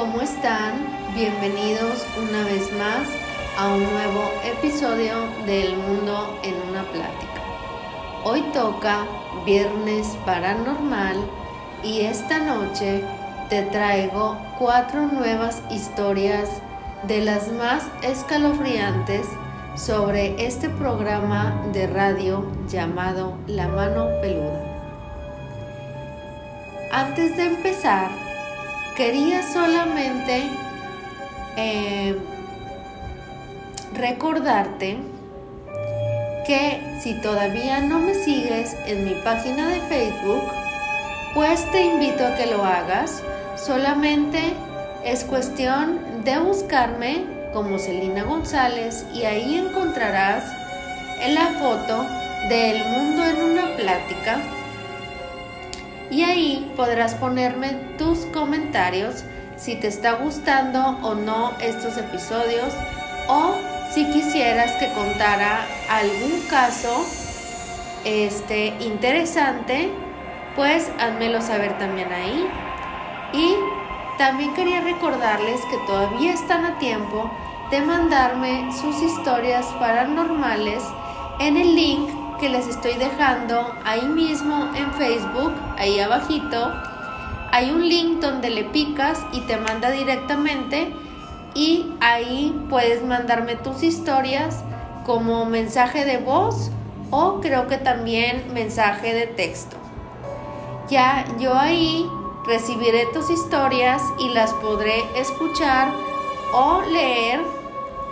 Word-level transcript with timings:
¿Cómo 0.00 0.22
están? 0.22 0.86
Bienvenidos 1.14 2.06
una 2.16 2.42
vez 2.44 2.72
más 2.72 3.06
a 3.58 3.68
un 3.68 3.82
nuevo 3.82 4.32
episodio 4.42 5.12
del 5.44 5.76
Mundo 5.76 6.40
en 6.42 6.54
una 6.70 6.84
Plática. 6.84 7.42
Hoy 8.24 8.40
toca 8.54 9.04
Viernes 9.44 10.16
Paranormal 10.24 11.18
y 11.84 12.00
esta 12.00 12.38
noche 12.38 13.04
te 13.50 13.64
traigo 13.64 14.38
cuatro 14.58 15.02
nuevas 15.02 15.62
historias 15.70 16.48
de 17.06 17.20
las 17.20 17.52
más 17.52 17.84
escalofriantes 18.02 19.26
sobre 19.74 20.46
este 20.46 20.70
programa 20.70 21.62
de 21.74 21.86
radio 21.86 22.46
llamado 22.68 23.36
La 23.46 23.68
Mano 23.68 24.08
Peluda. 24.22 24.64
Antes 26.90 27.36
de 27.36 27.48
empezar, 27.48 28.29
quería 29.00 29.42
solamente 29.42 30.42
eh, 31.56 32.14
recordarte 33.94 34.98
que 36.46 36.98
si 37.00 37.14
todavía 37.22 37.80
no 37.80 37.98
me 37.98 38.12
sigues 38.12 38.76
en 38.84 39.06
mi 39.06 39.14
página 39.24 39.68
de 39.68 39.80
Facebook, 39.88 40.42
pues 41.32 41.64
te 41.72 41.80
invito 41.82 42.26
a 42.26 42.34
que 42.34 42.44
lo 42.44 42.62
hagas. 42.62 43.22
Solamente 43.56 44.52
es 45.02 45.24
cuestión 45.24 46.22
de 46.22 46.38
buscarme 46.38 47.24
como 47.54 47.78
Celina 47.78 48.24
González 48.24 49.06
y 49.14 49.22
ahí 49.22 49.56
encontrarás 49.56 50.44
en 51.20 51.36
la 51.36 51.46
foto 51.58 52.04
del 52.50 52.84
mundo 52.84 53.24
en 53.24 53.44
una 53.44 53.76
plática 53.76 54.42
y 56.10 56.22
ahí 56.22 56.72
podrás 56.76 57.14
ponerme 57.14 57.70
tus 57.98 58.20
comentarios 58.26 59.24
si 59.56 59.76
te 59.76 59.88
está 59.88 60.12
gustando 60.12 60.98
o 61.02 61.14
no 61.14 61.52
estos 61.60 61.96
episodios 61.96 62.74
o 63.28 63.54
si 63.92 64.06
quisieras 64.10 64.72
que 64.72 64.92
contara 64.92 65.66
algún 65.88 66.40
caso 66.48 67.04
este 68.04 68.74
interesante 68.80 69.90
pues 70.56 70.90
házmelo 70.98 71.40
saber 71.40 71.78
también 71.78 72.12
ahí. 72.12 72.48
Y 73.32 73.54
también 74.18 74.54
quería 74.54 74.80
recordarles 74.80 75.60
que 75.70 75.78
todavía 75.86 76.32
están 76.32 76.64
a 76.64 76.78
tiempo 76.78 77.30
de 77.70 77.80
mandarme 77.80 78.70
sus 78.72 79.00
historias 79.00 79.66
paranormales 79.78 80.82
en 81.38 81.56
el 81.56 81.74
link 81.74 82.10
que 82.40 82.48
les 82.48 82.66
estoy 82.66 82.94
dejando 82.94 83.74
ahí 83.84 84.06
mismo 84.06 84.70
en 84.74 84.90
Facebook, 84.94 85.52
ahí 85.76 86.00
abajito. 86.00 86.72
Hay 87.52 87.70
un 87.70 87.86
link 87.86 88.20
donde 88.20 88.48
le 88.48 88.64
picas 88.64 89.20
y 89.32 89.40
te 89.40 89.58
manda 89.58 89.90
directamente 89.90 90.94
y 91.54 91.92
ahí 92.00 92.58
puedes 92.70 93.04
mandarme 93.04 93.56
tus 93.56 93.82
historias 93.82 94.64
como 95.04 95.44
mensaje 95.44 96.06
de 96.06 96.16
voz 96.16 96.70
o 97.10 97.40
creo 97.40 97.66
que 97.66 97.76
también 97.76 98.54
mensaje 98.54 99.12
de 99.12 99.26
texto. 99.26 99.76
Ya 100.88 101.26
yo 101.38 101.54
ahí 101.54 102.06
recibiré 102.46 103.06
tus 103.12 103.28
historias 103.28 104.02
y 104.18 104.30
las 104.30 104.54
podré 104.54 105.04
escuchar 105.14 105.92
o 106.54 106.80
leer 106.90 107.40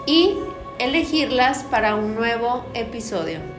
y 0.04 0.36
elegirlas 0.78 1.64
para 1.64 1.94
un 1.94 2.14
nuevo 2.14 2.64
episodio. 2.74 3.57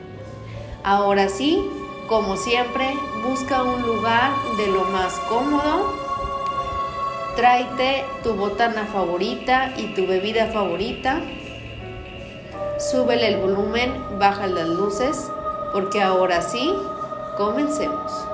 Ahora 0.82 1.28
sí, 1.28 1.70
como 2.08 2.36
siempre, 2.36 2.96
busca 3.22 3.62
un 3.62 3.82
lugar 3.82 4.32
de 4.56 4.66
lo 4.68 4.84
más 4.84 5.18
cómodo. 5.28 5.92
Tráete 7.36 8.04
tu 8.22 8.32
botana 8.32 8.86
favorita 8.86 9.74
y 9.76 9.94
tu 9.94 10.06
bebida 10.06 10.46
favorita. 10.46 11.20
Súbele 12.78 13.28
el 13.28 13.40
volumen, 13.40 13.92
baja 14.18 14.46
las 14.46 14.68
luces, 14.68 15.30
porque 15.72 16.02
ahora 16.02 16.40
sí, 16.40 16.74
comencemos. 17.36 18.29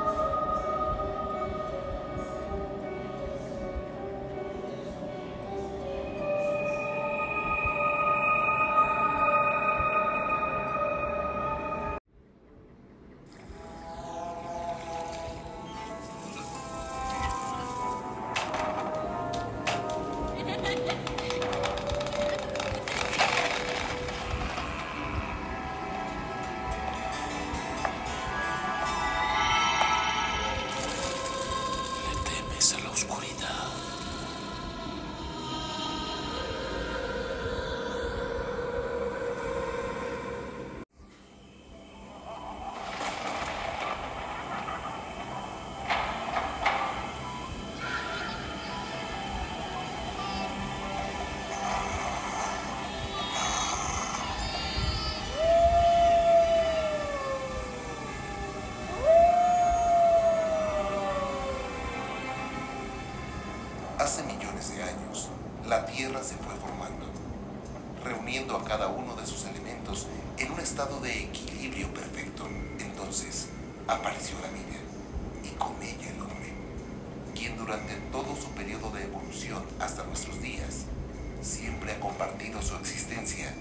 Su 82.63 82.77
existencia 82.77 83.53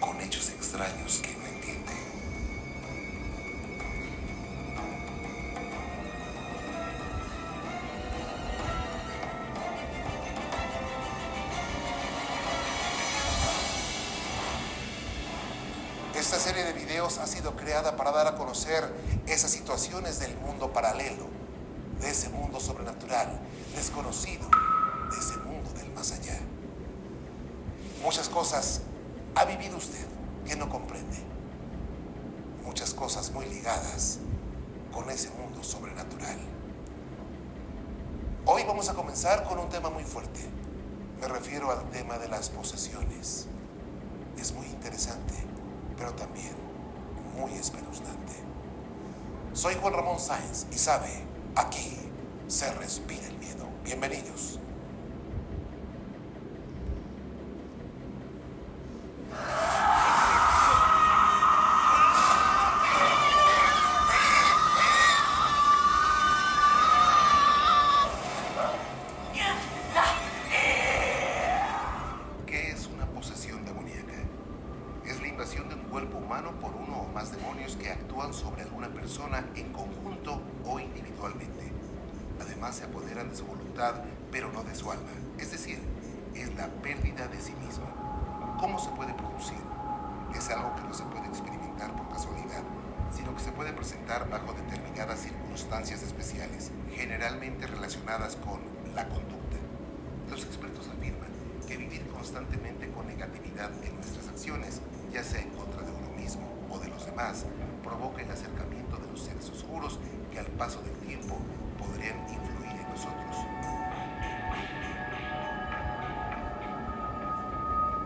con 0.00 0.20
hechos 0.20 0.48
extraños 0.48 1.20
que 1.22 1.32
no 1.34 1.46
entiende. 1.46 1.92
Esta 16.14 16.38
serie 16.38 16.64
de 16.64 16.72
videos 16.72 17.18
ha 17.18 17.26
sido 17.26 17.56
creada 17.56 17.96
para 17.96 18.10
dar 18.10 18.26
a 18.26 18.36
conocer 18.36 18.92
esas 19.26 19.50
situaciones 19.50 20.18
del 20.18 20.36
mundo 20.38 20.72
paralelo, 20.72 21.26
de 22.00 22.10
ese 22.10 22.30
mundo 22.30 22.58
sobrenatural, 22.58 23.40
desconocido, 23.76 24.48
de 25.10 25.18
ese 25.18 25.36
mundo 25.38 25.70
del 25.72 25.92
más 25.92 26.12
allá. 26.12 26.38
Muchas 28.02 28.19
cosas 28.30 28.80
ha 29.34 29.44
vivido 29.44 29.76
usted 29.76 30.06
que 30.46 30.56
no 30.56 30.68
comprende. 30.68 31.18
Muchas 32.64 32.94
cosas 32.94 33.30
muy 33.32 33.46
ligadas 33.46 34.18
con 34.92 35.10
ese 35.10 35.30
mundo 35.30 35.62
sobrenatural. 35.62 36.38
Hoy 38.46 38.62
vamos 38.66 38.88
a 38.88 38.94
comenzar 38.94 39.44
con 39.44 39.58
un 39.58 39.68
tema 39.68 39.90
muy 39.90 40.04
fuerte. 40.04 40.40
Me 41.20 41.28
refiero 41.28 41.70
al 41.70 41.90
tema 41.90 42.18
de 42.18 42.28
las 42.28 42.48
posesiones. 42.48 43.46
Es 44.38 44.52
muy 44.52 44.66
interesante, 44.66 45.34
pero 45.96 46.14
también 46.14 46.54
muy 47.36 47.52
espeluznante. 47.52 48.34
Soy 49.52 49.74
Juan 49.80 49.92
Ramón 49.92 50.18
Sáenz 50.18 50.66
y 50.72 50.78
sabe, 50.78 51.10
aquí 51.56 51.98
se 52.46 52.72
respira 52.74 53.26
el 53.26 53.36
miedo. 53.38 53.66
Bienvenidos. 53.84 54.58
El 108.20 108.30
acercamiento 108.30 108.98
de 108.98 109.06
los 109.08 109.20
seres 109.20 109.48
oscuros 109.48 109.98
que 110.30 110.38
al 110.38 110.46
paso 110.46 110.82
del 110.82 110.94
tiempo 111.06 111.38
podrían 111.78 112.18
influir 112.28 112.72
en 112.72 112.88
nosotros. 112.88 113.36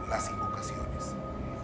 Las 0.08 0.30
invocaciones. 0.30 1.14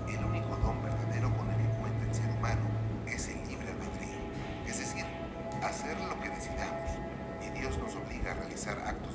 El 0.09 0.25
único 0.25 0.57
don 0.57 0.83
verdadero 0.83 1.31
con 1.37 1.49
el 1.51 1.57
que 1.57 1.79
cuenta 1.79 2.05
el 2.07 2.15
ser 2.15 2.31
humano 2.31 2.67
es 3.07 3.29
el 3.29 3.39
libre 3.47 3.69
albedrío, 3.71 4.19
es 4.67 4.79
decir, 4.79 5.05
hacer 5.63 5.97
lo 6.01 6.19
que 6.21 6.31
decidamos. 6.31 6.91
Ni 7.41 7.51
Dios 7.61 7.79
nos 7.79 7.95
obliga 7.95 8.33
a 8.33 8.35
realizar 8.35 8.77
actos 8.81 9.10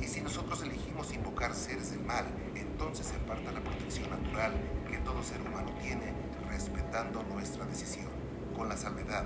Y 0.00 0.06
si 0.06 0.20
nosotros 0.20 0.62
elegimos 0.62 1.12
invocar 1.14 1.54
seres 1.54 1.90
del 1.90 2.00
mal, 2.00 2.26
entonces 2.54 3.06
se 3.06 3.16
aparta 3.16 3.52
la 3.52 3.60
protección 3.60 4.10
natural 4.10 4.52
que 4.90 4.98
todo 4.98 5.22
ser 5.22 5.40
humano 5.40 5.72
tiene, 5.80 6.12
respetando 6.48 7.22
nuestra 7.24 7.64
decisión, 7.66 8.08
con 8.56 8.68
la 8.68 8.76
salvedad 8.76 9.24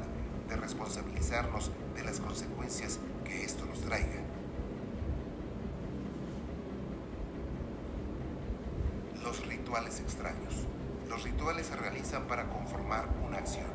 de 0.49 0.57
responsabilizarnos 0.57 1.71
de 1.95 2.05
las 2.05 2.21
consecuencias 2.21 2.99
que 3.25 3.45
esto 3.45 3.67
nos 3.67 3.81
traiga. 3.81 4.23
Los 9.23 9.47
rituales 9.47 10.01
extraños. 10.01 10.67
Los 11.09 11.23
rituales 11.25 11.67
se 11.67 11.77
realizan 11.77 12.27
para 12.27 12.49
conformar 12.49 13.09
una 13.27 13.39
acción 13.39 13.67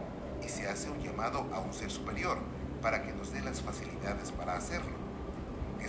y 0.44 0.50
se 0.50 0.68
hace 0.68 0.90
un 0.90 1.00
llamado 1.00 1.48
a 1.54 1.60
un 1.60 1.74
ser 1.74 1.92
superior 1.92 2.38
para 2.82 3.04
que 3.04 3.14
nos 3.14 3.32
dé 3.32 3.42
las 3.42 3.62
facilidades 3.62 4.32
para 4.32 4.56
hacerlo. 4.56 5.03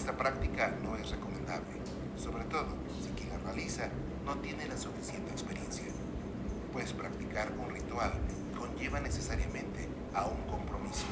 Esta 0.04 0.18
práctica 0.18 0.70
no 0.82 0.96
es 0.96 1.10
recomendable, 1.10 1.80
sobre 2.18 2.44
todo 2.44 2.76
si 3.02 3.08
quien 3.12 3.30
la 3.30 3.38
realiza 3.38 3.88
no 4.26 4.36
tiene 4.36 4.68
la 4.68 4.76
suficiente 4.76 5.32
experiencia, 5.32 5.86
pues 6.74 6.92
practicar 6.92 7.50
un 7.52 7.70
ritual 7.70 8.12
conlleva 8.54 9.00
necesariamente 9.00 9.88
a 10.12 10.26
un 10.26 10.42
compromiso. 10.42 11.06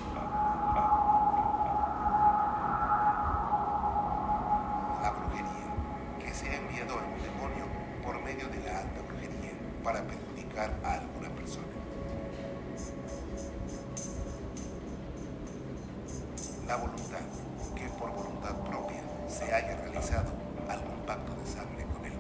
La 5.01 5.11
brujería, 5.11 5.73
que 6.21 6.35
se 6.35 6.51
ha 6.51 6.57
enviado 6.57 6.93
a 6.93 7.03
un 7.03 7.23
demonio 7.23 7.65
por 8.05 8.21
medio 8.23 8.47
de 8.49 8.61
la 8.61 8.81
alta 8.81 9.01
brujería 9.09 9.53
para 9.83 10.03
perjudicar 10.07 10.79
a 10.85 11.01
con 21.95 22.05
el. 22.05 22.13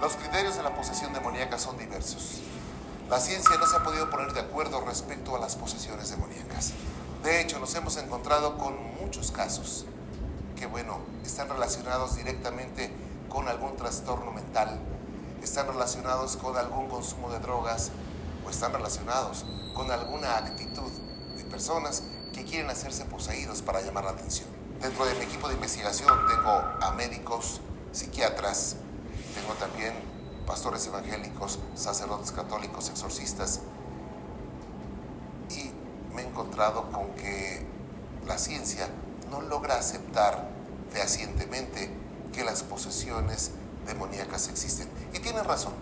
Los 0.00 0.14
criterios 0.14 0.56
de 0.56 0.62
la 0.62 0.74
posesión 0.74 1.12
demoníaca 1.12 1.58
son 1.58 1.76
diversos. 1.76 2.40
La 3.10 3.18
ciencia 3.18 3.56
no 3.58 3.66
se 3.66 3.76
ha 3.76 3.82
podido 3.82 4.10
poner 4.10 4.32
de 4.32 4.40
acuerdo 4.40 4.80
respecto 4.82 5.34
a 5.34 5.40
las 5.40 5.56
posesiones 5.56 6.10
demoníacas. 6.10 6.72
De 7.24 7.40
hecho, 7.40 7.58
nos 7.58 7.74
hemos 7.74 7.96
encontrado 7.96 8.58
con 8.58 8.76
muchos 9.00 9.32
casos 9.32 9.86
que, 10.56 10.66
bueno, 10.66 10.98
están 11.24 11.48
relacionados 11.48 12.16
directamente 12.16 12.92
con 13.28 13.48
algún 13.48 13.76
trastorno 13.76 14.30
mental, 14.30 14.78
están 15.42 15.66
relacionados 15.66 16.36
con 16.36 16.56
algún 16.56 16.88
consumo 16.88 17.30
de 17.30 17.38
drogas 17.38 17.90
o 18.46 18.50
están 18.50 18.72
relacionados 18.72 19.44
con 19.74 19.90
alguna 19.90 20.36
actitud 20.36 20.90
de 21.36 21.44
personas 21.44 22.02
que 22.32 22.44
quieren 22.44 22.70
hacerse 22.70 23.04
poseídos 23.04 23.62
para 23.62 23.80
llamar 23.80 24.04
la 24.04 24.10
atención. 24.10 24.57
Dentro 24.80 25.04
de 25.06 25.14
mi 25.14 25.24
equipo 25.24 25.48
de 25.48 25.54
investigación 25.54 26.16
tengo 26.28 26.50
a 26.50 26.92
médicos, 26.96 27.60
psiquiatras, 27.90 28.76
tengo 29.34 29.54
también 29.54 29.92
pastores 30.46 30.86
evangélicos, 30.86 31.58
sacerdotes 31.74 32.30
católicos, 32.30 32.88
exorcistas. 32.88 33.60
Y 35.50 35.72
me 36.14 36.22
he 36.22 36.26
encontrado 36.26 36.92
con 36.92 37.10
que 37.16 37.66
la 38.26 38.38
ciencia 38.38 38.88
no 39.30 39.40
logra 39.40 39.76
aceptar 39.76 40.48
fehacientemente 40.90 41.90
que 42.32 42.44
las 42.44 42.62
posesiones 42.62 43.50
demoníacas 43.84 44.48
existen. 44.48 44.88
Y 45.12 45.18
tienen 45.18 45.44
razón. 45.44 45.72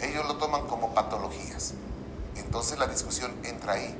Ellos 0.00 0.24
lo 0.28 0.36
toman 0.36 0.68
como 0.68 0.94
patologías. 0.94 1.74
Entonces 2.36 2.78
la 2.78 2.86
discusión 2.86 3.34
entra 3.42 3.72
ahí. 3.72 3.94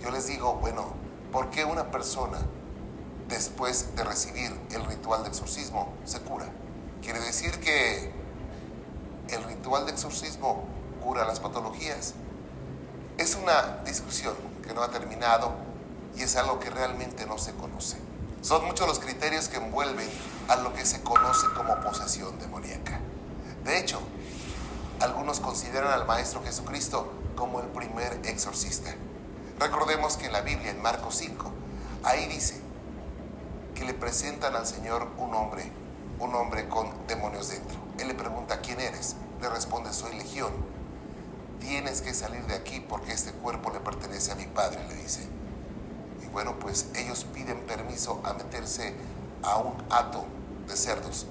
Yo 0.00 0.12
les 0.12 0.28
digo, 0.28 0.54
bueno, 0.54 0.92
¿por 1.32 1.50
qué 1.50 1.64
una 1.64 1.90
persona 1.90 2.38
después 3.28 3.94
de 3.96 4.04
recibir 4.04 4.52
el 4.70 4.84
ritual 4.86 5.22
de 5.22 5.28
exorcismo 5.28 5.92
se 6.04 6.20
cura? 6.20 6.46
Quiere 7.02 7.20
decir 7.20 7.58
que 7.60 8.12
el 9.28 9.44
ritual 9.44 9.86
de 9.86 9.92
exorcismo 9.92 10.64
cura 11.02 11.24
las 11.24 11.40
patologías. 11.40 12.14
Es 13.18 13.34
una 13.36 13.82
discusión 13.84 14.34
que 14.66 14.74
no 14.74 14.82
ha 14.82 14.90
terminado 14.90 15.52
y 16.16 16.22
es 16.22 16.36
algo 16.36 16.58
que 16.60 16.70
realmente 16.70 17.26
no 17.26 17.38
se 17.38 17.52
conoce. 17.54 17.96
Son 18.42 18.64
muchos 18.64 18.86
los 18.86 18.98
criterios 18.98 19.48
que 19.48 19.56
envuelven 19.56 20.08
a 20.48 20.56
lo 20.56 20.74
que 20.74 20.84
se 20.84 21.02
conoce 21.02 21.46
como 21.56 21.80
posesión 21.80 22.38
demoníaca. 22.38 23.00
De 23.64 23.78
hecho, 23.78 24.00
algunos 25.00 25.40
consideran 25.40 25.92
al 25.92 26.06
Maestro 26.06 26.42
Jesucristo 26.42 27.10
como 27.36 27.60
el 27.60 27.66
primer 27.66 28.20
exorcista. 28.24 28.94
Recordemos 29.58 30.16
que 30.16 30.26
en 30.26 30.32
la 30.32 30.42
Biblia, 30.42 30.70
en 30.70 30.82
Marcos 30.82 31.16
5, 31.16 31.50
ahí 32.02 32.26
dice 32.26 32.63
que 33.74 33.84
le 33.84 33.94
presentan 33.94 34.54
al 34.56 34.66
Señor 34.66 35.08
un 35.18 35.34
hombre, 35.34 35.70
un 36.18 36.34
hombre 36.34 36.68
con 36.68 36.90
demonios 37.06 37.48
dentro. 37.48 37.76
Él 37.98 38.08
le 38.08 38.14
pregunta, 38.14 38.60
¿quién 38.60 38.80
eres? 38.80 39.16
Le 39.40 39.48
responde, 39.48 39.92
soy 39.92 40.14
legión. 40.16 40.52
Tienes 41.60 42.02
que 42.02 42.14
salir 42.14 42.44
de 42.46 42.54
aquí 42.54 42.80
porque 42.80 43.12
este 43.12 43.32
cuerpo 43.32 43.70
le 43.70 43.80
pertenece 43.80 44.32
a 44.32 44.36
mi 44.36 44.46
Padre, 44.46 44.86
le 44.88 44.94
dice. 44.96 45.26
Y 46.22 46.26
bueno, 46.28 46.58
pues 46.58 46.86
ellos 46.94 47.24
piden 47.24 47.60
permiso 47.62 48.20
a 48.24 48.34
meterse 48.34 48.94
a 49.42 49.58
un 49.58 49.74
hato 49.90 50.24
de 50.66 50.76
cerdos. 50.76 51.26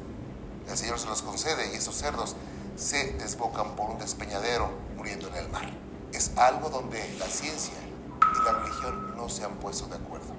El 0.70 0.78
Señor 0.78 1.00
se 1.00 1.08
los 1.08 1.22
concede 1.22 1.72
y 1.74 1.76
esos 1.76 1.96
cerdos 1.96 2.36
se 2.76 3.14
desbocan 3.14 3.76
por 3.76 3.90
un 3.90 4.00
despeñadero 4.00 4.70
muriendo 4.96 5.28
en 5.30 5.36
el 5.36 5.50
mar. 5.50 5.70
Es 6.14 6.32
algo 6.38 6.70
donde 6.70 7.00
la 7.20 7.28
ciencia 7.28 7.74
y 7.84 8.46
la 8.46 8.54
religión 8.54 9.16
no 9.16 9.30
se 9.30 9.44
han 9.44 9.54
puesto 9.56 9.88
de 9.88 9.96
acuerdo. 9.96 10.33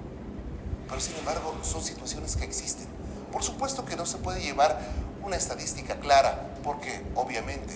Pero 0.87 1.01
sin 1.01 1.15
embargo, 1.17 1.55
son 1.63 1.83
situaciones 1.83 2.35
que 2.35 2.45
existen. 2.45 2.87
Por 3.31 3.43
supuesto 3.43 3.85
que 3.85 3.95
no 3.95 4.05
se 4.05 4.17
puede 4.17 4.41
llevar 4.41 4.79
una 5.23 5.35
estadística 5.35 5.99
clara, 5.99 6.55
porque 6.63 7.03
obviamente 7.15 7.75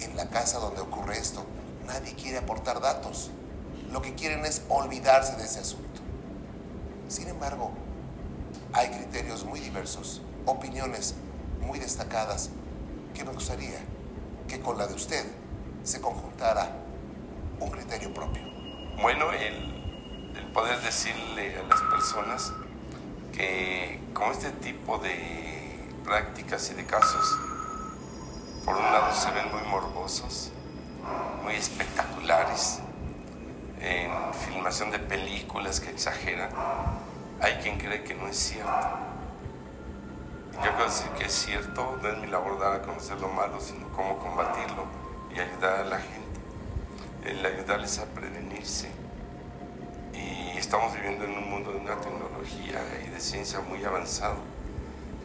en 0.00 0.16
la 0.16 0.28
casa 0.28 0.58
donde 0.58 0.80
ocurre 0.80 1.18
esto, 1.18 1.44
nadie 1.86 2.14
quiere 2.14 2.38
aportar 2.38 2.80
datos. 2.80 3.30
Lo 3.90 4.02
que 4.02 4.14
quieren 4.14 4.44
es 4.44 4.62
olvidarse 4.68 5.36
de 5.36 5.44
ese 5.44 5.60
asunto. 5.60 6.00
Sin 7.08 7.28
embargo, 7.28 7.70
hay 8.72 8.88
criterios 8.90 9.44
muy 9.44 9.60
diversos, 9.60 10.20
opiniones 10.44 11.14
muy 11.60 11.78
destacadas, 11.78 12.50
que 13.14 13.24
me 13.24 13.32
gustaría 13.32 13.78
que 14.48 14.60
con 14.60 14.76
la 14.76 14.86
de 14.86 14.94
usted 14.94 15.24
se 15.82 16.00
conjuntara 16.00 16.70
un 17.60 17.70
criterio 17.70 18.12
propio. 18.12 18.42
Bueno, 19.00 19.32
el, 19.32 19.75
poder 20.56 20.80
decirle 20.80 21.54
a 21.58 21.64
las 21.64 21.82
personas 21.82 22.50
que 23.30 24.00
con 24.14 24.30
este 24.30 24.48
tipo 24.52 24.96
de 24.96 25.86
prácticas 26.02 26.70
y 26.70 26.74
de 26.74 26.86
casos, 26.86 27.36
por 28.64 28.74
un 28.74 28.84
lado 28.84 29.14
se 29.14 29.30
ven 29.32 29.52
muy 29.52 29.60
morbosos, 29.70 30.52
muy 31.42 31.56
espectaculares, 31.56 32.78
en 33.82 34.10
filmación 34.32 34.90
de 34.92 34.98
películas 34.98 35.78
que 35.78 35.90
exageran, 35.90 36.48
hay 37.42 37.56
quien 37.56 37.76
cree 37.76 38.02
que 38.02 38.14
no 38.14 38.26
es 38.26 38.38
cierto. 38.38 38.72
Yo 40.54 40.72
creo 40.72 40.86
decir 40.86 41.10
que 41.18 41.26
es 41.26 41.34
cierto, 41.34 41.98
no 42.00 42.08
es 42.08 42.16
mi 42.16 42.28
labor 42.28 42.58
dar 42.58 42.76
a 42.76 42.80
conocer 42.80 43.20
lo 43.20 43.28
malo, 43.28 43.60
sino 43.60 43.88
cómo 43.90 44.16
combatirlo 44.16 44.86
y 45.34 45.38
ayudar 45.38 45.80
a 45.80 45.84
la 45.84 45.98
gente, 45.98 46.40
el 47.26 47.44
ayudarles 47.44 47.98
a 47.98 48.06
prevenirse. 48.06 49.05
Y 50.56 50.58
estamos 50.58 50.94
viviendo 50.94 51.26
en 51.26 51.32
un 51.32 51.50
mundo 51.50 51.70
de 51.70 51.80
una 51.80 52.00
tecnología 52.00 52.80
y 53.06 53.10
de 53.10 53.20
ciencia 53.20 53.60
muy 53.60 53.84
avanzado, 53.84 54.38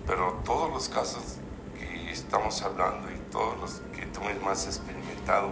pero 0.06 0.42
todos 0.44 0.70
los 0.70 0.90
casos 0.90 1.38
que 1.80 2.12
estamos 2.12 2.62
hablando 2.64 3.10
y 3.10 3.18
todos 3.32 3.58
los 3.58 3.82
que 3.96 4.08
tú 4.08 4.20
mismo 4.20 4.50
has 4.50 4.66
experimentado, 4.66 5.52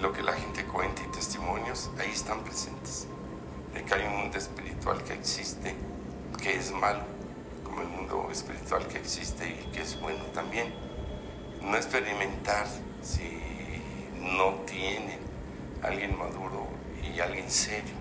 lo 0.00 0.12
que 0.12 0.22
la 0.22 0.34
gente 0.34 0.64
cuenta 0.64 1.02
y 1.02 1.10
testimonios, 1.10 1.90
ahí 1.98 2.08
están 2.12 2.44
presentes. 2.44 3.08
De 3.74 3.82
que 3.82 3.94
hay 3.94 4.06
un 4.06 4.16
mundo 4.16 4.38
espiritual 4.38 5.02
que 5.02 5.14
existe, 5.14 5.74
que 6.40 6.54
es 6.54 6.70
malo, 6.70 7.02
como 7.64 7.80
el 7.80 7.88
mundo 7.88 8.28
espiritual 8.30 8.86
que 8.86 8.98
existe 8.98 9.48
y 9.48 9.72
que 9.72 9.82
es 9.82 10.00
bueno 10.00 10.22
también. 10.26 10.72
No 11.60 11.76
experimentar 11.76 12.68
si 13.02 13.42
no 14.20 14.54
tienen 14.66 15.18
alguien 15.82 16.16
maduro 16.16 16.68
y 17.02 17.18
alguien 17.18 17.50
serio. 17.50 17.99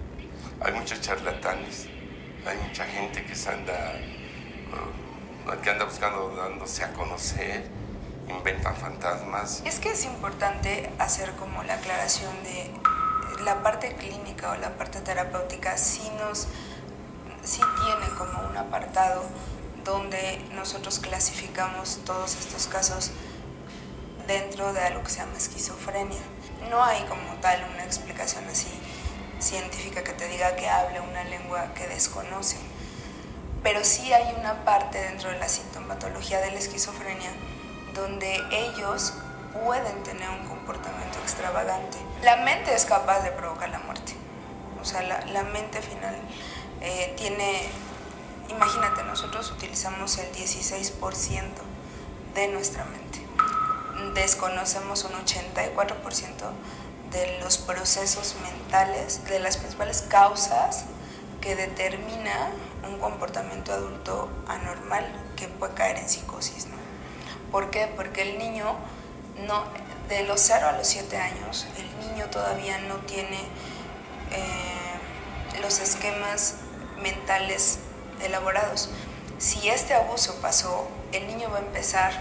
Hay 0.62 0.74
muchos 0.74 1.00
charlatanes, 1.00 1.88
hay 2.46 2.58
mucha 2.58 2.84
gente 2.84 3.26
que 3.26 3.34
se 3.34 3.50
anda, 3.50 3.96
uh, 4.74 5.62
que 5.62 5.70
anda 5.70 5.86
buscando, 5.86 6.36
dándose 6.36 6.84
a 6.84 6.92
conocer, 6.92 7.66
inventan 8.28 8.76
fantasmas. 8.76 9.62
Es 9.64 9.80
que 9.80 9.92
es 9.92 10.04
importante 10.04 10.90
hacer 11.00 11.32
como 11.34 11.64
la 11.64 11.76
aclaración 11.76 12.32
de 12.44 12.72
la 13.46 13.64
parte 13.64 13.96
clínica 13.96 14.52
o 14.52 14.56
la 14.58 14.76
parte 14.76 15.00
terapéutica 15.00 15.78
sí 15.78 16.12
nos, 16.20 16.48
sí 17.42 17.62
tiene 17.86 18.14
como 18.18 18.50
un 18.50 18.58
apartado 18.58 19.24
donde 19.86 20.42
nosotros 20.56 21.00
clasificamos 21.00 22.02
todos 22.06 22.36
estos 22.36 22.68
casos 22.68 23.12
dentro 24.28 24.74
de 24.74 24.82
algo 24.82 25.04
que 25.04 25.10
se 25.10 25.20
llama 25.20 25.38
esquizofrenia. 25.38 26.20
No 26.70 26.84
hay 26.84 27.02
como 27.04 27.34
tal 27.36 27.66
una 27.74 27.86
explicación 27.86 28.44
así 28.50 28.68
científica 29.40 30.04
que 30.04 30.14
te 30.14 30.28
diga 30.28 30.56
que 30.56 30.70
hable 30.70 31.00
una 31.02 31.24
lengua 31.24 31.74
que 31.74 31.88
desconoce, 31.88 32.58
pero 33.64 33.84
sí 33.84 34.14
hay 34.14 34.36
una 34.40 34.64
parte 34.66 35.00
dentro 35.00 35.30
de 35.30 35.40
la 35.40 35.50
sintomatología 35.50 36.40
de 36.40 36.52
la 36.52 36.60
esquizofrenia 36.60 37.32
donde 37.94 38.42
ellos 38.52 39.14
pueden 39.54 40.04
tener 40.04 40.30
un 40.30 40.48
comportamiento 40.48 41.20
extravagante. 41.20 41.98
La 42.24 42.38
mente 42.38 42.74
es 42.74 42.86
capaz 42.86 43.22
de 43.22 43.32
provocar 43.32 43.70
la 43.70 43.80
muerte. 43.80 44.14
O 44.82 44.86
sea, 44.86 45.02
la, 45.02 45.44
mente 45.44 45.82
final 45.82 46.16
eh, 46.82 47.14
tiene, 47.18 47.68
imagínate, 48.50 49.04
nosotros 49.04 49.52
utilizamos 49.52 50.18
el 50.18 50.32
16% 50.32 51.44
de 52.34 52.48
nuestra 52.48 52.86
mente. 52.86 53.20
Desconocemos 54.14 55.04
un 55.04 55.12
84% 55.12 55.74
de 57.12 57.40
los 57.40 57.58
procesos 57.58 58.36
mentales, 58.42 59.26
de 59.26 59.40
las 59.40 59.58
principales 59.58 60.04
causas 60.04 60.86
que 61.42 61.56
determina 61.56 62.52
un 62.88 63.00
comportamiento 63.00 63.74
adulto 63.74 64.30
anormal 64.48 65.06
que 65.36 65.48
puede 65.48 65.74
caer 65.74 65.98
en 65.98 66.10
psicosis. 66.10 66.68
¿Por 67.52 67.72
qué? 67.72 67.92
Porque 67.96 68.22
el 68.22 68.38
niño, 68.38 68.76
no, 69.48 69.64
de 70.08 70.24
los 70.24 70.40
0 70.42 70.68
a 70.68 70.72
los 70.74 70.88
7 70.88 71.18
años, 71.18 71.66
el 71.78 72.08
niño 72.08 72.30
todavía 72.30 72.78
no 72.80 72.96
tiene 72.98 73.40
eh, 74.32 75.62
los 75.62 75.80
esquemas 75.80 76.56
mentales 77.02 77.80
elaborados. 78.22 78.90
Si 79.40 79.70
este 79.70 79.94
abuso 79.94 80.36
pasó, 80.42 80.88
el 81.12 81.26
niño 81.28 81.50
va 81.50 81.58
a 81.58 81.62
empezar 81.62 82.12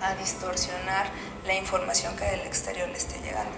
a 0.00 0.14
distorsionar 0.14 1.10
la 1.44 1.54
información 1.54 2.16
que 2.16 2.24
del 2.24 2.40
exterior 2.40 2.88
le 2.88 2.96
esté 2.96 3.18
llegando 3.20 3.56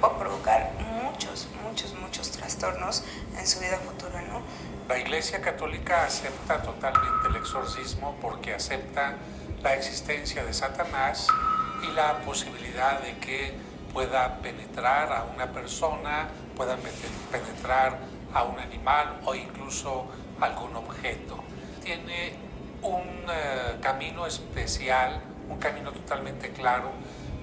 puede 0.00 0.14
provocar 0.14 0.72
muchos, 1.02 1.48
muchos, 1.62 1.94
muchos 1.94 2.30
trastornos 2.30 3.04
en 3.38 3.46
su 3.46 3.60
vida 3.60 3.78
futura, 3.78 4.22
¿no? 4.22 4.42
La 4.88 4.98
Iglesia 4.98 5.40
Católica 5.40 6.04
acepta 6.04 6.62
totalmente 6.62 7.28
el 7.28 7.36
exorcismo 7.36 8.16
porque 8.20 8.54
acepta 8.54 9.14
la 9.62 9.74
existencia 9.74 10.44
de 10.44 10.52
Satanás 10.52 11.26
y 11.82 11.92
la 11.92 12.20
posibilidad 12.20 13.00
de 13.00 13.16
que 13.18 13.54
pueda 13.94 14.38
penetrar 14.38 15.12
a 15.12 15.24
una 15.24 15.52
persona, 15.52 16.28
pueda 16.56 16.76
penetrar 17.30 17.98
a 18.34 18.42
un 18.42 18.58
animal 18.58 19.20
o 19.24 19.34
incluso 19.34 20.06
algún 20.40 20.76
objeto. 20.76 21.42
Tiene 21.82 22.34
un 22.82 23.24
uh, 23.24 23.80
camino 23.80 24.26
especial, 24.26 25.20
un 25.48 25.58
camino 25.58 25.92
totalmente 25.92 26.50
claro 26.50 26.90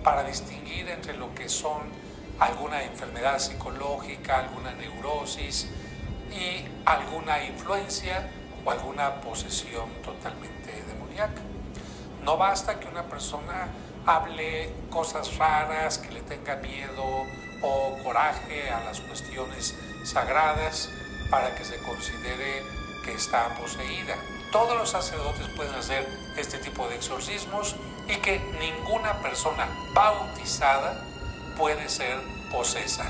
para 0.04 0.24
distinguir 0.24 0.90
entre 0.90 1.14
lo 1.14 1.34
que 1.34 1.50
son 1.50 1.82
alguna 2.42 2.82
enfermedad 2.82 3.38
psicológica, 3.38 4.40
alguna 4.40 4.72
neurosis 4.74 5.68
y 6.32 6.66
alguna 6.86 7.44
influencia 7.44 8.32
o 8.66 8.72
alguna 8.72 9.22
posesión 9.22 9.88
totalmente 10.04 10.84
demoníaca. 10.88 11.40
No 12.24 12.38
basta 12.38 12.80
que 12.80 12.88
una 12.88 13.04
persona 13.04 13.68
hable 14.08 14.74
cosas 14.90 15.38
raras, 15.38 16.00
que 16.00 16.12
le 16.12 16.22
tenga 16.22 16.56
miedo 16.56 17.04
o 17.62 17.98
coraje 18.04 18.72
a 18.72 18.84
las 18.86 19.02
cuestiones 19.02 19.76
sagradas 20.04 20.90
para 21.30 21.54
que 21.54 21.64
se 21.64 21.78
considere 21.84 22.64
que 23.06 23.14
está 23.14 23.50
poseída. 23.56 24.16
Todos 24.52 24.76
los 24.76 24.90
sacerdotes 24.90 25.48
pueden 25.56 25.76
hacer 25.76 26.08
este 26.38 26.58
tipo 26.58 26.88
de 26.88 26.96
exorcismos 26.96 27.76
y 28.08 28.16
que 28.16 28.40
ninguna 28.60 29.22
persona 29.22 29.68
bautizada 29.94 31.11
puede 31.62 31.90
ser 31.90 32.18
posesa, 32.52 33.06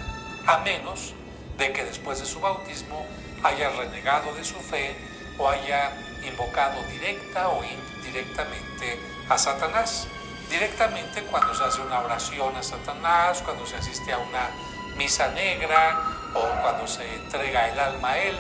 a 0.46 0.58
menos 0.58 1.14
de 1.58 1.72
que 1.72 1.86
después 1.86 2.20
de 2.20 2.26
su 2.26 2.42
bautismo 2.42 3.06
haya 3.44 3.70
renegado 3.70 4.36
de 4.36 4.44
su 4.44 4.56
fe 4.56 4.94
o 5.38 5.48
haya 5.48 5.94
invocado 6.30 6.84
directa 6.92 7.48
o 7.48 7.62
indirectamente 7.64 9.00
a 9.30 9.38
Satanás. 9.38 10.06
Directamente 10.50 11.24
cuando 11.32 11.56
se 11.56 11.64
hace 11.64 11.80
una 11.80 12.02
oración 12.02 12.54
a 12.58 12.62
Satanás, 12.62 13.42
cuando 13.42 13.66
se 13.66 13.78
asiste 13.78 14.12
a 14.12 14.18
una 14.18 14.50
misa 14.98 15.30
negra 15.30 16.02
o 16.36 16.62
cuando 16.62 16.86
se 16.88 17.06
entrega 17.16 17.70
el 17.70 17.80
alma 17.80 18.12
a 18.12 18.18
él, 18.18 18.36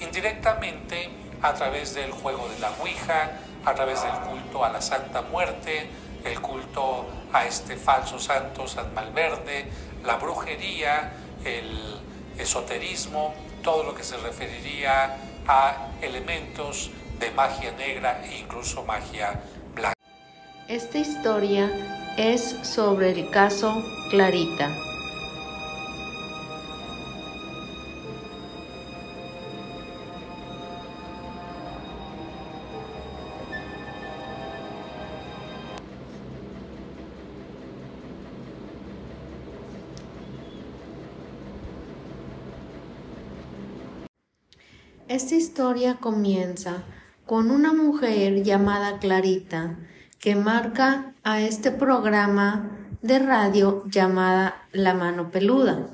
indirectamente 0.00 1.10
a 1.42 1.54
través 1.54 1.92
del 1.92 2.12
juego 2.12 2.48
de 2.50 2.60
la 2.60 2.70
Ouija, 2.80 3.32
a 3.64 3.74
través 3.74 4.00
del 4.00 4.12
culto 4.30 4.64
a 4.64 4.68
la 4.68 4.80
Santa 4.80 5.22
Muerte, 5.22 5.90
el 6.26 6.40
culto 6.40 7.06
a 7.32 7.46
este 7.46 7.76
falso 7.76 8.18
santo 8.18 8.66
San 8.66 8.92
Malverde, 8.94 9.66
la 10.04 10.16
brujería, 10.16 11.12
el 11.44 12.00
esoterismo, 12.38 13.34
todo 13.62 13.84
lo 13.84 13.94
que 13.94 14.04
se 14.04 14.16
referiría 14.18 15.16
a 15.46 15.88
elementos 16.02 16.90
de 17.18 17.30
magia 17.30 17.72
negra 17.72 18.22
e 18.24 18.38
incluso 18.38 18.84
magia 18.84 19.40
blanca. 19.74 19.94
Esta 20.68 20.98
historia 20.98 22.14
es 22.16 22.42
sobre 22.62 23.10
el 23.10 23.30
caso 23.30 23.82
Clarita. 24.10 24.85
Esta 45.08 45.36
historia 45.36 45.98
comienza 46.00 46.82
con 47.26 47.52
una 47.52 47.72
mujer 47.72 48.42
llamada 48.42 48.98
Clarita 48.98 49.78
que 50.18 50.34
marca 50.34 51.14
a 51.22 51.40
este 51.40 51.70
programa 51.70 52.76
de 53.02 53.20
radio 53.20 53.84
llamada 53.88 54.66
La 54.72 54.94
Mano 54.94 55.30
Peluda. 55.30 55.90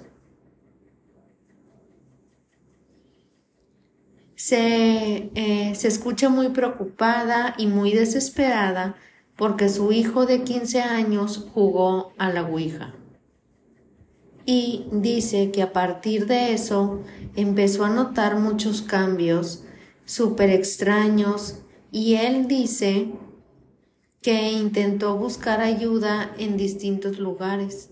Se, 4.34 5.30
eh, 5.34 5.74
se 5.74 5.88
escucha 5.88 6.30
muy 6.30 6.48
preocupada 6.48 7.54
y 7.58 7.66
muy 7.66 7.92
desesperada 7.92 8.96
porque 9.36 9.68
su 9.68 9.92
hijo 9.92 10.24
de 10.24 10.42
15 10.42 10.80
años 10.80 11.50
jugó 11.52 12.14
a 12.16 12.30
la 12.30 12.44
Ouija 12.44 12.94
y 14.44 14.86
dice 14.90 15.50
que 15.52 15.62
a 15.62 15.72
partir 15.72 16.26
de 16.26 16.52
eso 16.52 17.00
empezó 17.36 17.84
a 17.84 17.90
notar 17.90 18.36
muchos 18.38 18.82
cambios 18.82 19.64
súper 20.04 20.50
extraños. 20.50 21.60
Y 21.90 22.14
él 22.14 22.48
dice 22.48 23.12
que 24.20 24.52
intentó 24.52 25.16
buscar 25.16 25.60
ayuda 25.60 26.34
en 26.38 26.56
distintos 26.56 27.18
lugares, 27.18 27.90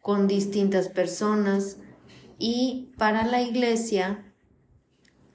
con 0.00 0.26
distintas 0.26 0.88
personas. 0.88 1.78
Y 2.38 2.92
para 2.96 3.26
la 3.26 3.42
iglesia 3.42 4.24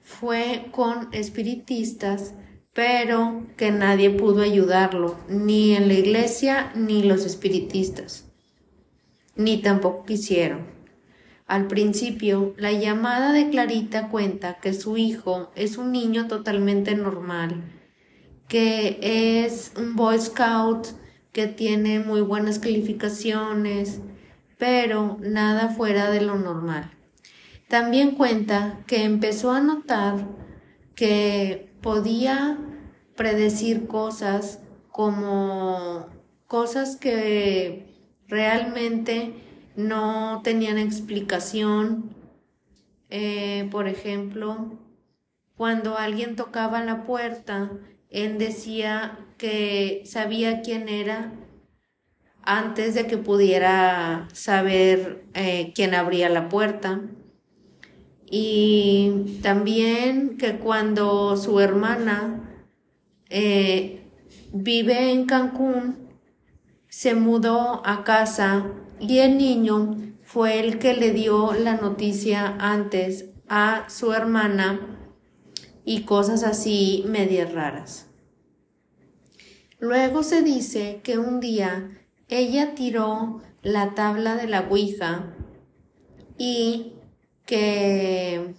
fue 0.02 0.68
con 0.72 1.08
espiritistas, 1.12 2.34
pero 2.72 3.46
que 3.56 3.70
nadie 3.70 4.10
pudo 4.10 4.42
ayudarlo, 4.42 5.16
ni 5.28 5.74
en 5.74 5.88
la 5.88 5.94
iglesia 5.94 6.72
ni 6.74 7.02
los 7.02 7.24
espiritistas 7.24 8.25
ni 9.36 9.62
tampoco 9.62 10.04
quisieron. 10.04 10.66
Al 11.46 11.68
principio, 11.68 12.54
la 12.56 12.72
llamada 12.72 13.32
de 13.32 13.50
Clarita 13.50 14.08
cuenta 14.08 14.54
que 14.54 14.74
su 14.74 14.96
hijo 14.96 15.52
es 15.54 15.78
un 15.78 15.92
niño 15.92 16.26
totalmente 16.26 16.96
normal, 16.96 17.62
que 18.48 18.98
es 19.00 19.72
un 19.76 19.94
Boy 19.94 20.18
Scout, 20.18 20.88
que 21.32 21.46
tiene 21.46 22.00
muy 22.00 22.20
buenas 22.20 22.58
calificaciones, 22.58 24.00
pero 24.58 25.18
nada 25.20 25.68
fuera 25.68 26.10
de 26.10 26.22
lo 26.22 26.36
normal. 26.36 26.90
También 27.68 28.12
cuenta 28.12 28.80
que 28.86 29.04
empezó 29.04 29.50
a 29.52 29.60
notar 29.60 30.26
que 30.94 31.72
podía 31.80 32.58
predecir 33.16 33.86
cosas 33.86 34.60
como 34.90 36.06
cosas 36.46 36.96
que 36.96 37.85
realmente 38.28 39.32
no 39.76 40.40
tenían 40.42 40.78
explicación. 40.78 42.14
Eh, 43.10 43.68
por 43.70 43.88
ejemplo, 43.88 44.78
cuando 45.56 45.96
alguien 45.96 46.36
tocaba 46.36 46.82
la 46.82 47.04
puerta, 47.04 47.70
él 48.10 48.38
decía 48.38 49.18
que 49.38 50.02
sabía 50.04 50.62
quién 50.62 50.88
era 50.88 51.32
antes 52.42 52.94
de 52.94 53.06
que 53.06 53.18
pudiera 53.18 54.28
saber 54.32 55.24
eh, 55.34 55.72
quién 55.74 55.94
abría 55.94 56.28
la 56.28 56.48
puerta. 56.48 57.02
Y 58.28 59.38
también 59.42 60.36
que 60.36 60.58
cuando 60.58 61.36
su 61.36 61.60
hermana 61.60 62.58
eh, 63.28 64.02
vive 64.52 65.12
en 65.12 65.26
Cancún, 65.26 66.05
se 66.96 67.14
mudó 67.14 67.82
a 67.84 68.04
casa 68.04 68.72
y 68.98 69.18
el 69.18 69.36
niño 69.36 69.96
fue 70.22 70.60
el 70.60 70.78
que 70.78 70.94
le 70.94 71.10
dio 71.10 71.52
la 71.52 71.74
noticia 71.74 72.56
antes 72.58 73.26
a 73.50 73.84
su 73.90 74.14
hermana 74.14 74.80
y 75.84 76.04
cosas 76.04 76.42
así 76.42 77.04
medias 77.06 77.52
raras. 77.52 78.06
Luego 79.78 80.22
se 80.22 80.40
dice 80.40 81.02
que 81.04 81.18
un 81.18 81.38
día 81.38 81.90
ella 82.28 82.74
tiró 82.74 83.42
la 83.60 83.94
tabla 83.94 84.34
de 84.36 84.46
la 84.46 84.60
Ouija 84.60 85.34
y 86.38 86.94
que 87.44 88.54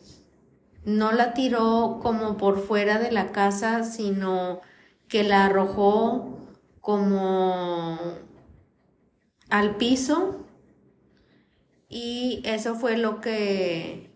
no 0.86 1.12
la 1.12 1.34
tiró 1.34 1.98
como 2.04 2.38
por 2.38 2.60
fuera 2.60 3.00
de 3.00 3.12
la 3.12 3.32
casa, 3.32 3.84
sino 3.84 4.62
que 5.08 5.24
la 5.24 5.46
arrojó 5.46 6.38
como 6.82 8.27
al 9.50 9.78
piso 9.78 10.46
y 11.90 12.42
eso 12.46 12.76
fue 12.76 12.98
lo 12.98 13.22
que 13.22 14.10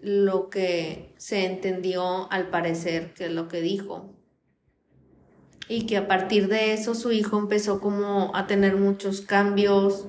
lo 0.00 0.48
que 0.48 1.14
se 1.16 1.44
entendió 1.46 2.30
al 2.30 2.50
parecer 2.50 3.14
que 3.14 3.26
es 3.26 3.32
lo 3.32 3.48
que 3.48 3.60
dijo. 3.60 4.14
Y 5.68 5.86
que 5.86 5.96
a 5.96 6.08
partir 6.08 6.48
de 6.48 6.72
eso 6.72 6.94
su 6.94 7.12
hijo 7.12 7.38
empezó 7.38 7.80
como 7.80 8.34
a 8.34 8.46
tener 8.46 8.76
muchos 8.76 9.20
cambios 9.20 10.06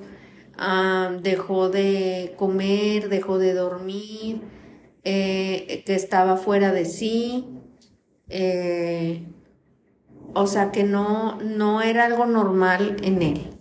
dejó 1.22 1.70
de 1.70 2.34
comer 2.36 3.08
dejó 3.08 3.38
de 3.38 3.54
dormir 3.54 4.42
eh, 5.04 5.82
que 5.86 5.94
estaba 5.94 6.36
fuera 6.36 6.72
de 6.72 6.84
sí 6.84 7.46
eh, 8.28 9.26
o 10.34 10.46
sea 10.46 10.70
que 10.70 10.84
no 10.84 11.40
no 11.40 11.80
era 11.80 12.04
algo 12.04 12.26
normal 12.26 12.96
en 13.02 13.22
él 13.22 13.59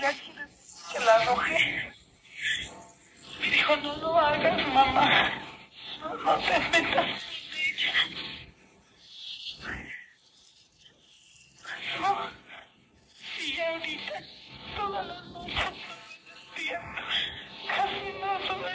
la 0.00 1.14
arrojé. 1.14 1.92
Me 3.40 3.50
dijo, 3.50 3.76
no 3.76 3.96
lo 3.96 4.18
hagas, 4.18 4.68
mamá. 4.68 5.32
No, 6.00 6.14
no 6.14 6.38
te 6.38 6.58
metas 6.70 7.06
No. 12.00 12.16
Y 13.44 13.60
ahorita, 13.60 14.12
todas 14.76 15.06
las 15.06 15.26
noches, 15.30 15.54
casi 17.66 17.98
no 18.20 18.66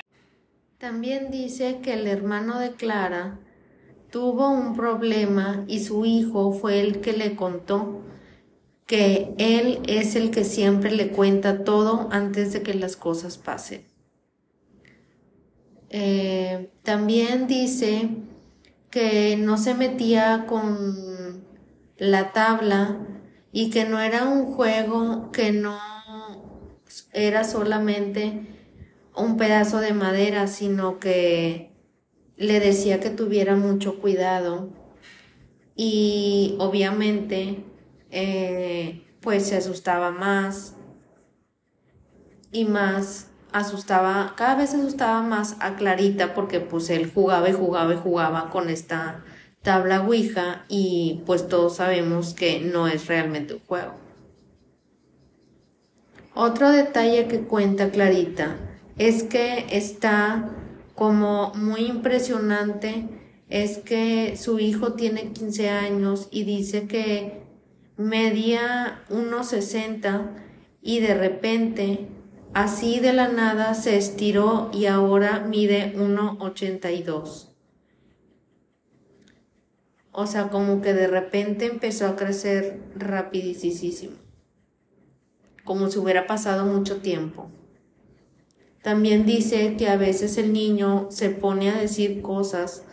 También 0.78 1.32
dice 1.32 1.80
que 1.82 1.94
el 1.94 2.08
hermano 2.08 2.60
de 2.60 2.74
Clara 2.74 3.40
tuvo 4.12 4.50
un 4.50 4.76
problema 4.76 5.64
y 5.68 5.84
su 5.84 6.06
hijo 6.06 6.52
fue 6.52 6.80
el 6.82 7.02
que 7.02 7.14
le 7.14 7.36
contó 7.36 8.04
que 8.94 9.34
Él 9.40 9.80
es 9.88 10.16
el 10.16 10.30
que 10.30 10.44
siempre 10.44 10.92
le 10.92 11.08
cuenta 11.08 11.64
todo 11.64 12.10
antes 12.12 12.54
de 12.54 12.62
que 12.62 12.76
las 12.76 12.96
cosas 12.96 13.40
pasen. 13.40 13.88
Eh, 15.90 16.70
también 16.84 17.48
dice 17.48 18.10
que 18.92 19.36
no 19.36 19.58
se 19.58 19.74
metía 19.74 20.46
con 20.48 21.44
la 21.98 22.34
tabla 22.34 23.00
y 23.52 23.72
que 23.72 23.86
no 23.86 24.00
era 24.00 24.26
un 24.26 24.54
juego, 24.54 25.32
que 25.32 25.52
no 25.52 25.80
era 27.14 27.46
solamente 27.46 28.46
un 29.16 29.38
pedazo 29.38 29.80
de 29.80 29.94
madera, 29.94 30.46
sino 30.46 31.00
que 31.00 31.72
le 32.38 32.60
decía 32.60 33.00
que 33.00 33.10
tuviera 33.10 33.56
mucho 33.56 34.00
cuidado 34.00 34.70
y 35.76 36.56
obviamente 36.60 37.73
eh, 38.13 39.04
pues 39.21 39.47
se 39.47 39.58
asustaba 39.58 40.12
más 40.12 40.76
y 42.52 42.65
más 42.65 43.32
asustaba, 43.52 44.36
cada 44.38 44.56
vez 44.56 44.76
asustaba 44.76 45.23
más 45.23 45.58
a 45.60 45.76
Clarita 45.76 46.36
porque 46.36 46.60
pues 46.60 46.91
él 46.91 47.12
jugaba 47.12 47.49
y 47.49 47.54
jugaba 47.54 47.93
y 47.93 47.97
jugaba 47.97 48.52
con 48.52 48.69
esta 48.69 49.23
tabla 49.63 50.02
Ouija 50.02 50.65
y 50.69 51.23
pues 51.26 51.47
todos 51.47 51.78
sabemos 51.78 52.36
que 52.36 52.60
no 52.60 52.88
es 52.88 53.08
realmente 53.08 53.56
un 53.56 53.62
juego. 53.62 53.95
Otro 56.36 56.69
detalle 56.69 57.28
que 57.28 57.41
cuenta 57.41 57.89
Clarita 57.89 58.56
es 58.97 59.23
que 59.23 59.65
está 59.71 60.52
como 60.93 61.52
muy 61.56 61.86
impresionante 61.86 63.08
es 63.49 63.80
que 63.80 64.36
su 64.38 64.60
hijo 64.60 64.93
tiene 64.93 65.32
15 65.32 65.69
años 65.69 66.28
y 66.32 66.43
dice 66.43 66.88
que 66.88 67.43
medía 67.98 69.04
1,60 69.10 70.30
y 70.82 71.00
de 71.00 71.14
repente, 71.14 72.08
así 72.54 73.00
de 73.00 73.14
la 73.14 73.28
nada, 73.30 73.74
se 73.74 73.98
estiró 73.98 74.70
y 74.74 74.86
ahora 74.86 75.40
mide 75.40 75.94
1,82. 75.96 77.50
O 80.12 80.28
sea, 80.28 80.50
como 80.50 80.82
que 80.82 80.94
de 80.94 81.08
repente 81.08 81.66
empezó 81.66 82.08
a 82.08 82.16
crecer 82.16 82.80
rapidísimo, 82.96 84.16
como 85.64 85.90
si 85.90 85.98
hubiera 85.98 86.28
pasado 86.28 86.66
mucho 86.66 86.98
tiempo. 86.98 87.50
También 88.84 89.26
dice 89.26 89.76
que 89.78 89.88
a 89.88 89.96
veces 89.96 90.38
el 90.38 90.52
niño 90.52 91.08
se 91.10 91.30
pone 91.30 91.70
a 91.70 91.78
decir 91.78 92.22
cosas 92.22 92.84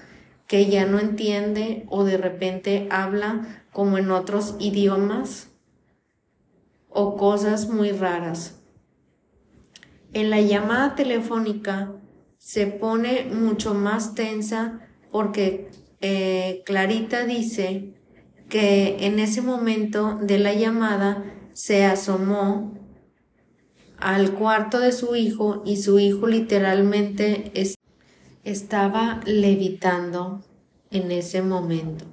que 0.47 0.67
ya 0.71 0.87
no 0.87 0.99
entiende 0.99 1.85
o 1.89 2.05
de 2.05 2.17
repente 2.17 2.87
habla 2.91 3.60
como 3.73 3.99
en 3.99 4.11
otros 4.11 4.57
idiomas 4.59 5.49
o 6.89 7.17
cosas 7.17 7.69
muy 7.69 7.93
raras. 7.93 8.61
En 10.13 10.31
la 10.31 10.41
llamada 10.41 10.97
telefónica 10.97 11.93
se 12.39 12.67
pone 12.67 13.27
mucho 13.27 13.75
más 13.75 14.15
tensa 14.15 14.81
porque 15.13 15.71
eh, 16.01 16.63
Clarita 16.67 17.25
dice 17.25 17.95
que 18.49 19.07
en 19.07 19.19
ese 19.21 19.43
momento 19.43 20.19
de 20.21 20.39
la 20.39 20.55
llamada 20.55 21.25
se 21.53 21.85
asomó 21.85 22.75
al 23.99 24.33
cuarto 24.33 24.81
de 24.81 24.93
su 24.93 25.15
hijo 25.15 25.63
y 25.65 25.77
su 25.77 25.99
hijo 25.99 26.27
literalmente 26.27 27.53
estaba 28.45 29.21
levitando 29.27 30.43
en 30.91 31.13
ese 31.13 31.43
momento. 31.43 32.07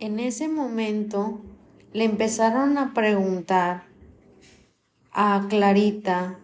En 0.00 0.20
ese 0.20 0.48
momento 0.48 1.40
le 1.92 2.04
empezaron 2.04 2.76
a 2.76 2.92
preguntar 2.92 3.84
a 5.12 5.46
Clarita 5.48 6.38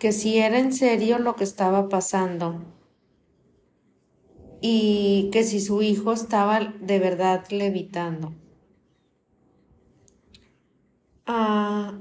que 0.00 0.10
si 0.12 0.38
era 0.38 0.58
en 0.58 0.72
serio 0.72 1.18
lo 1.20 1.36
que 1.36 1.44
estaba 1.44 1.88
pasando. 1.88 2.48
y 4.60 5.30
que 5.32 5.44
si 5.44 5.60
su 5.60 5.82
hijo 5.82 6.12
estaba 6.12 6.60
de 6.80 6.98
verdad 6.98 7.44
levitando. 7.50 8.32
Ah, 11.26 11.94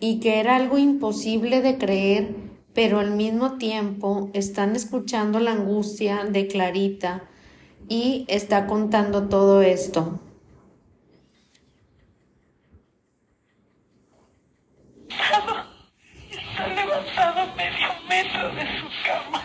y 0.00 0.20
que 0.20 0.40
era 0.40 0.56
algo 0.56 0.78
imposible 0.78 1.62
de 1.62 1.78
creer, 1.78 2.36
pero 2.74 2.98
al 3.00 3.12
mismo 3.12 3.56
tiempo 3.58 4.30
están 4.34 4.74
escuchando 4.76 5.38
la 5.40 5.52
angustia 5.52 6.24
de 6.24 6.46
Clarita 6.48 7.24
y 7.88 8.24
está 8.28 8.66
contando 8.66 9.28
todo 9.28 9.62
esto. 9.62 10.20
Está 16.30 16.66
levantado 16.68 17.54
medio 17.56 17.88
metro 18.08 18.50
de 18.54 18.62
su 18.80 18.86
cama. 19.06 19.42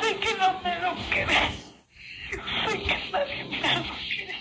Sé 0.00 0.16
que 0.20 0.34
no 0.38 0.60
me 0.62 0.80
lo 0.80 0.94
cree. 1.10 1.50
Yo 2.30 2.38
sé 2.70 2.82
que 2.82 3.10
nadie 3.12 3.44
me 3.44 3.74
lo 3.76 3.82
cree. 4.08 4.36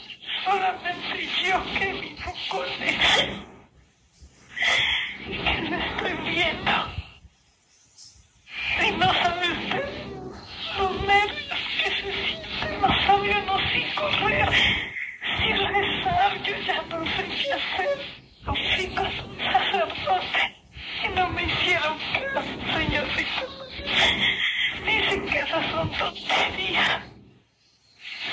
Solamente 0.45 1.29
yo 1.43 1.63
que 1.77 1.93
vivo 1.93 2.33
con 2.49 2.69
él. 2.83 3.45
Y 5.25 5.37
que 5.37 5.61
lo 5.69 5.77
estoy 5.77 6.13
viendo. 6.31 6.75
Y 8.85 8.91
no 8.91 9.13
sabe 9.13 9.47
usted 9.51 9.89
los 10.77 11.01
nervios 11.01 11.59
que 11.83 11.89
se 11.91 12.13
sienten. 12.13 12.81
No 12.81 12.87
sabe 13.05 13.29
uno 13.43 13.57
si 13.71 13.95
correr, 13.95 14.49
si 15.37 15.53
rezar. 15.53 16.43
Yo 16.43 16.55
ya 16.67 16.81
no 16.89 17.05
sé 17.05 17.23
qué 17.27 17.53
hacer. 17.53 17.97
Los 18.45 18.57
chicos 18.75 19.07
son 19.17 19.37
sacerdotes 19.39 20.43
y 21.05 21.07
no 21.15 21.29
me 21.29 21.43
hicieron 21.45 21.97
caso, 22.33 22.49
señorita. 22.73 23.43
Dicen 24.85 25.25
que 25.25 25.39
esas 25.39 25.71
son 25.71 25.91
tonterías. 25.91 27.01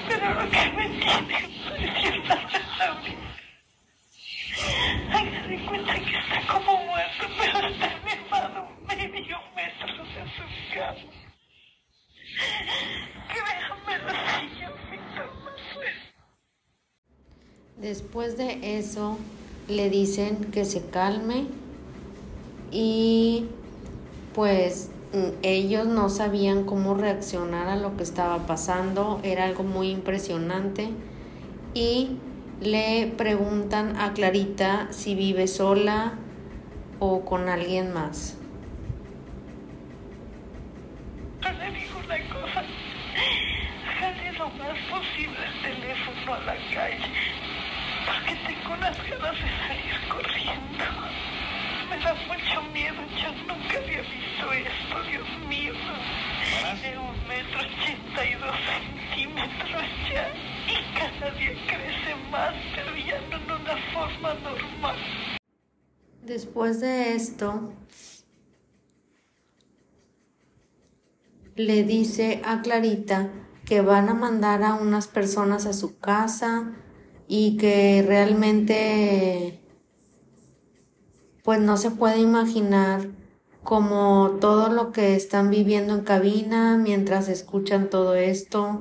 Pero 0.09 0.35
lo 0.35 0.50
que 0.50 0.72
me 0.72 0.88
tiene 1.00 1.40
impresionante 1.40 2.56
es 2.56 2.78
la 2.78 2.90
vida. 3.00 3.30
Haga 5.12 5.66
cuenta 5.68 5.94
que 5.94 6.16
está 6.18 6.38
como 6.52 6.85
muerto, 6.85 7.24
pero 7.38 7.68
está 7.68 7.87
elevado 7.87 8.68
medio 8.88 9.38
metro 9.54 10.04
de 10.04 10.22
su 10.37 10.44
cama. 10.74 10.96
Créamelo, 13.28 14.11
señor 14.38 14.74
Víctor 14.90 15.28
Manuel. 15.44 15.96
Después 17.76 18.37
de 18.37 18.78
eso, 18.78 19.18
le 19.68 19.88
dicen 19.90 20.50
que 20.50 20.64
se 20.64 20.90
calme 20.90 21.46
y 22.70 23.46
pues 24.35 24.90
ellos 25.42 25.86
no 25.86 26.08
sabían 26.08 26.64
cómo 26.64 26.94
reaccionar 26.94 27.68
a 27.68 27.76
lo 27.76 27.96
que 27.96 28.02
estaba 28.02 28.46
pasando, 28.46 29.20
era 29.22 29.44
algo 29.44 29.64
muy 29.64 29.90
impresionante 29.90 30.90
y 31.74 32.18
le 32.60 33.12
preguntan 33.16 33.96
a 33.96 34.12
Clarita 34.12 34.88
si 34.90 35.14
vive 35.14 35.48
sola 35.48 36.14
o 37.00 37.24
con 37.24 37.48
alguien 37.48 37.92
más. 37.92 38.39
82 57.78 58.50
centímetros 58.66 59.83
ya 60.12 60.33
y 60.66 60.94
cada 60.98 61.30
día 61.37 61.52
crece 61.66 62.14
más, 62.30 62.54
pero 62.74 62.96
ya 62.96 63.20
no 63.28 63.37
en 63.37 63.62
una 63.62 63.76
forma 63.92 64.35
normal. 64.35 64.96
Después 66.22 66.80
de 66.80 67.14
esto, 67.14 67.72
le 71.56 71.85
dice 71.85 72.40
a 72.44 72.62
Clarita 72.62 73.30
que 73.64 73.80
van 73.80 74.09
a 74.09 74.14
mandar 74.14 74.62
a 74.62 74.74
unas 74.74 75.06
personas 75.06 75.66
a 75.66 75.72
su 75.72 75.98
casa 75.98 76.72
y 77.28 77.56
que 77.56 78.04
realmente 78.06 79.61
pues 81.44 81.61
no 81.61 81.76
se 81.76 81.90
puede 81.90 82.18
imaginar 82.18 83.09
como 83.62 84.38
todo 84.40 84.68
lo 84.70 84.92
que 84.92 85.14
están 85.14 85.50
viviendo 85.50 85.94
en 85.94 86.02
cabina 86.02 86.76
mientras 86.76 87.28
escuchan 87.28 87.90
todo 87.90 88.14
esto 88.14 88.80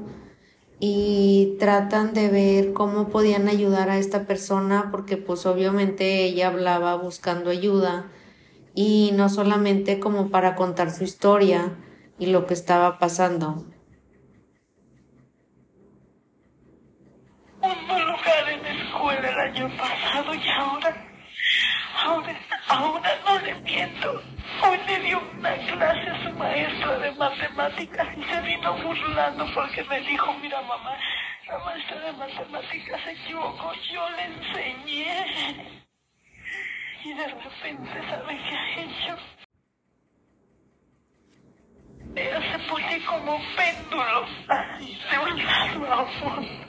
y 0.80 1.58
tratan 1.60 2.14
de 2.14 2.30
ver 2.30 2.74
cómo 2.74 3.10
podían 3.10 3.50
ayudar 3.50 3.90
a 3.90 3.98
esta 3.98 4.26
persona 4.26 4.90
porque 4.92 5.18
pues 5.18 5.46
obviamente 5.46 6.24
ella 6.24 6.48
hablaba 6.48 6.96
buscando 6.96 7.50
ayuda 7.50 8.10
y 8.74 9.12
no 9.14 9.28
solamente 9.28 10.00
como 10.00 10.30
para 10.30 10.56
contar 10.56 10.92
su 10.92 11.04
historia 11.04 11.76
y 12.18 12.28
lo 12.28 12.46
que 12.46 12.54
estaba 12.54 12.98
pasando. 12.98 13.66
un 17.62 18.06
lugar 18.06 18.50
en 18.50 18.66
el 19.26 19.40
año 19.40 19.78
pasado 19.78 20.34
y 20.34 20.50
ahora, 20.50 20.96
ahora, 22.06 22.40
ahora. 22.70 23.19
Hoy 24.62 24.78
le 24.88 25.00
dio 25.00 25.20
una 25.38 25.56
clase 25.56 26.10
a 26.10 26.24
su 26.24 26.32
maestra 26.38 26.98
de 27.00 27.12
matemáticas 27.12 28.08
y 28.18 28.24
se 28.24 28.42
vino 28.42 28.74
burlando 28.84 29.46
porque 29.54 29.84
me 29.86 30.02
dijo, 30.02 30.34
mira 30.42 30.62
mamá, 30.62 30.98
la 31.48 31.60
maestra 31.60 32.00
de 32.02 32.12
matemáticas 32.14 33.02
se 33.04 33.12
equivocó, 33.12 33.74
yo 33.92 34.10
le 34.10 34.24
enseñé. 34.26 35.86
Y 37.06 37.14
de 37.14 37.28
repente, 37.28 38.10
¿sabe 38.10 38.38
qué 38.38 38.58
ha 38.58 38.82
hecho? 38.82 39.18
Ella 42.16 42.52
se 42.52 42.60
pone 42.70 43.06
como 43.06 43.36
un 43.38 43.44
péndulo, 43.56 44.26
de 45.10 45.20
un 45.20 45.46
lado 45.46 45.94
a 45.94 46.02
otro. 46.02 46.69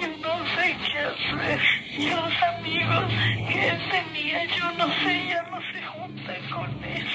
Yo 0.00 0.08
no 0.18 0.44
sé 0.54 0.76
qué 0.78 0.98
hacer. 0.98 1.60
Y 1.98 2.10
los 2.10 2.42
amigos 2.42 3.04
que 3.48 3.68
él 3.68 3.78
tenía, 3.90 4.44
yo 4.56 4.72
no 4.72 4.86
sé, 5.02 5.26
ya 5.28 5.42
no 5.50 5.60
se 5.72 5.82
juntan 5.82 6.50
con 6.50 6.84
él. 6.84 7.06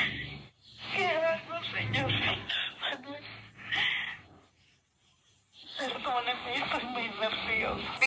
¿Qué 0.95 1.06
hago, 1.06 1.63
señorita 1.73 2.34
Manuel? 2.82 3.23
Perdóneme, 5.77 6.56
estoy 6.56 6.86
muy 6.89 7.10
nerviosa. 7.19 8.06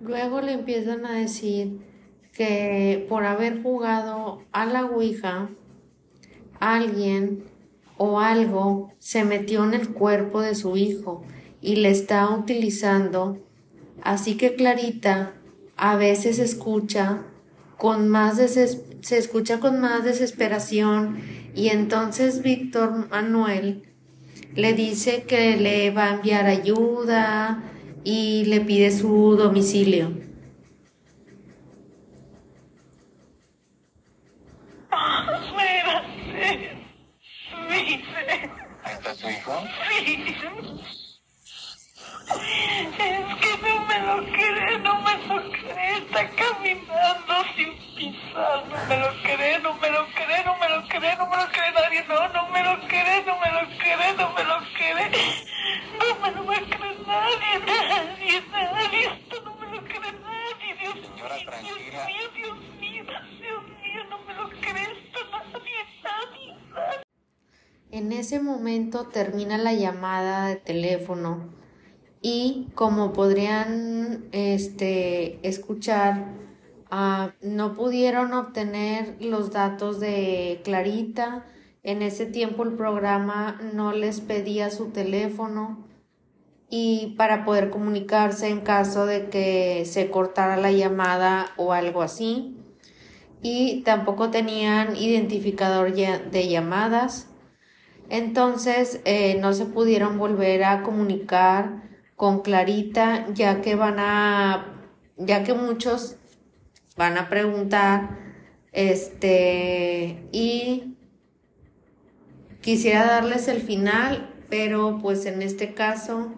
Luego 0.00 0.40
le 0.40 0.52
empiezan 0.52 1.06
a 1.06 1.12
decir 1.12 1.80
que 2.32 3.06
por 3.08 3.24
haber 3.24 3.62
jugado 3.62 4.44
a 4.52 4.66
la 4.66 4.84
Ouija, 4.84 5.48
alguien 6.60 7.44
o 7.96 8.20
algo 8.20 8.92
se 8.98 9.24
metió 9.24 9.64
en 9.64 9.74
el 9.74 9.92
cuerpo 9.94 10.42
de 10.42 10.54
su 10.54 10.76
hijo 10.76 11.24
y 11.60 11.76
le 11.76 11.90
está 11.90 12.28
utilizando. 12.30 13.38
Así 14.02 14.36
que 14.36 14.54
Clarita 14.54 15.34
a 15.76 15.96
veces 15.96 16.38
escucha 16.38 17.22
con 17.76 18.08
más 18.08 18.38
deses- 18.38 18.82
se 19.02 19.18
escucha 19.18 19.60
con 19.60 19.80
más 19.80 20.04
desesperación 20.04 21.18
y 21.54 21.68
entonces 21.68 22.42
Víctor 22.42 23.08
Manuel 23.10 23.82
le 24.54 24.72
dice 24.72 25.24
que 25.24 25.56
le 25.56 25.90
va 25.90 26.04
a 26.06 26.14
enviar 26.14 26.46
ayuda 26.46 27.62
y 28.04 28.44
le 28.46 28.60
pide 28.60 28.90
su 28.90 29.36
domicilio. 29.36 30.12
Espérate. 35.16 36.76
Dice. 37.68 38.50
¿Ahí 38.84 38.94
está 38.94 39.14
tu 39.14 39.28
hijo? 39.28 39.62
Sí. 40.04 40.34
Es 43.06 43.36
que 43.40 43.52
no 43.62 43.86
me 43.86 43.98
lo 44.00 44.16
cree, 44.32 44.78
no 44.80 45.00
me 45.02 45.14
lo 45.26 45.50
cree. 45.52 45.98
Está 45.98 46.28
caminando 46.30 47.34
sin 47.54 47.72
pisar. 47.96 48.64
No 48.68 48.86
me 48.88 48.96
lo 48.98 49.08
cree, 49.22 49.58
no 49.60 49.74
me 49.74 49.90
lo 49.90 50.06
cree, 50.08 50.44
no 50.44 50.56
me 50.56 50.68
lo 50.68 50.88
cree, 50.88 51.16
no 51.16 51.26
me 51.26 51.36
lo 51.36 51.46
cree 51.48 51.72
nadie. 51.72 52.04
No, 52.08 52.28
no 52.28 52.48
me 52.50 52.62
lo 52.64 52.80
cree, 52.88 53.22
no 53.24 53.38
me 53.38 53.50
lo 53.52 53.62
cree, 53.78 54.14
no 54.18 54.32
me 54.34 54.44
lo 54.44 54.58
cree. 54.76 55.10
No 55.98 56.20
me 56.20 56.30
lo 56.32 56.46
va 56.46 56.54
a 56.56 56.60
creer 56.60 56.98
nadie, 57.06 57.52
nadie, 57.66 58.42
nadie. 58.52 59.06
Esto 59.06 59.40
no 59.44 59.54
me 59.54 59.66
lo 59.76 59.84
cree 59.84 60.12
nadie. 60.12 60.74
Dios 60.80 60.94
Señora, 61.06 61.36
mío, 61.36 61.46
tranquila. 61.46 62.06
Dios 62.06 62.06
mío, 62.06 62.30
Dios 62.34 62.58
mío, 62.80 63.04
Dios 63.40 63.62
mío, 63.82 64.04
no 64.10 64.18
me 64.26 64.34
lo 64.34 64.48
cree 64.50 64.82
esto 64.82 65.20
nadie, 65.30 65.78
nadie, 66.02 66.54
nadie. 66.74 67.00
En 67.92 68.12
ese 68.12 68.40
momento 68.40 69.06
termina 69.08 69.58
la 69.58 69.72
llamada 69.72 70.48
de 70.48 70.56
teléfono 70.56 71.48
y 72.28 72.66
como 72.74 73.12
podrían 73.12 74.24
este, 74.32 75.38
escuchar, 75.46 76.32
ah, 76.90 77.30
no 77.40 77.74
pudieron 77.74 78.32
obtener 78.34 79.14
los 79.20 79.52
datos 79.52 80.00
de 80.00 80.60
Clarita, 80.64 81.46
En 81.84 82.02
ese 82.02 82.26
tiempo 82.26 82.64
el 82.64 82.72
programa 82.72 83.60
no 83.72 83.92
les 83.92 84.20
pedía 84.20 84.70
su 84.70 84.86
teléfono 84.86 85.86
y 86.68 87.14
para 87.16 87.44
poder 87.44 87.70
comunicarse 87.70 88.48
en 88.48 88.60
caso 88.60 89.06
de 89.06 89.28
que 89.28 89.84
se 89.84 90.10
cortara 90.10 90.56
la 90.56 90.72
llamada 90.72 91.52
o 91.56 91.72
algo 91.72 92.02
así. 92.02 92.56
Y 93.40 93.82
tampoco 93.84 94.30
tenían 94.30 94.96
identificador 94.96 95.92
de 95.94 96.48
llamadas. 96.48 97.28
Entonces 98.08 99.00
eh, 99.04 99.38
no 99.40 99.52
se 99.52 99.66
pudieron 99.66 100.18
volver 100.18 100.64
a 100.64 100.82
comunicar 100.82 101.86
con 102.16 102.40
Clarita 102.40 103.26
ya 103.34 103.60
que 103.60 103.76
van 103.76 103.96
a, 103.98 104.82
ya 105.16 105.44
que 105.44 105.54
muchos 105.54 106.16
van 106.96 107.18
a 107.18 107.28
preguntar, 107.28 108.18
este, 108.72 110.28
y 110.32 110.96
quisiera 112.62 113.04
darles 113.06 113.48
el 113.48 113.60
final, 113.60 114.34
pero 114.48 114.98
pues 115.00 115.26
en 115.26 115.42
este 115.42 115.74
caso 115.74 116.32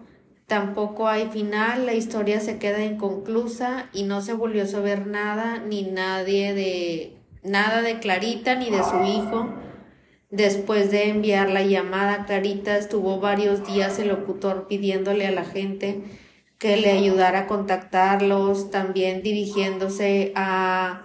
tampoco 0.46 1.08
hay 1.08 1.28
final, 1.28 1.86
la 1.86 1.94
historia 1.94 2.40
se 2.40 2.58
queda 2.58 2.84
inconclusa 2.84 3.88
y 3.92 4.02
no 4.02 4.20
se 4.20 4.32
volvió 4.32 4.64
a 4.64 4.66
saber 4.66 5.06
nada, 5.06 5.58
ni 5.58 5.82
nadie 5.82 6.54
de, 6.54 7.18
nada 7.42 7.82
de 7.82 7.98
Clarita 8.00 8.54
ni 8.56 8.70
de 8.70 8.82
su 8.82 9.02
hijo. 9.04 9.48
Después 10.30 10.90
de 10.90 11.08
enviar 11.08 11.48
la 11.48 11.62
llamada, 11.62 12.26
Clarita 12.26 12.76
estuvo 12.76 13.18
varios 13.18 13.66
días 13.66 13.98
el 13.98 14.08
locutor 14.08 14.66
pidiéndole 14.68 15.26
a 15.26 15.30
la 15.30 15.44
gente 15.44 16.02
que 16.58 16.76
le 16.76 16.90
ayudara 16.90 17.40
a 17.40 17.46
contactarlos, 17.46 18.70
también 18.70 19.22
dirigiéndose 19.22 20.32
a, 20.34 21.04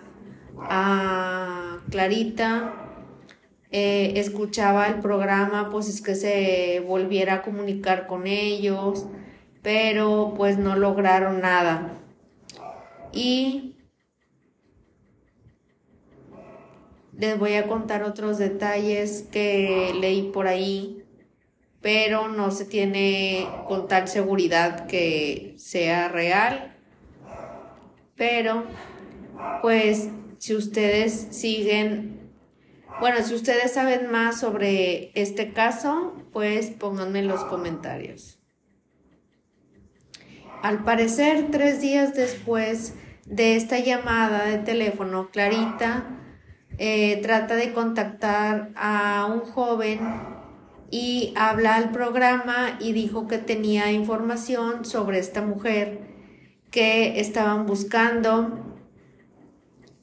a 0.58 1.78
Clarita. 1.90 2.74
Eh, 3.72 4.20
escuchaba 4.20 4.88
el 4.88 5.00
programa, 5.00 5.70
pues 5.72 5.88
es 5.88 6.02
que 6.02 6.16
se 6.16 6.84
volviera 6.86 7.36
a 7.36 7.42
comunicar 7.44 8.08
con 8.08 8.28
ellos, 8.28 9.06
pero 9.62 10.34
pues 10.36 10.58
no 10.58 10.76
lograron 10.76 11.40
nada. 11.40 11.94
Y 13.14 13.73
les 17.24 17.40
voy 17.40 17.54
a 17.54 17.68
contar 17.68 18.04
otros 18.04 18.38
detalles 18.38 19.26
que 19.32 19.96
leí 19.98 20.32
por 20.34 20.48
ahí 20.48 21.04
pero 21.84 22.30
no 22.30 22.50
se 22.50 22.64
tiene 22.64 23.46
con 23.68 23.90
tal 23.90 24.08
seguridad 24.08 24.88
que 24.88 25.54
sea 25.58 26.08
real. 26.08 26.78
Pero, 28.16 28.64
pues, 29.62 30.08
si 30.38 30.56
ustedes 30.56 31.28
siguen, 31.32 32.32
bueno, 33.02 33.22
si 33.22 33.34
ustedes 33.36 33.74
saben 33.74 34.10
más 34.10 34.40
sobre 34.40 35.12
este 35.14 35.52
caso, 35.52 36.16
pues 36.32 36.68
pónganme 36.68 37.20
en 37.20 37.28
los 37.28 37.44
comentarios. 37.44 38.40
Al 40.62 40.86
parecer, 40.86 41.52
tres 41.52 41.82
días 41.82 42.14
después 42.14 42.94
de 43.26 43.58
esta 43.58 43.80
llamada 43.80 44.46
de 44.46 44.60
teléfono, 44.60 45.30
Clarita 45.32 46.23
eh, 46.86 47.22
trata 47.22 47.56
de 47.56 47.72
contactar 47.72 48.72
a 48.76 49.26
un 49.34 49.40
joven 49.40 50.02
y 50.92 51.32
habla 51.38 51.76
al 51.76 51.92
programa 51.92 52.78
y 52.82 52.92
dijo 52.92 53.26
que 53.30 53.38
tenía 53.38 53.94
información 53.94 54.84
sobre 54.84 55.20
esta 55.20 55.42
mujer 55.42 56.02
que 56.72 57.22
estaban 57.22 57.66
buscando. 57.68 58.76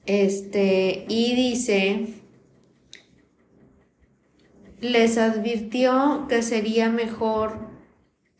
Este, 0.06 1.04
y 1.06 1.34
dice, 1.34 2.14
les 4.80 5.18
advirtió 5.18 6.28
que 6.30 6.42
sería 6.42 6.88
mejor 6.88 7.58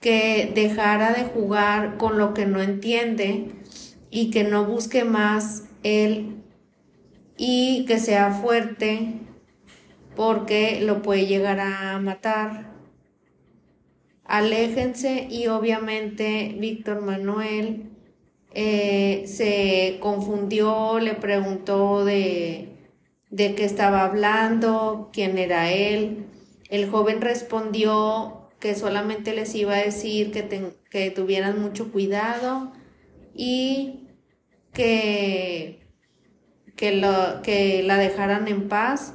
que 0.01 0.51
dejara 0.55 1.13
de 1.13 1.25
jugar 1.25 1.99
con 1.99 2.17
lo 2.17 2.33
que 2.33 2.47
no 2.47 2.63
entiende 2.63 3.53
y 4.11 4.31
que 4.31 4.45
no 4.45 4.65
busque 4.65 5.05
más 5.05 5.65
él 5.83 6.40
y 7.43 7.87
que 7.87 7.99
sea 7.99 8.33
fuerte 8.33 9.15
porque 10.15 10.83
lo 10.83 11.01
puede 11.01 11.25
llegar 11.25 11.59
a 11.59 11.99
matar. 11.99 12.71
Aléjense 14.27 15.27
y 15.31 15.47
obviamente 15.47 16.55
Víctor 16.59 17.01
Manuel 17.01 17.85
eh, 18.53 19.23
se 19.25 19.97
confundió, 20.01 20.99
le 20.99 21.15
preguntó 21.15 22.05
de, 22.05 22.69
de 23.31 23.55
qué 23.55 23.65
estaba 23.65 24.05
hablando, 24.05 25.09
quién 25.11 25.39
era 25.39 25.73
él. 25.73 26.27
El 26.69 26.91
joven 26.91 27.23
respondió 27.23 28.51
que 28.59 28.75
solamente 28.75 29.35
les 29.35 29.55
iba 29.55 29.77
a 29.77 29.83
decir 29.83 30.31
que, 30.31 30.75
que 30.91 31.11
tuvieran 31.11 31.59
mucho 31.59 31.91
cuidado 31.91 32.71
y 33.35 34.09
que, 34.75 35.80
que, 36.81 36.93
lo, 36.93 37.43
que 37.43 37.83
la 37.83 37.99
dejaran 37.99 38.49
en 38.49 38.67
paz 38.71 39.13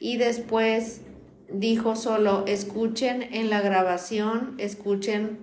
y 0.00 0.16
después 0.16 1.02
dijo 1.48 1.94
solo, 1.94 2.42
escuchen 2.48 3.22
en 3.32 3.50
la 3.50 3.60
grabación, 3.60 4.56
escuchen 4.58 5.38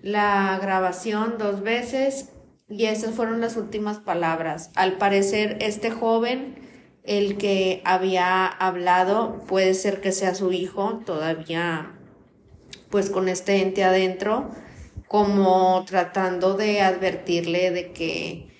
la 0.00 0.58
grabación 0.60 1.36
dos 1.38 1.62
veces 1.62 2.30
y 2.68 2.86
esas 2.86 3.14
fueron 3.14 3.40
las 3.40 3.56
últimas 3.56 3.98
palabras. 3.98 4.72
Al 4.74 4.98
parecer 4.98 5.58
este 5.60 5.92
joven, 5.92 6.56
el 7.04 7.38
que 7.38 7.80
había 7.84 8.48
hablado, 8.48 9.44
puede 9.46 9.74
ser 9.74 10.00
que 10.00 10.10
sea 10.10 10.34
su 10.34 10.50
hijo, 10.50 11.02
todavía 11.06 11.92
pues 12.90 13.10
con 13.10 13.28
este 13.28 13.62
ente 13.62 13.84
adentro, 13.84 14.50
como 15.06 15.84
tratando 15.86 16.56
de 16.56 16.80
advertirle 16.80 17.70
de 17.70 17.92
que 17.92 18.51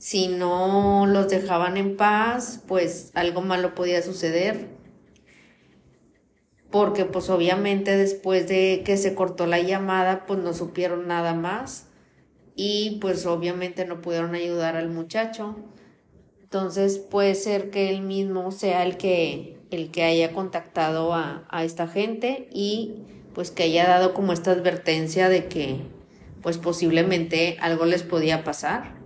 si 0.00 0.28
no 0.28 1.04
los 1.06 1.28
dejaban 1.28 1.76
en 1.76 1.98
paz, 1.98 2.62
pues 2.66 3.10
algo 3.12 3.42
malo 3.42 3.74
podía 3.74 4.00
suceder. 4.00 4.68
Porque 6.70 7.04
pues 7.04 7.28
obviamente 7.28 7.94
después 7.98 8.48
de 8.48 8.80
que 8.82 8.96
se 8.96 9.14
cortó 9.14 9.44
la 9.44 9.60
llamada, 9.60 10.24
pues 10.24 10.40
no 10.40 10.54
supieron 10.54 11.06
nada 11.06 11.34
más 11.34 11.88
y 12.56 12.96
pues 13.02 13.26
obviamente 13.26 13.84
no 13.84 14.00
pudieron 14.00 14.34
ayudar 14.34 14.74
al 14.74 14.88
muchacho. 14.88 15.56
Entonces 16.42 16.96
puede 16.96 17.34
ser 17.34 17.68
que 17.68 17.90
él 17.90 18.00
mismo 18.00 18.52
sea 18.52 18.84
el 18.84 18.96
que, 18.96 19.58
el 19.70 19.90
que 19.90 20.04
haya 20.04 20.32
contactado 20.32 21.12
a, 21.12 21.46
a 21.50 21.62
esta 21.62 21.86
gente 21.86 22.48
y 22.50 23.02
pues 23.34 23.50
que 23.50 23.64
haya 23.64 23.86
dado 23.86 24.14
como 24.14 24.32
esta 24.32 24.52
advertencia 24.52 25.28
de 25.28 25.46
que 25.46 25.82
pues 26.40 26.56
posiblemente 26.56 27.58
algo 27.60 27.84
les 27.84 28.02
podía 28.02 28.44
pasar. 28.44 28.99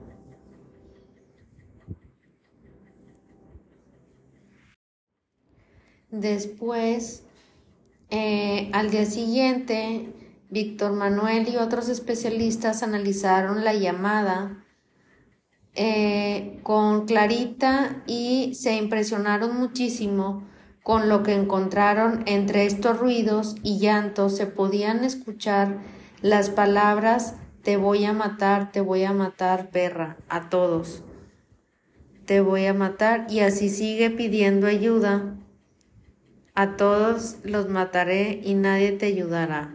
Después, 6.14 7.24
eh, 8.09 8.70
al 8.72 8.92
día 8.92 9.05
siguiente, 9.05 10.12
Víctor 10.48 10.92
Manuel 10.92 11.48
y 11.48 11.57
otros 11.57 11.88
especialistas 11.88 12.85
analizaron 12.85 13.64
la 13.64 13.74
llamada 13.74 14.64
eh, 15.74 16.61
con 16.62 17.07
Clarita 17.07 18.05
y 18.07 18.55
se 18.55 18.77
impresionaron 18.77 19.59
muchísimo 19.59 20.44
con 20.85 21.09
lo 21.09 21.24
que 21.24 21.35
encontraron 21.35 22.22
entre 22.27 22.66
estos 22.66 22.96
ruidos 22.96 23.57
y 23.64 23.81
llantos. 23.81 24.37
Se 24.37 24.46
podían 24.46 25.03
escuchar 25.03 25.81
las 26.22 26.48
palabras 26.48 27.35
te 27.64 27.77
voy 27.77 28.05
a 28.05 28.12
matar, 28.12 28.70
te 28.70 28.83
voy 28.83 29.03
a 29.03 29.12
matar, 29.12 29.70
perra, 29.70 30.16
a 30.29 30.48
todos. 30.48 31.03
Te 32.24 32.40
voy 32.40 32.66
a 32.66 32.74
matar 32.74 33.27
y 33.29 33.40
así 33.40 33.68
sigue 33.68 34.11
pidiendo 34.11 34.68
ayuda 34.68 35.38
a 36.54 36.76
todos 36.76 37.38
los 37.42 37.68
mataré 37.68 38.40
y 38.44 38.54
nadie 38.54 38.92
te 38.92 39.06
ayudará. 39.06 39.74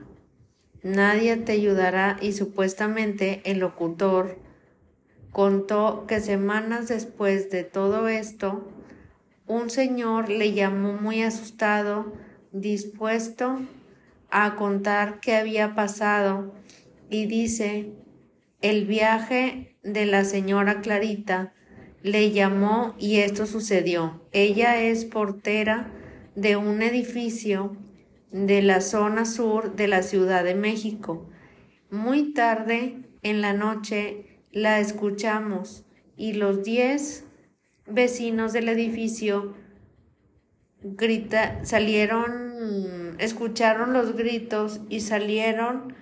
Nadie 0.82 1.36
te 1.36 1.52
ayudará 1.52 2.18
y 2.22 2.32
supuestamente 2.32 3.42
el 3.44 3.60
locutor 3.60 4.40
contó 5.32 6.06
que 6.08 6.22
semanas 6.22 6.88
después 6.88 7.50
de 7.50 7.66
todo 7.66 8.08
esto, 8.08 8.72
un 9.46 9.70
señor 9.70 10.30
le 10.30 10.54
llamó 10.54 10.94
muy 10.94 11.22
asustado, 11.22 12.14
dispuesto 12.54 13.60
a 14.32 14.56
contar 14.56 15.20
qué 15.20 15.36
había 15.36 15.76
pasado 15.76 16.54
y 17.10 17.26
dice, 17.26 17.92
el 18.62 18.86
viaje 18.86 19.76
de 19.84 20.06
la 20.06 20.24
señora 20.24 20.80
Clarita 20.80 21.54
le 22.04 22.32
llamó 22.32 22.96
y 22.98 23.18
esto 23.18 23.46
sucedió. 23.46 24.22
Ella 24.32 24.82
es 24.82 25.04
portera 25.04 25.92
de 26.40 26.56
un 26.56 26.82
edificio 26.82 27.76
de 28.32 28.62
la 28.62 28.80
zona 28.80 29.26
sur 29.26 29.76
de 29.76 29.88
la 29.90 30.04
Ciudad 30.04 30.44
de 30.46 30.56
México. 30.56 31.30
Muy 31.90 32.34
tarde 32.34 33.00
en 33.24 33.42
la 33.42 33.52
noche 33.52 34.46
la 34.52 34.80
escuchamos 34.80 35.86
y 36.16 36.34
los 36.34 36.64
diez 36.64 37.26
vecinos 37.88 38.54
del 38.54 38.70
edificio 38.70 39.54
grita, 40.82 41.66
salieron, 41.66 43.18
escucharon 43.20 43.92
los 43.92 44.16
gritos 44.16 44.80
y 44.88 45.02
salieron 45.02 45.94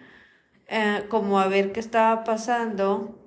eh, 0.67 1.05
como 1.09 1.39
a 1.39 1.47
ver 1.47 1.71
qué 1.71 1.79
estaba 1.79 2.23
pasando 2.23 3.17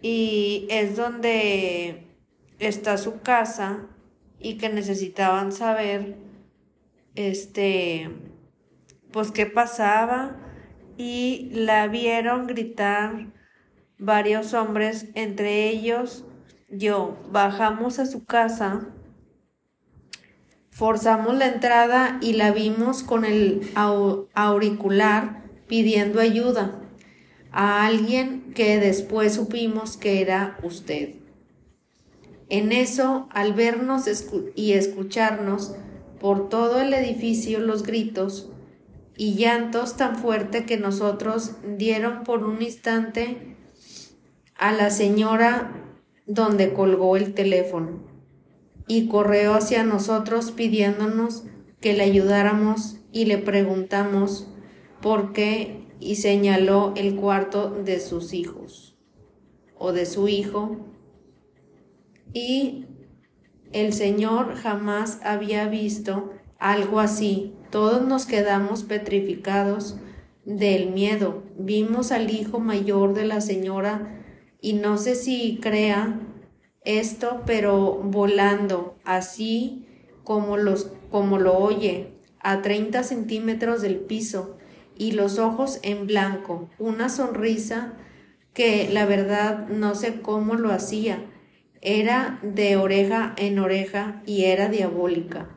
y 0.00 0.66
es 0.70 0.96
donde 0.96 2.06
está 2.58 2.96
su 2.96 3.20
casa 3.20 3.90
y 4.44 4.58
que 4.58 4.68
necesitaban 4.68 5.50
saber 5.50 6.16
este 7.14 8.10
pues 9.10 9.30
qué 9.30 9.46
pasaba 9.46 10.36
y 10.98 11.48
la 11.52 11.88
vieron 11.88 12.46
gritar 12.46 13.32
varios 13.98 14.52
hombres 14.52 15.06
entre 15.14 15.68
ellos 15.68 16.24
yo 16.68 17.16
bajamos 17.32 17.98
a 17.98 18.06
su 18.06 18.26
casa 18.26 18.88
forzamos 20.70 21.34
la 21.36 21.46
entrada 21.46 22.18
y 22.20 22.34
la 22.34 22.52
vimos 22.52 23.02
con 23.02 23.24
el 23.24 23.62
auricular 24.34 25.42
pidiendo 25.68 26.20
ayuda 26.20 26.82
a 27.50 27.86
alguien 27.86 28.52
que 28.54 28.78
después 28.78 29.34
supimos 29.34 29.96
que 29.96 30.20
era 30.20 30.58
usted. 30.64 31.23
En 32.48 32.72
eso, 32.72 33.28
al 33.30 33.54
vernos 33.54 34.04
y 34.54 34.72
escucharnos 34.72 35.74
por 36.20 36.48
todo 36.48 36.80
el 36.80 36.92
edificio 36.94 37.58
los 37.60 37.82
gritos 37.82 38.50
y 39.16 39.34
llantos 39.34 39.96
tan 39.96 40.16
fuerte 40.16 40.64
que 40.64 40.76
nosotros 40.76 41.52
dieron 41.76 42.24
por 42.24 42.44
un 42.44 42.62
instante 42.62 43.56
a 44.56 44.72
la 44.72 44.90
señora 44.90 45.72
donde 46.26 46.72
colgó 46.72 47.16
el 47.16 47.34
teléfono 47.34 48.00
y 48.86 49.08
corrió 49.08 49.54
hacia 49.54 49.84
nosotros 49.84 50.50
pidiéndonos 50.50 51.44
que 51.80 51.92
le 51.92 52.04
ayudáramos 52.04 52.96
y 53.12 53.26
le 53.26 53.38
preguntamos 53.38 54.48
por 55.00 55.32
qué 55.32 55.84
y 56.00 56.16
señaló 56.16 56.92
el 56.96 57.16
cuarto 57.16 57.70
de 57.70 58.00
sus 58.00 58.32
hijos 58.32 58.96
o 59.76 59.92
de 59.92 60.06
su 60.06 60.28
hijo 60.28 60.93
y 62.34 62.84
el 63.72 63.94
Señor 63.94 64.56
jamás 64.56 65.20
había 65.22 65.66
visto 65.68 66.32
algo 66.58 67.00
así. 67.00 67.54
Todos 67.70 68.06
nos 68.06 68.26
quedamos 68.26 68.82
petrificados 68.82 69.96
del 70.44 70.90
miedo. 70.90 71.44
Vimos 71.56 72.12
al 72.12 72.30
hijo 72.30 72.60
mayor 72.60 73.14
de 73.14 73.24
la 73.24 73.40
señora 73.40 74.20
y 74.60 74.74
no 74.74 74.98
sé 74.98 75.14
si 75.14 75.58
crea 75.62 76.20
esto, 76.84 77.42
pero 77.46 78.00
volando 78.02 78.96
así 79.04 79.86
como, 80.24 80.56
los, 80.56 80.90
como 81.10 81.38
lo 81.38 81.56
oye, 81.56 82.14
a 82.40 82.62
30 82.62 83.02
centímetros 83.04 83.80
del 83.80 83.96
piso 83.96 84.58
y 84.96 85.12
los 85.12 85.38
ojos 85.38 85.80
en 85.82 86.06
blanco, 86.06 86.68
una 86.78 87.08
sonrisa 87.08 87.94
que 88.52 88.88
la 88.92 89.06
verdad 89.06 89.68
no 89.68 89.94
sé 89.94 90.20
cómo 90.20 90.54
lo 90.54 90.70
hacía, 90.70 91.24
era 91.84 92.40
de 92.42 92.76
oreja 92.76 93.34
en 93.36 93.58
oreja 93.58 94.22
y 94.26 94.44
era 94.44 94.68
diabólica. 94.68 95.48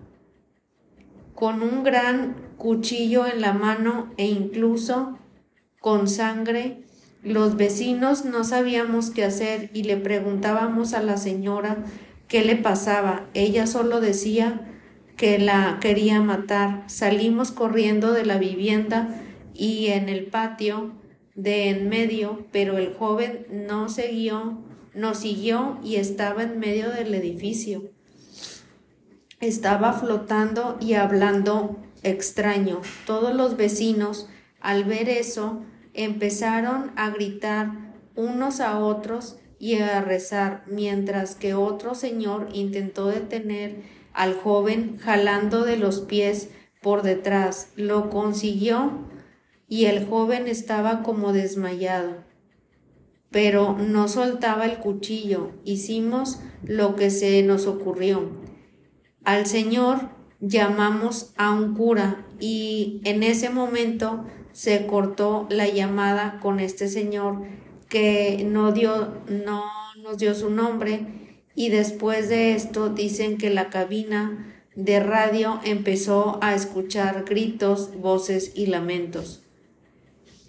Con 1.34 1.64
un 1.64 1.84
gran 1.84 2.36
cuchillo 2.58 3.26
en 3.26 3.42
la 3.42 3.54
mano 3.54 4.12
e 4.18 4.28
incluso 4.28 5.18
con 5.80 6.08
sangre, 6.08 6.84
los 7.24 7.56
vecinos 7.56 8.26
no 8.26 8.44
sabíamos 8.44 9.10
qué 9.10 9.24
hacer 9.24 9.70
y 9.74 9.84
le 9.84 9.98
preguntábamos 9.98 10.94
a 10.94 11.02
la 11.02 11.18
señora 11.18 11.78
qué 12.28 12.44
le 12.44 12.56
pasaba. 12.56 13.26
Ella 13.34 13.68
solo 13.68 14.02
decía 14.02 14.62
que 15.16 15.40
la 15.40 15.80
quería 15.82 16.22
matar. 16.22 16.84
Salimos 16.88 17.52
corriendo 17.52 18.14
de 18.14 18.26
la 18.26 18.38
vivienda 18.38 19.22
y 19.54 19.88
en 19.88 20.10
el 20.10 20.26
patio 20.26 20.92
de 21.36 21.70
en 21.70 21.90
medio, 21.90 22.46
pero 22.52 22.78
el 22.78 22.94
joven 22.94 23.46
no 23.52 23.90
siguió, 23.90 24.58
no 24.98 25.14
siguió 25.14 25.80
y 25.84 25.98
estaba 25.98 26.44
en 26.44 26.60
medio 26.60 26.90
del 26.90 27.14
edificio. 27.14 27.92
Estaba 29.40 29.94
flotando 29.94 30.78
y 30.82 30.94
hablando 30.94 31.78
extraño. 32.02 32.82
Todos 33.06 33.36
los 33.36 33.56
vecinos, 33.56 34.28
al 34.60 34.84
ver 34.86 35.08
eso, 35.08 35.62
empezaron 35.94 36.92
a 36.96 37.12
gritar 37.12 37.94
unos 38.16 38.60
a 38.60 38.80
otros 38.80 39.38
y 39.60 39.76
a 39.76 40.02
rezar, 40.02 40.64
mientras 40.66 41.36
que 41.36 41.54
otro 41.54 41.94
señor 41.94 42.50
intentó 42.54 43.08
detener 43.08 43.84
al 44.14 44.34
joven 44.34 44.98
jalando 45.00 45.64
de 45.64 45.78
los 45.78 46.02
pies 46.02 46.50
por 46.82 47.04
detrás. 47.04 47.70
Lo 47.76 48.10
consiguió 48.10 48.92
y 49.68 49.86
el 49.86 50.08
joven 50.08 50.48
estaba 50.48 51.04
como 51.04 51.34
desmayado. 51.34 52.27
Pero 53.38 53.78
no 53.78 54.08
soltaba 54.08 54.66
el 54.66 54.80
cuchillo. 54.80 55.52
Hicimos 55.64 56.40
lo 56.64 56.96
que 56.96 57.12
se 57.12 57.44
nos 57.44 57.68
ocurrió. 57.68 58.32
Al 59.26 59.46
Señor 59.46 60.10
llamamos 60.40 61.36
a 61.38 61.52
un 61.52 61.76
cura 61.76 62.26
y 62.40 63.00
en 63.04 63.22
ese 63.22 63.52
momento 63.52 64.26
se 64.54 64.88
cortó 64.88 65.46
la 65.52 65.68
llamada 65.68 66.40
con 66.42 66.60
este 66.60 66.88
señor 66.88 67.44
que 67.90 68.44
no 68.44 68.72
dio 68.72 69.22
no 69.30 69.66
nos 70.02 70.18
dio 70.18 70.34
su 70.34 70.50
nombre 70.50 71.38
y 71.54 71.70
después 71.70 72.30
de 72.30 72.54
esto 72.54 72.90
dicen 72.90 73.38
que 73.38 73.52
la 73.52 73.70
cabina 73.70 74.64
de 74.76 75.00
radio 75.00 75.60
empezó 75.64 76.40
a 76.42 76.56
escuchar 76.56 77.24
gritos, 77.24 77.92
voces 78.00 78.52
y 78.56 78.66
lamentos 78.66 79.47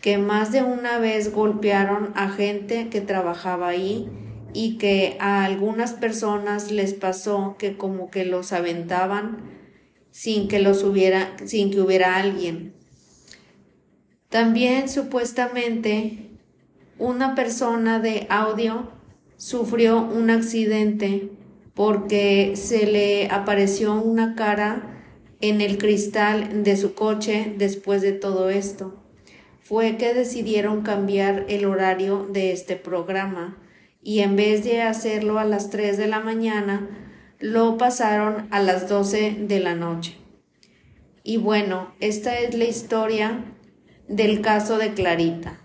que 0.09 0.17
más 0.17 0.53
de 0.53 0.63
una 0.63 0.99
vez 0.99 1.35
golpearon 1.35 2.13
a 2.15 2.31
gente 2.31 2.89
que 2.89 3.03
trabajaba 3.03 3.69
ahí 3.69 4.09
y 4.55 4.79
que 4.79 5.19
a 5.21 5.45
algunas 5.45 5.93
personas 5.93 6.71
les 6.71 6.95
pasó 6.95 7.57
que 7.59 7.77
como 7.77 8.11
que 8.11 8.25
los 8.25 8.55
aventaban 8.55 9.37
sin 10.11 10.49
que 10.49 10.61
los 10.61 10.83
hubiera 10.83 11.37
sin 11.45 11.71
que 11.71 11.83
hubiera 11.83 12.17
alguien. 12.17 12.73
También 14.31 14.89
supuestamente 14.89 16.31
una 16.99 17.35
persona 17.35 18.01
de 18.01 18.27
audio 18.31 18.91
sufrió 19.37 20.01
un 20.01 20.31
accidente 20.31 21.29
porque 21.75 22.55
se 22.57 22.87
le 22.87 23.29
apareció 23.29 24.01
una 24.01 24.35
cara 24.37 25.05
en 25.43 25.61
el 25.61 25.77
cristal 25.77 26.65
de 26.65 26.79
su 26.79 26.95
coche 26.95 27.53
después 27.59 28.01
de 28.01 28.13
todo 28.13 28.49
esto 28.49 29.05
fue 29.69 29.99
que 29.99 30.15
decidieron 30.15 30.81
cambiar 30.81 31.45
el 31.51 31.67
horario 31.67 32.27
de 32.33 32.53
este 32.53 32.75
programa 32.77 33.59
y 34.03 34.21
en 34.21 34.35
vez 34.35 34.65
de 34.65 34.81
hacerlo 34.81 35.39
a 35.39 35.45
las 35.45 35.69
3 35.69 35.99
de 35.99 36.07
la 36.07 36.21
mañana, 36.21 36.89
lo 37.39 37.77
pasaron 37.77 38.49
a 38.51 38.61
las 38.63 38.89
12 38.89 39.37
de 39.41 39.61
la 39.61 39.75
noche. 39.75 40.17
Y 41.23 41.37
bueno, 41.37 41.93
esta 42.01 42.39
es 42.39 42.55
la 42.55 42.65
historia 42.65 43.45
del 44.09 44.41
caso 44.41 44.79
de 44.79 44.95
Clarita. 44.95 45.61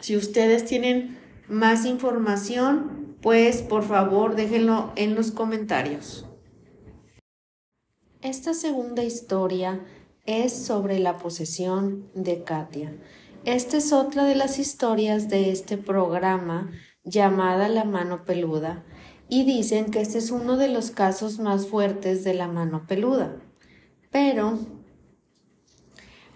Si 0.00 0.16
ustedes 0.16 0.64
tienen 0.64 1.18
más 1.46 1.84
información, 1.84 3.18
pues 3.20 3.60
por 3.60 3.82
favor 3.84 4.34
déjenlo 4.34 4.94
en 4.96 5.14
los 5.14 5.30
comentarios. 5.30 6.24
Esta 8.22 8.54
segunda 8.54 9.04
historia 9.04 9.78
es 10.28 10.52
sobre 10.52 10.98
la 10.98 11.16
posesión 11.16 12.06
de 12.14 12.44
Katia. 12.44 12.92
Esta 13.46 13.78
es 13.78 13.94
otra 13.94 14.24
de 14.24 14.34
las 14.34 14.58
historias 14.58 15.30
de 15.30 15.50
este 15.50 15.78
programa 15.78 16.70
llamada 17.02 17.70
La 17.70 17.84
mano 17.84 18.26
peluda 18.26 18.84
y 19.30 19.44
dicen 19.44 19.90
que 19.90 20.02
este 20.02 20.18
es 20.18 20.30
uno 20.30 20.58
de 20.58 20.68
los 20.68 20.90
casos 20.90 21.38
más 21.38 21.66
fuertes 21.66 22.24
de 22.24 22.34
la 22.34 22.46
mano 22.46 22.86
peluda. 22.86 23.36
Pero 24.10 24.58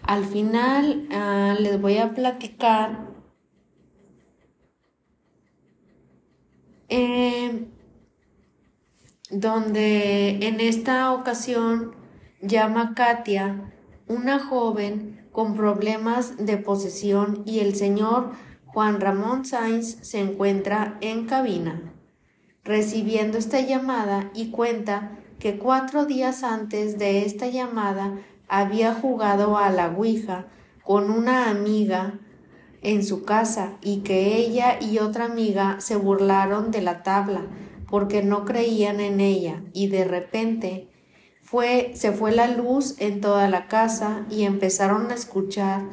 al 0.01 0.25
final 0.25 1.07
ah, 1.11 1.55
les 1.59 1.79
voy 1.79 1.97
a 1.97 2.15
platicar 2.15 3.09
eh, 6.89 7.67
donde 9.29 10.47
en 10.47 10.61
esta 10.61 11.13
ocasión 11.13 11.93
llama 12.41 12.95
Katia 12.95 13.69
una 14.07 14.39
joven 14.39 15.27
con 15.31 15.55
problemas 15.55 16.37
de 16.37 16.57
posesión 16.57 17.43
y 17.45 17.59
el 17.59 17.75
señor 17.75 18.31
Juan 18.65 18.99
Ramón 18.99 19.45
Sainz 19.45 19.97
se 20.01 20.19
encuentra 20.19 20.97
en 21.01 21.25
cabina, 21.25 21.93
recibiendo 22.63 23.37
esta 23.37 23.59
llamada 23.59 24.31
y 24.33 24.51
cuenta 24.51 25.19
que 25.39 25.57
cuatro 25.57 26.05
días 26.05 26.43
antes 26.43 26.97
de 26.97 27.25
esta 27.25 27.47
llamada 27.47 28.17
había 28.47 28.93
jugado 28.93 29.57
a 29.57 29.69
la 29.69 29.87
Ouija 29.89 30.47
con 30.83 31.09
una 31.09 31.49
amiga 31.49 32.19
en 32.81 33.03
su 33.03 33.23
casa 33.23 33.77
y 33.81 33.99
que 34.01 34.37
ella 34.37 34.77
y 34.81 34.99
otra 34.99 35.25
amiga 35.25 35.77
se 35.79 35.95
burlaron 35.95 36.71
de 36.71 36.81
la 36.81 37.03
tabla 37.03 37.45
porque 37.89 38.23
no 38.23 38.43
creían 38.43 38.99
en 38.99 39.19
ella 39.21 39.63
y 39.73 39.87
de 39.87 40.03
repente 40.03 40.92
fue, 41.53 41.91
se 41.93 42.11
fue 42.11 42.31
la 42.31 42.47
luz 42.47 42.95
en 42.97 43.21
toda 43.21 43.47
la 43.47 43.67
casa 43.67 44.25
y 44.27 44.41
empezaron 44.41 45.11
a 45.11 45.13
escuchar 45.13 45.83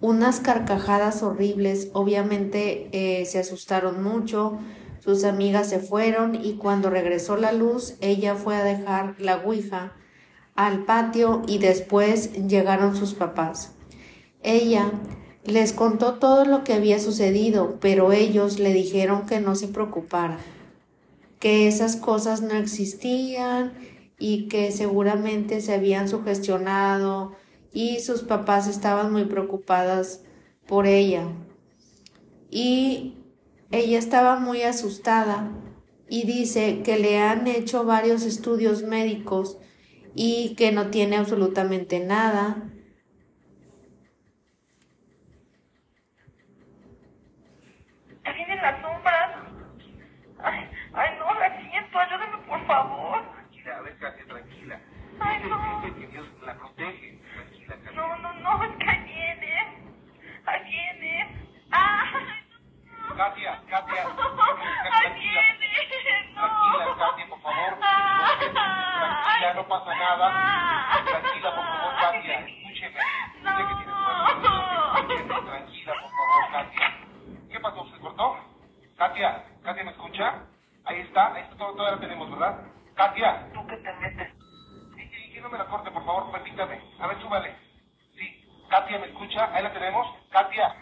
unas 0.00 0.38
carcajadas 0.38 1.24
horribles. 1.24 1.88
Obviamente 1.92 2.88
eh, 2.92 3.26
se 3.26 3.40
asustaron 3.40 4.00
mucho, 4.00 4.60
sus 5.00 5.24
amigas 5.24 5.68
se 5.68 5.80
fueron 5.80 6.36
y 6.36 6.52
cuando 6.52 6.88
regresó 6.88 7.36
la 7.36 7.50
luz, 7.50 7.94
ella 8.00 8.36
fue 8.36 8.54
a 8.54 8.62
dejar 8.62 9.16
la 9.18 9.38
Ouija 9.38 9.92
al 10.54 10.84
patio 10.84 11.42
y 11.48 11.58
después 11.58 12.34
llegaron 12.46 12.94
sus 12.94 13.14
papás. 13.14 13.72
Ella 14.44 14.92
les 15.44 15.72
contó 15.72 16.20
todo 16.20 16.44
lo 16.44 16.62
que 16.62 16.74
había 16.74 17.00
sucedido, 17.00 17.78
pero 17.80 18.12
ellos 18.12 18.60
le 18.60 18.72
dijeron 18.72 19.26
que 19.26 19.40
no 19.40 19.56
se 19.56 19.66
preocupara, 19.66 20.38
que 21.40 21.66
esas 21.66 21.96
cosas 21.96 22.40
no 22.40 22.54
existían 22.54 23.72
y 24.24 24.46
que 24.46 24.70
seguramente 24.70 25.60
se 25.60 25.74
habían 25.74 26.08
sugestionado 26.08 27.34
y 27.72 27.98
sus 27.98 28.22
papás 28.22 28.68
estaban 28.68 29.10
muy 29.10 29.24
preocupadas 29.24 30.24
por 30.68 30.86
ella. 30.86 31.24
Y 32.48 33.16
ella 33.72 33.98
estaba 33.98 34.38
muy 34.38 34.62
asustada 34.62 35.50
y 36.08 36.24
dice 36.24 36.82
que 36.84 37.00
le 37.00 37.18
han 37.18 37.48
hecho 37.48 37.84
varios 37.84 38.22
estudios 38.22 38.84
médicos 38.84 39.58
y 40.14 40.54
que 40.54 40.70
no 40.70 40.86
tiene 40.86 41.16
absolutamente 41.16 41.98
nada. 41.98 42.62
Ay, 50.44 50.68
ay, 50.92 51.10
no, 51.18 51.34
la 51.40 51.60
siento. 51.60 51.98
Ayúdame, 51.98 52.38
por 52.46 52.66
favor. 52.66 53.22
Tranquila, 53.32 53.76
a 53.76 53.82
ver, 53.82 53.96
Katia, 53.98 54.24
tranquila. 54.26 54.80
Ay, 55.20 55.31
Que 55.42 55.48
que. 56.06 56.20
No, 57.94 58.16
no, 58.16 58.32
no, 58.34 58.64
es 58.64 58.70
que. 58.76 59.02
Katia, 63.16 63.60
Katia. 63.68 64.02
Tranquila, 64.04 65.42
Katia, 66.98 67.26
por 67.28 67.40
favor. 67.42 67.78
Tranquila, 67.78 69.54
no 69.54 69.68
pasa 69.68 69.94
nada. 69.94 70.26
Escúcheme. 72.42 73.00
Que 73.42 73.52
Tranquila, 75.42 75.92
por 76.00 76.10
favor, 76.10 76.44
Katia. 76.52 76.88
¿Qué 77.50 77.60
pasó? 77.60 77.86
¿Se 77.86 77.98
cortó? 77.98 78.36
Katia, 78.96 79.44
Katia, 79.62 79.84
¿me 79.84 79.90
escucha? 79.90 80.34
Ahí 80.84 81.00
está, 81.00 81.34
todavía 81.58 81.92
la 81.92 82.00
tenemos, 82.00 82.30
¿verdad? 82.30 82.58
Katia. 82.94 83.48
¿Tú 83.52 83.66
qué 83.66 83.76
te 83.76 83.92
metes? 83.94 84.28
Sí, 84.96 85.08
sí, 85.08 85.31
que 85.31 85.31
no 85.42 85.48
me 85.50 85.58
la 85.58 85.66
corte, 85.66 85.90
por 85.90 86.04
favor, 86.04 86.30
permítame. 86.32 86.80
A 87.00 87.06
ver, 87.08 87.20
súbale. 87.20 87.54
Sí, 88.16 88.48
Katia, 88.70 88.98
¿me 88.98 89.06
escucha? 89.06 89.52
Ahí 89.54 89.62
la 89.62 89.72
tenemos. 89.72 90.06
Katia. 90.30 90.74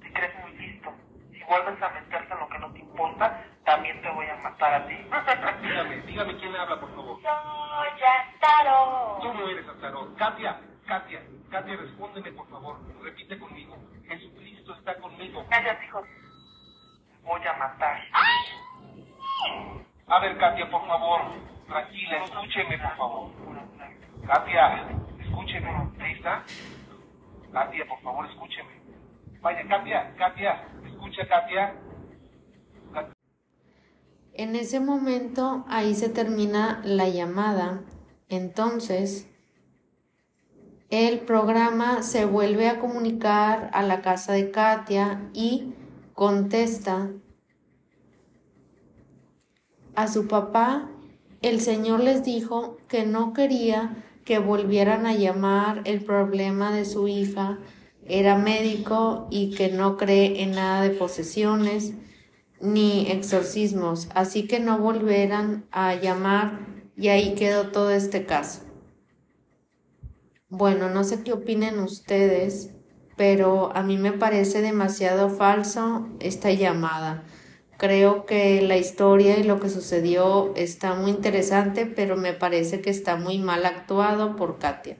Te 0.00 0.12
crees 0.12 0.38
muy 0.40 0.52
listo. 0.52 0.90
Si 1.32 1.42
vuelves 1.44 1.82
a 1.82 1.88
meterte 1.90 2.32
en 2.32 2.40
lo 2.40 2.48
que 2.48 2.58
no 2.58 2.72
te 2.72 2.78
importa, 2.78 3.44
también 3.64 4.00
te 4.02 4.10
voy 4.10 4.26
a 4.26 4.36
matar 4.36 4.74
a 4.74 4.86
ti. 4.86 4.94
Dígame, 5.62 5.96
dígame 6.02 6.36
quién 6.36 6.56
habla, 6.56 6.80
por 6.80 6.94
favor. 6.94 7.18
Soy 7.20 8.02
Astaro. 8.02 9.18
Tú 9.20 9.34
no 9.34 9.48
eres 9.48 9.68
Astaroth. 9.68 10.16
Katia, 10.16 10.60
Katia, 10.86 11.22
Katia, 11.50 11.76
respóndeme, 11.76 12.32
por 12.32 12.48
favor. 12.48 12.78
Repite 13.02 13.38
conmigo. 13.38 13.76
Jesucristo 14.06 14.74
está 14.74 14.96
conmigo. 14.98 15.44
Cállate, 15.50 15.84
hijo. 15.84 16.02
Voy 17.22 17.46
a 17.46 17.52
matar. 17.54 18.00
A 20.06 20.18
ver, 20.20 20.38
Katia, 20.38 20.70
por 20.70 20.86
favor. 20.86 21.20
Tranquila, 21.68 22.24
escúcheme, 22.24 22.78
por 22.78 22.96
favor. 22.96 23.30
Katia, 24.30 24.86
escúcheme. 25.18 25.68
Ahí 25.98 26.12
está. 26.12 26.44
Katia, 27.52 27.84
por 27.88 28.00
favor, 28.00 28.26
escúcheme. 28.26 28.70
Vaya, 29.40 29.66
Katia, 29.66 30.14
Katia, 30.16 30.68
escucha, 30.86 31.26
Katia. 31.26 31.74
Katia. 32.94 33.14
En 34.34 34.54
ese 34.54 34.78
momento 34.78 35.64
ahí 35.68 35.96
se 35.96 36.08
termina 36.08 36.80
la 36.84 37.08
llamada. 37.08 37.80
Entonces, 38.28 39.28
el 40.90 41.18
programa 41.18 42.04
se 42.04 42.24
vuelve 42.24 42.68
a 42.68 42.78
comunicar 42.78 43.68
a 43.72 43.82
la 43.82 44.00
casa 44.00 44.34
de 44.34 44.52
Katia 44.52 45.28
y 45.32 45.74
contesta 46.14 47.10
a 49.96 50.06
su 50.06 50.28
papá. 50.28 50.88
El 51.42 51.60
Señor 51.60 51.98
les 51.98 52.22
dijo 52.22 52.76
que 52.86 53.04
no 53.04 53.32
quería 53.32 54.04
que 54.24 54.38
volvieran 54.38 55.06
a 55.06 55.14
llamar 55.14 55.82
el 55.84 56.04
problema 56.04 56.72
de 56.72 56.84
su 56.84 57.08
hija. 57.08 57.58
Era 58.06 58.36
médico 58.36 59.28
y 59.30 59.50
que 59.54 59.70
no 59.70 59.96
cree 59.96 60.42
en 60.42 60.52
nada 60.52 60.82
de 60.82 60.90
posesiones 60.90 61.94
ni 62.60 63.10
exorcismos, 63.10 64.08
así 64.14 64.46
que 64.46 64.60
no 64.60 64.78
volverán 64.78 65.64
a 65.70 65.94
llamar 65.94 66.60
y 66.96 67.08
ahí 67.08 67.34
quedó 67.34 67.68
todo 67.68 67.90
este 67.90 68.26
caso. 68.26 68.62
Bueno, 70.48 70.90
no 70.90 71.04
sé 71.04 71.22
qué 71.22 71.32
opinen 71.32 71.78
ustedes, 71.78 72.70
pero 73.16 73.74
a 73.74 73.82
mí 73.82 73.96
me 73.96 74.12
parece 74.12 74.60
demasiado 74.60 75.30
falso 75.30 76.08
esta 76.18 76.50
llamada. 76.50 77.22
Creo 77.80 78.26
que 78.26 78.60
la 78.60 78.76
historia 78.76 79.38
y 79.38 79.42
lo 79.42 79.58
que 79.58 79.70
sucedió 79.70 80.52
está 80.54 80.94
muy 80.94 81.10
interesante, 81.10 81.86
pero 81.86 82.14
me 82.16 82.34
parece 82.34 82.82
que 82.82 82.90
está 82.90 83.16
muy 83.16 83.38
mal 83.38 83.64
actuado 83.64 84.36
por 84.36 84.58
Katia. 84.58 84.98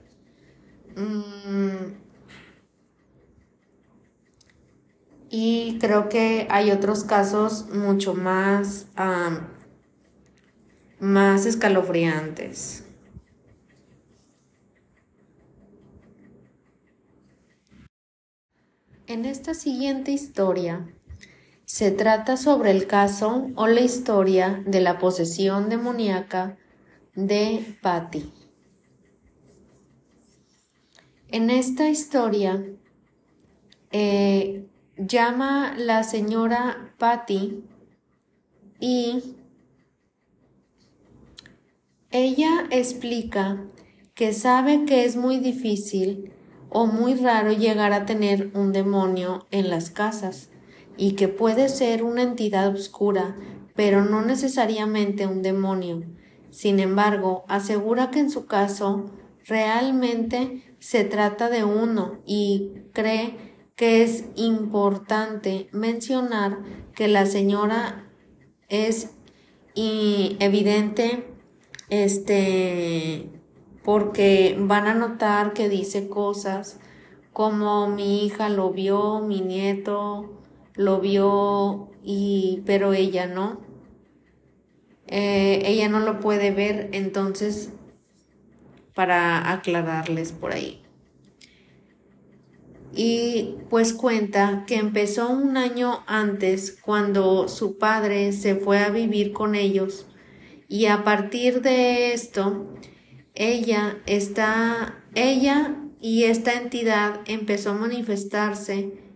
Mm, 0.96 1.92
Y 5.32 5.78
creo 5.78 6.08
que 6.08 6.48
hay 6.50 6.72
otros 6.72 7.04
casos 7.04 7.68
mucho 7.72 8.14
más, 8.14 8.88
más 10.98 11.46
escalofriantes. 11.46 12.84
En 19.06 19.24
esta 19.24 19.54
siguiente 19.54 20.10
historia 20.10 20.88
se 21.70 21.92
trata 21.92 22.36
sobre 22.36 22.72
el 22.72 22.88
caso 22.88 23.46
o 23.54 23.68
la 23.68 23.80
historia 23.80 24.60
de 24.66 24.80
la 24.80 24.98
posesión 24.98 25.68
demoníaca 25.68 26.58
de 27.14 27.76
Patty. 27.80 28.28
En 31.28 31.48
esta 31.48 31.88
historia 31.88 32.60
eh, 33.92 34.66
llama 34.96 35.74
la 35.76 36.02
señora 36.02 36.92
Patty 36.98 37.62
y 38.80 39.36
ella 42.10 42.66
explica 42.72 43.64
que 44.14 44.32
sabe 44.32 44.86
que 44.86 45.04
es 45.04 45.14
muy 45.14 45.38
difícil 45.38 46.32
o 46.68 46.86
muy 46.86 47.14
raro 47.14 47.52
llegar 47.52 47.92
a 47.92 48.06
tener 48.06 48.50
un 48.54 48.72
demonio 48.72 49.46
en 49.52 49.70
las 49.70 49.90
casas 49.90 50.50
y 51.00 51.12
que 51.12 51.28
puede 51.28 51.70
ser 51.70 52.04
una 52.04 52.20
entidad 52.20 52.74
oscura, 52.74 53.34
pero 53.74 54.04
no 54.04 54.20
necesariamente 54.20 55.26
un 55.26 55.40
demonio. 55.40 56.02
Sin 56.50 56.78
embargo, 56.78 57.46
asegura 57.48 58.10
que 58.10 58.18
en 58.18 58.28
su 58.28 58.44
caso 58.44 59.06
realmente 59.46 60.74
se 60.78 61.04
trata 61.04 61.48
de 61.48 61.64
uno 61.64 62.18
y 62.26 62.72
cree 62.92 63.34
que 63.76 64.02
es 64.02 64.26
importante 64.36 65.70
mencionar 65.72 66.58
que 66.94 67.08
la 67.08 67.24
señora 67.24 68.04
es 68.68 69.12
evidente 69.74 71.24
este 71.88 73.30
porque 73.82 74.54
van 74.60 74.86
a 74.86 74.92
notar 74.92 75.54
que 75.54 75.70
dice 75.70 76.10
cosas 76.10 76.78
como 77.32 77.88
mi 77.88 78.26
hija 78.26 78.50
lo 78.50 78.70
vio, 78.70 79.20
mi 79.20 79.40
nieto 79.40 80.39
lo 80.80 80.98
vio 80.98 81.90
y 82.02 82.62
pero 82.64 82.94
ella 82.94 83.26
no. 83.26 83.60
Eh, 85.06 85.62
ella 85.66 85.88
no 85.90 86.00
lo 86.00 86.20
puede 86.20 86.52
ver, 86.52 86.88
entonces 86.92 87.70
para 88.94 89.52
aclararles 89.52 90.32
por 90.32 90.52
ahí. 90.52 90.82
Y 92.94 93.56
pues 93.68 93.92
cuenta 93.92 94.64
que 94.66 94.76
empezó 94.76 95.28
un 95.28 95.58
año 95.58 96.02
antes 96.06 96.78
cuando 96.80 97.48
su 97.48 97.76
padre 97.76 98.32
se 98.32 98.56
fue 98.56 98.78
a 98.78 98.88
vivir 98.88 99.32
con 99.32 99.54
ellos 99.54 100.06
y 100.66 100.86
a 100.86 101.04
partir 101.04 101.60
de 101.60 102.14
esto 102.14 102.66
ella 103.34 103.98
está 104.06 105.04
ella 105.14 105.76
y 106.00 106.24
esta 106.24 106.54
entidad 106.54 107.20
empezó 107.26 107.70
a 107.70 107.74
manifestarse 107.74 109.09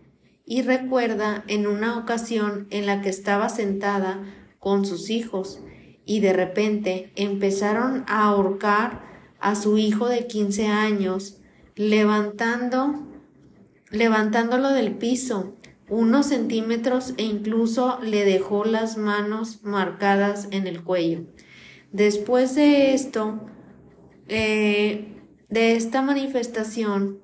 y 0.45 0.61
recuerda 0.61 1.43
en 1.47 1.67
una 1.67 1.97
ocasión 1.97 2.67
en 2.69 2.85
la 2.85 3.01
que 3.01 3.09
estaba 3.09 3.49
sentada 3.49 4.23
con 4.59 4.85
sus 4.85 5.09
hijos 5.09 5.59
y 6.05 6.19
de 6.19 6.33
repente 6.33 7.11
empezaron 7.15 8.03
a 8.07 8.25
ahorcar 8.25 9.03
a 9.39 9.55
su 9.55 9.77
hijo 9.77 10.07
de 10.07 10.27
15 10.27 10.67
años, 10.67 11.37
levantando, 11.75 13.07
levantándolo 13.91 14.69
del 14.69 14.95
piso 14.95 15.55
unos 15.87 16.27
centímetros 16.27 17.13
e 17.17 17.23
incluso 17.23 17.99
le 18.01 18.25
dejó 18.25 18.65
las 18.65 18.97
manos 18.97 19.63
marcadas 19.63 20.47
en 20.51 20.67
el 20.67 20.83
cuello. 20.83 21.25
Después 21.91 22.55
de 22.55 22.93
esto, 22.93 23.39
eh, 24.27 25.07
de 25.49 25.75
esta 25.75 26.01
manifestación 26.01 27.19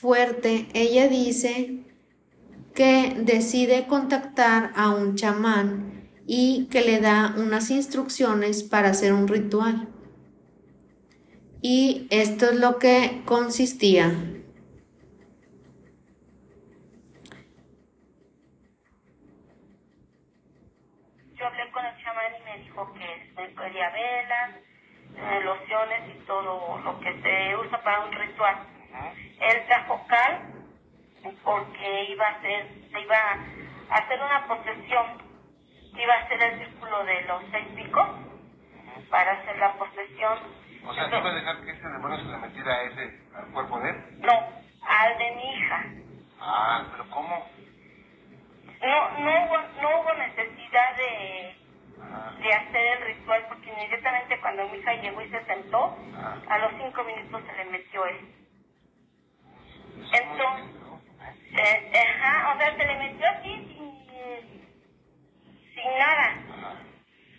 fuerte, 0.00 0.66
ella 0.74 1.08
dice 1.08 1.84
que 2.74 3.14
decide 3.16 3.86
contactar 3.86 4.72
a 4.76 4.90
un 4.90 5.16
chamán 5.16 6.10
y 6.26 6.68
que 6.70 6.82
le 6.82 7.00
da 7.00 7.34
unas 7.38 7.70
instrucciones 7.70 8.62
para 8.62 8.90
hacer 8.90 9.14
un 9.14 9.26
ritual. 9.26 9.88
Y 11.62 12.06
esto 12.10 12.50
es 12.50 12.60
lo 12.60 12.78
que 12.78 13.22
consistía. 13.24 14.08
Yo 21.34 21.46
hablé 21.46 21.70
con 21.72 21.84
el 21.86 22.04
chamán 22.04 22.32
y 22.38 22.44
me 22.44 22.64
dijo 22.64 22.92
que 22.92 23.32
me 23.34 23.48
pedía 23.48 23.90
velas, 23.90 24.56
eh, 25.16 25.40
lociones 25.42 26.14
y 26.14 26.26
todo 26.26 26.78
lo 26.84 27.00
que 27.00 27.12
se 27.22 27.56
usa 27.56 27.82
para 27.82 28.04
un 28.04 28.12
ritual. 28.12 28.75
Él 29.40 29.66
trajo 29.66 30.06
cal 30.08 30.52
porque 31.44 32.04
iba 32.04 32.26
a 32.26 32.30
hacer, 32.30 32.68
se 32.90 33.00
iba 33.00 33.16
a 33.16 33.94
hacer 33.96 34.20
una 34.20 34.46
posesión, 34.46 35.06
iba 35.94 36.14
a 36.14 36.18
hacer 36.18 36.42
el 36.42 36.58
círculo 36.58 37.04
de 37.04 37.20
los 37.22 37.42
seis 37.50 37.66
picos 37.74 38.08
para 39.10 39.32
hacer 39.32 39.58
la 39.58 39.72
posesión. 39.74 40.38
O 40.86 40.94
sea, 40.94 41.10
¿tú 41.10 41.16
vas 41.16 41.26
a 41.26 41.34
dejar 41.34 41.64
que 41.64 41.70
ese 41.70 41.88
demonio 41.88 42.18
se 42.18 42.24
le 42.24 42.36
metiera 42.38 42.72
a 42.74 42.82
ese, 42.82 43.20
al 43.34 43.52
cuerpo 43.52 43.80
de 43.80 43.90
él? 43.90 43.96
No, 44.18 44.32
al 44.88 45.18
de 45.18 45.30
mi 45.32 45.54
hija. 45.54 45.84
Ah, 46.40 46.84
pero 46.92 47.10
¿cómo? 47.10 47.50
No, 48.82 49.10
no 49.18 49.44
hubo, 49.44 49.58
no 49.82 50.00
hubo 50.00 50.14
necesidad 50.14 50.96
de, 50.96 51.56
de 52.42 52.52
hacer 52.52 52.98
el 52.98 53.06
ritual 53.06 53.46
porque 53.48 53.70
inmediatamente 53.70 54.40
cuando 54.40 54.68
mi 54.68 54.78
hija 54.78 54.94
llegó 54.94 55.22
y 55.22 55.30
se 55.30 55.44
sentó, 55.44 55.96
a 56.48 56.58
los 56.58 56.72
cinco 56.80 57.02
minutos 57.04 57.42
se 57.46 57.56
le 57.56 57.64
metió 57.70 58.06
él. 58.06 58.45
Entonces, 59.96 60.76
eh, 61.58 61.92
ajá, 61.94 62.54
o 62.54 62.58
sea, 62.58 62.76
se 62.76 62.84
le 62.84 62.96
metió 62.96 63.28
así 63.28 63.76
sin, 65.74 65.98
nada. 65.98 66.36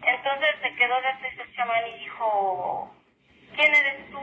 Entonces 0.03 0.55
se 0.61 0.75
quedó 0.75 1.01
de 1.01 1.27
ese 1.27 1.53
chamán 1.53 1.87
y 1.87 1.99
dijo, 1.99 2.95
¿quién 3.55 3.75
eres 3.75 4.11
tú? 4.11 4.19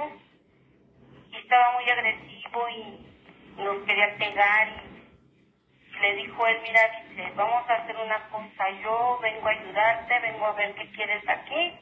Y 1.30 1.36
estaba 1.36 1.72
muy 1.72 1.88
agresivo 1.90 2.68
y 2.68 3.62
nos 3.62 3.84
quería 3.86 4.16
pegar 4.16 4.68
y 4.68 6.00
le 6.00 6.14
dijo 6.16 6.46
él, 6.46 6.58
mira, 6.62 6.80
dice, 7.08 7.32
vamos 7.36 7.68
a 7.70 7.74
hacer 7.74 7.96
una 7.96 8.28
cosa, 8.28 8.70
yo 8.82 9.18
vengo 9.22 9.46
a 9.46 9.50
ayudarte, 9.50 10.18
vengo 10.20 10.46
a 10.46 10.52
ver 10.52 10.74
qué 10.74 10.90
quieres 10.90 11.28
aquí, 11.28 11.72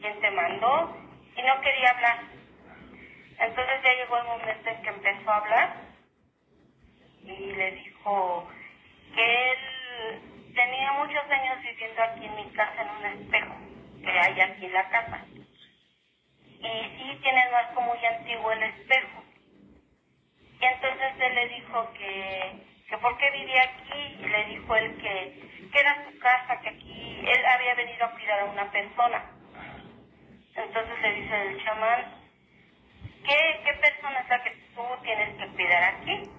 quién 0.00 0.20
te 0.20 0.30
mandó, 0.30 0.96
y 1.36 1.42
no 1.42 1.60
quería 1.60 1.90
hablar. 1.90 2.18
Entonces 3.38 3.82
ya 3.84 3.94
llegó 3.94 4.18
el 4.18 4.24
momento 4.24 4.70
en 4.70 4.82
que 4.82 4.88
empezó 4.88 5.30
a 5.30 5.36
hablar 5.36 5.89
y 7.24 7.52
le 7.52 7.70
dijo 7.72 8.48
que 9.14 9.52
él 9.52 9.58
tenía 10.54 10.92
muchos 10.92 11.30
años 11.30 11.62
viviendo 11.62 12.02
aquí 12.02 12.24
en 12.24 12.36
mi 12.36 12.50
casa 12.52 12.82
en 12.82 12.90
un 12.90 13.20
espejo 13.20 13.54
que 14.02 14.10
hay 14.10 14.40
aquí 14.40 14.66
en 14.66 14.72
la 14.72 14.88
casa. 14.88 15.24
Y 16.44 16.62
sí 16.62 17.18
tiene 17.22 17.42
el 17.42 17.52
marco 17.52 17.80
muy 17.82 18.04
antiguo 18.04 18.52
el 18.52 18.62
espejo. 18.62 19.24
Y 20.60 20.64
entonces 20.64 21.12
él 21.18 21.34
le 21.34 21.48
dijo 21.48 21.92
que, 21.94 22.52
que 22.88 22.98
por 22.98 23.16
qué 23.16 23.30
vivía 23.30 23.62
aquí, 23.62 24.16
y 24.20 24.28
le 24.28 24.44
dijo 24.46 24.76
él 24.76 24.96
que, 24.98 25.68
que 25.72 25.80
era 25.80 26.04
su 26.04 26.18
casa, 26.18 26.60
que 26.60 26.68
aquí 26.68 27.24
él 27.26 27.46
había 27.46 27.74
venido 27.74 28.04
a 28.04 28.10
cuidar 28.12 28.40
a 28.40 28.44
una 28.44 28.70
persona. 28.70 29.24
Entonces 30.54 31.00
le 31.00 31.14
dice 31.14 31.42
el 31.42 31.64
chamán, 31.64 32.04
¿qué, 33.24 33.60
qué 33.64 33.72
persona 33.74 34.20
es 34.20 34.28
la 34.28 34.42
que 34.42 34.50
tú 34.74 34.82
tienes 35.02 35.36
que 35.36 35.46
cuidar 35.54 35.82
aquí? 35.94 36.30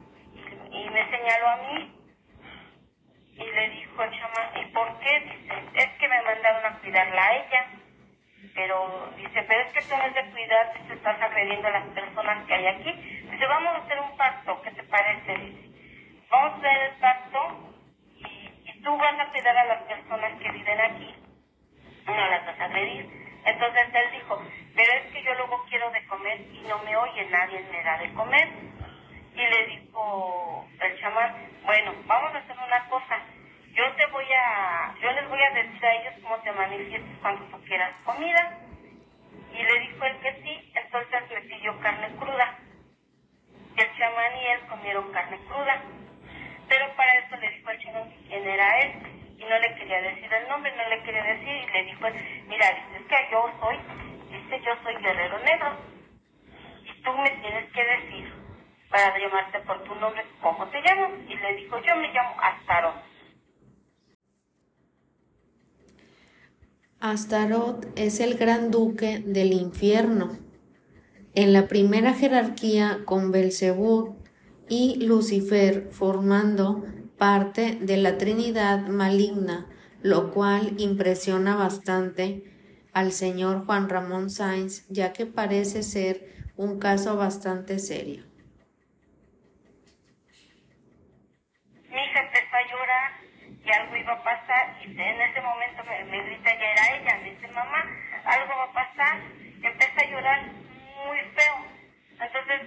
Y 0.71 0.89
me 0.89 1.09
señaló 1.09 1.49
a 1.49 1.55
mí. 1.57 1.97
Y 3.33 3.43
le 3.43 3.69
dijo 3.69 4.03
el 4.03 4.11
chamán, 4.11 4.57
¿y 4.61 4.65
por 4.71 4.99
qué? 4.99 5.19
Dice, 5.19 5.53
es 5.73 5.89
que 5.99 6.07
me 6.07 6.21
mandaron 6.21 6.65
a 6.65 6.79
cuidarla 6.79 7.23
a 7.23 7.35
ella. 7.35 7.65
Pero 8.55 9.13
dice, 9.17 9.43
pero 9.43 9.61
es 9.61 9.73
que 9.73 9.81
tú 9.81 9.97
no 9.97 10.03
es 10.03 10.13
de 10.13 10.31
cuidar, 10.31 10.73
te 10.87 10.93
estás 10.93 11.21
agrediendo 11.21 11.67
a 11.67 11.71
las 11.71 11.87
personas 11.89 12.45
que 12.45 12.53
hay 12.53 12.67
aquí. 12.67 12.91
Dice, 12.91 13.45
vamos 13.45 13.73
a 13.73 13.77
hacer 13.77 13.99
un 13.99 14.17
pacto, 14.17 14.61
¿qué 14.61 14.71
te 14.71 14.83
parece? 14.83 15.37
Dice, 15.37 16.25
vamos 16.29 16.53
a 16.53 16.57
hacer 16.57 16.83
el 16.83 16.95
pacto 16.99 17.73
y, 18.17 18.69
y 18.69 18.81
tú 18.81 18.97
vas 18.97 19.19
a 19.19 19.31
cuidar 19.31 19.57
a 19.57 19.65
las 19.65 19.83
personas 19.83 20.39
que 20.39 20.51
viven 20.51 20.81
aquí. 20.81 21.15
No 22.05 22.27
las 22.27 22.45
vas 22.45 22.59
a 22.59 22.65
agredir. 22.65 23.21
Entonces 23.45 23.87
él 23.93 24.11
dijo, 24.11 24.41
pero 24.75 24.93
es 24.93 25.11
que 25.11 25.23
yo 25.23 25.33
luego 25.35 25.65
quiero 25.69 25.89
de 25.91 26.05
comer 26.07 26.41
y 26.41 26.61
no 26.67 26.79
me 26.79 26.95
oye, 26.95 27.25
nadie 27.29 27.59
me 27.71 27.83
da 27.83 27.97
de 27.97 28.13
comer. 28.13 28.70
Y 29.33 29.47
le 29.47 29.65
dijo 29.67 30.67
el 30.79 30.99
chamán, 30.99 31.33
bueno, 31.63 31.93
vamos 32.05 32.33
a 32.35 32.37
hacer 32.39 32.55
una 32.57 32.89
cosa. 32.89 33.19
Yo 33.73 33.89
te 33.93 34.05
voy 34.07 34.25
a, 34.33 34.93
yo 35.01 35.11
les 35.13 35.29
voy 35.29 35.41
a 35.41 35.51
decir 35.51 35.85
a 35.85 35.95
ellos 35.95 36.13
cómo 36.21 36.37
te 36.39 36.51
manifiestes 36.51 37.17
cuando 37.21 37.45
tú 37.45 37.63
quieras 37.63 37.91
comida. 38.03 38.57
Y 39.53 39.63
le 39.63 39.79
dijo 39.79 40.05
él 40.05 40.17
que 40.21 40.33
sí, 40.43 40.71
entonces 40.75 41.29
le 41.29 41.41
pidió 41.41 41.79
carne 41.79 42.09
cruda. 42.17 42.57
Y 43.77 43.81
el 43.81 43.97
chamán 43.97 44.37
y 44.37 44.45
él 44.47 44.59
comieron 44.67 45.11
carne 45.13 45.37
cruda. 45.47 45.81
Pero 46.67 46.95
para 46.95 47.13
eso 47.19 47.35
le 47.37 47.49
dijo 47.51 47.69
el 47.69 47.79
chamán 47.79 48.13
quién 48.27 48.47
era 48.47 48.79
él. 48.81 48.91
Y 49.37 49.45
no 49.45 49.57
le 49.59 49.75
quería 49.75 50.01
decir 50.01 50.31
el 50.33 50.47
nombre, 50.49 50.73
no 50.75 50.89
le 50.89 51.03
quería 51.03 51.23
decir. 51.23 51.47
Y 51.47 51.71
le 51.71 51.83
dijo, 51.85 52.07
mira, 52.47 52.67
es 52.69 53.05
que 53.07 53.27
yo 53.31 53.49
soy, 53.61 53.79
dice, 54.29 54.61
yo 54.61 54.75
soy 54.83 54.95
guerrero 54.97 55.39
negro. 55.39 55.77
Y 56.83 57.01
tú 57.01 57.17
me 57.17 57.29
tienes 57.29 57.71
que 57.71 57.83
decir 57.83 58.40
para 58.91 59.17
llamarte 59.17 59.59
por 59.61 59.83
tu 59.83 59.95
nombre, 59.95 60.21
¿cómo 60.41 60.67
te 60.67 60.81
llamas? 60.81 61.11
Y 61.27 61.35
le 61.35 61.55
dijo, 61.55 61.77
yo 61.77 61.95
me 61.95 62.13
llamo 62.13 62.35
Astaroth. 62.41 63.11
Astaroth 66.99 67.85
es 67.95 68.19
el 68.19 68.37
gran 68.37 68.69
duque 68.69 69.23
del 69.25 69.53
infierno. 69.53 70.37
En 71.33 71.53
la 71.53 71.67
primera 71.67 72.13
jerarquía 72.13 72.99
con 73.05 73.31
Belcebú 73.31 74.21
y 74.67 75.03
Lucifer 75.05 75.89
formando 75.91 76.83
parte 77.17 77.77
de 77.81 77.97
la 77.97 78.17
Trinidad 78.17 78.87
maligna, 78.87 79.67
lo 80.03 80.31
cual 80.31 80.73
impresiona 80.77 81.55
bastante 81.55 82.43
al 82.93 83.13
señor 83.13 83.65
Juan 83.65 83.89
Ramón 83.89 84.29
Sáenz, 84.29 84.85
ya 84.89 85.13
que 85.13 85.25
parece 85.25 85.83
ser 85.83 86.51
un 86.57 86.77
caso 86.79 87.15
bastante 87.15 87.79
serio. 87.79 88.25
Mi 91.89 91.97
hija 91.97 92.21
empezó 92.21 92.55
a 92.55 92.71
llorar 92.71 93.11
algo 93.71 93.95
iba 93.95 94.13
a 94.13 94.23
pasar 94.23 94.75
y 94.81 94.85
en 94.85 95.21
ese 95.21 95.41
momento 95.41 95.83
me, 95.83 96.21
grita, 96.23 96.55
ya 96.55 96.71
era 96.71 96.95
ella, 96.95 97.17
me 97.23 97.29
dice, 97.31 97.47
mamá, 97.49 97.85
algo 98.25 98.57
va 98.57 98.63
a 98.63 98.73
pasar. 98.73 99.17
Empieza 99.61 100.01
a 100.01 100.05
llorar 100.05 100.41
muy 101.05 101.19
feo. 101.35 101.65
Entonces, 102.19 102.61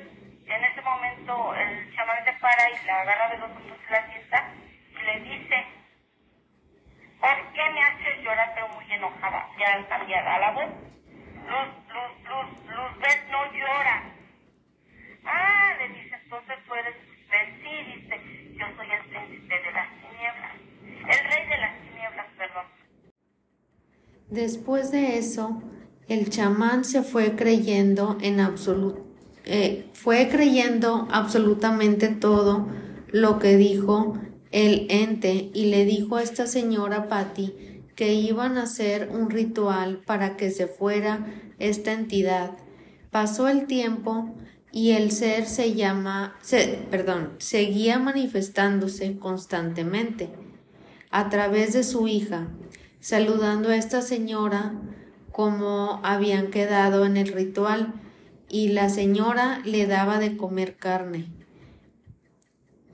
en 0.47 0.65
ese 0.65 0.83
momento 0.83 1.55
el 1.55 1.95
chamán 1.95 2.25
se 2.25 2.33
para 2.35 2.71
y 2.71 2.87
la 2.87 3.01
agarra 3.01 3.29
de 3.31 3.39
los 3.39 3.51
hombros 3.51 3.79
y 3.89 3.93
la 3.93 4.07
sienta 4.07 4.51
y 4.91 5.05
le 5.05 5.21
dice, 5.21 5.67
¿por 7.21 7.53
qué 7.53 7.71
me 7.71 7.83
haces 7.83 8.23
llorar 8.23 8.53
pero 8.55 8.69
muy 8.69 8.93
enojada? 8.93 9.49
Ya 9.59 9.89
cambiada 9.89 10.39
la 10.39 10.51
voz. 10.53 10.71
Luz, 11.47 11.69
luz, 11.89 12.29
luz, 12.29 12.77
luz, 12.77 12.99
ves, 12.99 13.25
no 13.31 13.53
llora. 13.53 14.03
Ah, 15.27 15.75
le 15.79 15.89
dice, 15.89 16.17
entonces 16.23 16.59
tú 16.67 16.75
eres 16.75 16.95
sí, 17.63 17.93
dice, 17.95 18.21
yo 18.57 18.67
soy 18.77 18.91
el 18.91 19.05
príncipe 19.07 19.55
de 19.55 19.61
tinieblas, 19.61 19.89
el 21.09 21.31
rey 21.31 21.49
de 21.49 21.59
las 21.59 21.75
tinieblas, 21.81 22.27
perdón. 22.39 22.65
Después 24.31 24.91
de 24.91 25.19
eso, 25.19 25.63
el 26.09 26.31
chamán 26.31 26.85
se 26.85 27.03
fue 27.03 27.37
creyendo 27.37 28.19
en 28.21 28.41
absoluto, 28.41 29.05
eh, 29.45 29.91
fue 29.93 30.29
creyendo 30.29 31.09
absolutamente 31.11 32.09
todo 32.09 32.67
lo 33.11 33.39
que 33.39 33.57
dijo 33.57 34.19
el 34.51 34.87
ente 34.89 35.51
y 35.53 35.67
le 35.67 35.85
dijo 35.85 36.17
a 36.17 36.23
esta 36.23 36.47
señora 36.47 37.09
Patty 37.09 37.83
que 37.95 38.15
iban 38.15 38.59
a 38.59 38.63
hacer 38.63 39.11
un 39.13 39.31
ritual 39.31 40.03
para 40.05 40.37
que 40.37 40.51
se 40.51 40.67
fuera 40.67 41.27
esta 41.59 41.93
entidad. 41.93 42.53
Pasó 43.11 43.49
el 43.49 43.67
tiempo 43.67 44.35
y 44.73 44.93
el 44.93 45.13
ser 45.13 45.47
se 45.47 45.75
llama, 45.75 46.37
se, 46.43 46.87
perdón, 46.91 47.35
seguía 47.39 47.99
manifestándose 47.99 49.19
constantemente 49.19 50.31
a 51.15 51.31
través 51.31 51.73
de 51.73 51.85
su 51.85 52.09
hija. 52.09 52.49
saludando 52.99 53.69
a 53.69 53.77
esta 53.77 54.03
señora 54.03 54.73
como 55.31 56.01
habían 56.03 56.49
quedado 56.49 57.05
en 57.07 57.17
el 57.17 57.29
ritual 57.29 57.93
y 58.49 58.69
la 58.69 58.89
señora 58.89 59.61
le 59.65 59.87
daba 59.87 60.19
de 60.19 60.37
comer 60.37 60.77
carne 60.77 61.27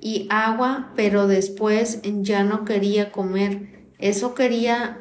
y 0.00 0.26
agua, 0.28 0.92
pero 0.96 1.26
después 1.28 2.00
ya 2.02 2.44
no 2.44 2.66
quería 2.66 3.10
comer. 3.10 3.86
Eso 3.98 4.34
quería, 4.34 4.98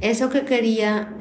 eso 0.00 0.30
que 0.30 0.46
quería 0.46 1.14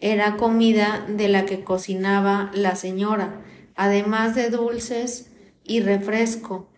era 0.00 0.36
comida 0.36 1.06
de 1.08 1.28
la 1.28 1.44
que 1.44 1.62
cocinaba 1.62 2.50
la 2.54 2.74
señora, 2.74 3.40
además 3.76 4.34
de 4.34 4.50
dulces 4.50 5.30
y 5.62 5.80
refresco. 5.80 6.68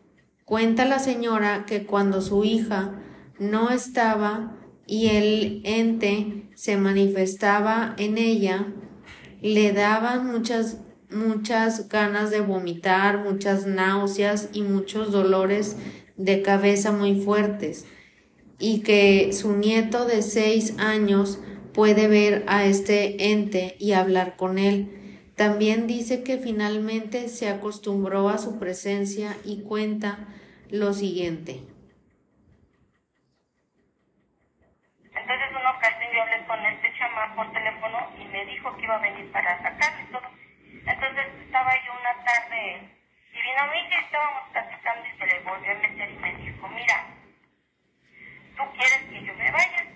Cuenta 0.44 0.84
la 0.84 0.98
señora 0.98 1.64
que 1.66 1.86
cuando 1.86 2.20
su 2.20 2.44
hija 2.44 3.02
no 3.38 3.70
estaba 3.70 4.56
y 4.86 5.08
el 5.08 5.62
ente 5.64 6.48
se 6.54 6.76
manifestaba 6.76 7.94
en 7.98 8.18
ella, 8.18 8.66
le 9.42 9.72
daban 9.72 10.26
muchas 10.30 10.78
muchas 11.10 11.88
ganas 11.88 12.30
de 12.30 12.40
vomitar, 12.40 13.18
muchas 13.18 13.66
náuseas 13.66 14.50
y 14.52 14.62
muchos 14.62 15.12
dolores 15.12 15.76
de 16.16 16.42
cabeza 16.42 16.92
muy 16.92 17.20
fuertes, 17.20 17.86
y 18.58 18.82
que 18.82 19.32
su 19.32 19.56
nieto 19.56 20.06
de 20.06 20.22
seis 20.22 20.78
años 20.78 21.40
puede 21.74 22.08
ver 22.08 22.44
a 22.46 22.64
este 22.64 23.32
ente 23.32 23.76
y 23.78 23.92
hablar 23.92 24.36
con 24.36 24.58
él. 24.58 24.92
También 25.36 25.86
dice 25.86 26.22
que 26.22 26.38
finalmente 26.38 27.28
se 27.28 27.50
acostumbró 27.50 28.30
a 28.30 28.38
su 28.38 28.58
presencia 28.58 29.36
y 29.44 29.62
cuenta 29.62 30.26
lo 30.70 30.94
siguiente. 30.94 31.60
Entonces 35.12 35.48
una 35.50 35.70
ocasión 35.76 36.08
yo 36.14 36.22
hablé 36.22 36.46
con 36.46 36.64
este 36.64 36.88
chamán 36.98 37.36
por 37.36 37.52
teléfono 37.52 37.98
y 38.18 38.24
me 38.32 38.46
dijo 38.46 38.74
que 38.76 38.84
iba 38.84 38.96
a 38.96 39.02
venir 39.02 39.30
para 39.30 39.62
sacarme 39.62 40.08
todo 40.10 40.36
entonces 40.86 41.26
estaba 41.44 41.72
yo 42.26 42.32
una 42.32 42.40
tarde 42.40 42.80
y 43.32 43.42
vino 43.42 43.66
mi 43.72 43.78
hija 43.78 44.00
y 44.00 44.04
estábamos 44.04 44.42
platicando 44.50 45.06
y 45.06 45.18
se 45.18 45.26
le 45.26 45.40
volvió 45.40 45.72
a 45.72 45.74
meter 45.74 46.10
y 46.10 46.16
me 46.16 46.34
dijo, 46.36 46.68
mira, 46.68 47.06
tú 48.56 48.62
quieres 48.72 48.98
que 49.10 49.24
yo 49.24 49.34
me 49.34 49.50
vaya, 49.52 49.86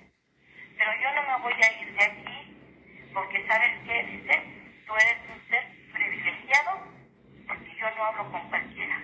pero 0.78 0.91
yo 1.03 1.14
no 1.14 1.22
me 1.22 1.43
voy 1.43 1.55
a 1.55 1.83
ir 1.83 1.93
de 1.93 2.05
aquí 2.05 3.11
porque 3.12 3.47
sabes 3.47 3.78
qué, 3.85 4.03
dice, 4.05 4.43
tú 4.87 4.95
eres 4.95 5.16
un 5.28 5.49
ser 5.49 5.64
privilegiado 5.93 6.87
porque 7.49 7.76
yo 7.76 7.91
no 7.97 8.05
hablo 8.05 8.31
con 8.31 8.49
cualquiera 8.49 9.01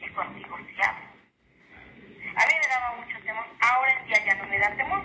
y 0.00 0.08
contigo 0.10 0.58
sí 0.58 0.76
hablo. 0.82 1.06
A 2.36 2.46
mí 2.46 2.52
me 2.60 2.68
daba 2.68 2.96
mucho 2.96 3.18
temor, 3.24 3.46
ahora 3.60 3.92
en 3.92 4.06
día 4.06 4.24
ya 4.26 4.34
no 4.34 4.44
me 4.44 4.58
da 4.58 4.76
temor, 4.76 5.02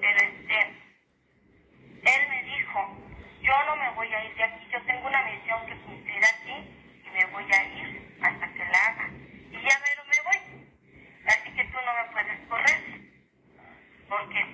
pero 0.00 0.18
este, 0.18 0.60
él 2.04 2.28
me 2.28 2.42
dijo, 2.42 2.98
yo 3.42 3.64
no 3.66 3.76
me 3.76 3.90
voy 3.90 4.12
a 4.12 4.24
ir 4.24 4.34
de 4.34 4.44
aquí, 4.44 4.66
yo 4.72 4.82
tengo 4.82 5.06
una 5.06 5.22
misión 5.22 5.66
que 5.66 5.83
aquí 6.24 6.56
y 7.04 7.10
me 7.10 7.24
voy 7.26 7.44
a 7.52 7.64
ir 7.64 8.18
hasta 8.20 8.52
que 8.52 8.58
la 8.58 8.86
haga. 8.86 9.10
Y 9.50 9.54
ya 9.54 9.78
mero 9.80 10.02
me 10.08 10.20
voy. 10.24 10.66
Así 11.26 11.50
que 11.54 11.64
tú 11.64 11.78
no 11.84 11.94
me 11.94 12.12
puedes 12.12 12.48
correr. 12.48 12.80
Porque 14.08 14.53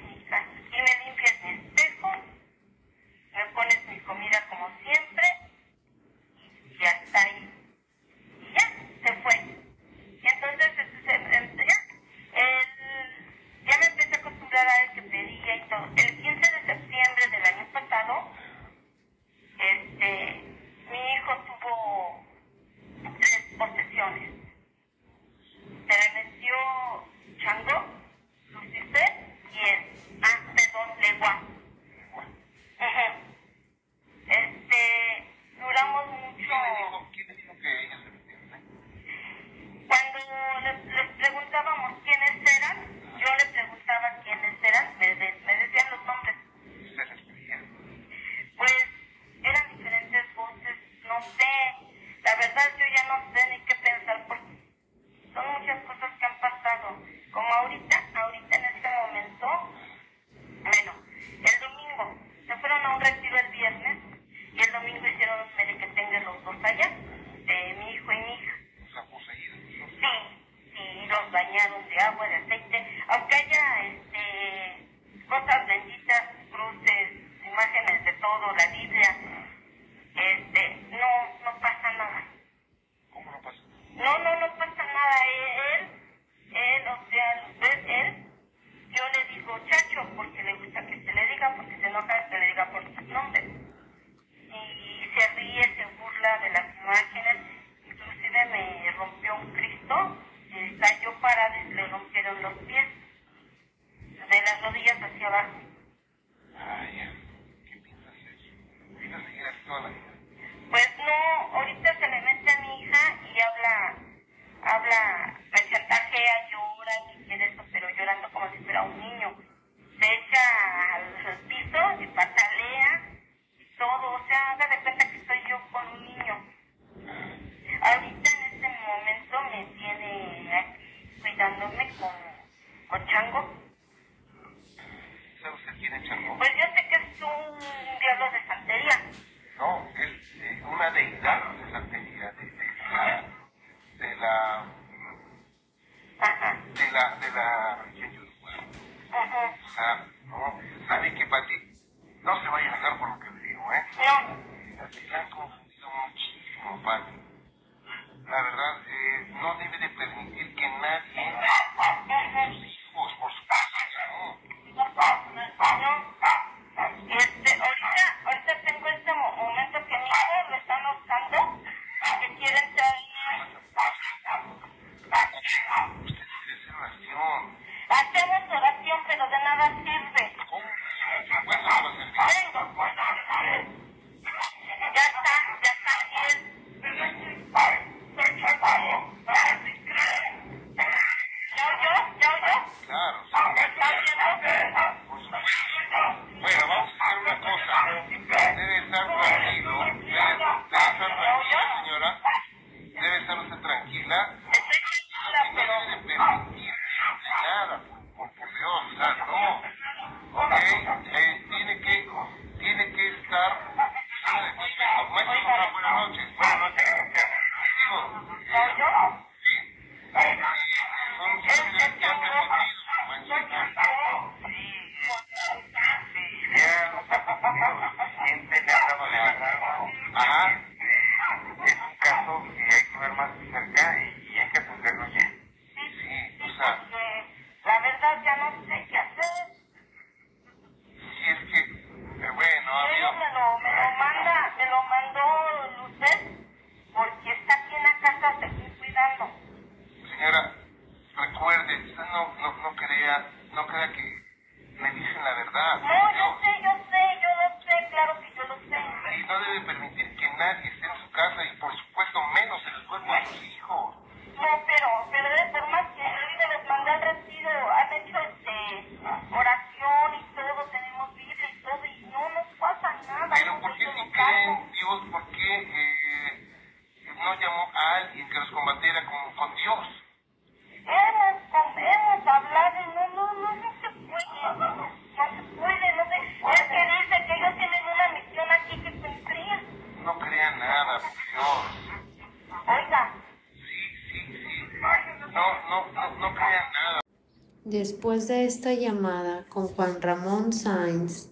Después 298.20 298.38
de 298.38 298.44
esta 298.44 298.74
llamada 298.74 299.46
con 299.48 299.68
Juan 299.68 300.02
Ramón 300.02 300.52
Sainz 300.52 301.28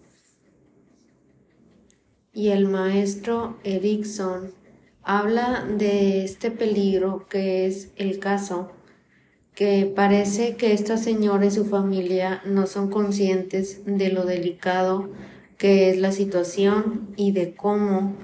y 2.32 2.48
el 2.48 2.66
maestro 2.66 3.58
Erickson 3.62 4.52
habla 5.02 5.66
de 5.68 6.24
este 6.24 6.50
peligro 6.50 7.26
que 7.28 7.66
es 7.66 7.90
el 7.96 8.18
caso, 8.20 8.72
que 9.54 9.92
parece 9.94 10.56
que 10.56 10.72
esta 10.72 10.96
señora 10.96 11.44
y 11.44 11.50
su 11.50 11.66
familia 11.66 12.40
no 12.46 12.66
son 12.66 12.88
conscientes 12.88 13.82
de 13.84 14.10
lo 14.10 14.24
delicado 14.24 15.10
que 15.58 15.90
es 15.90 15.98
la 15.98 16.12
situación 16.12 17.10
y 17.16 17.32
de 17.32 17.54
cómo 17.54 18.14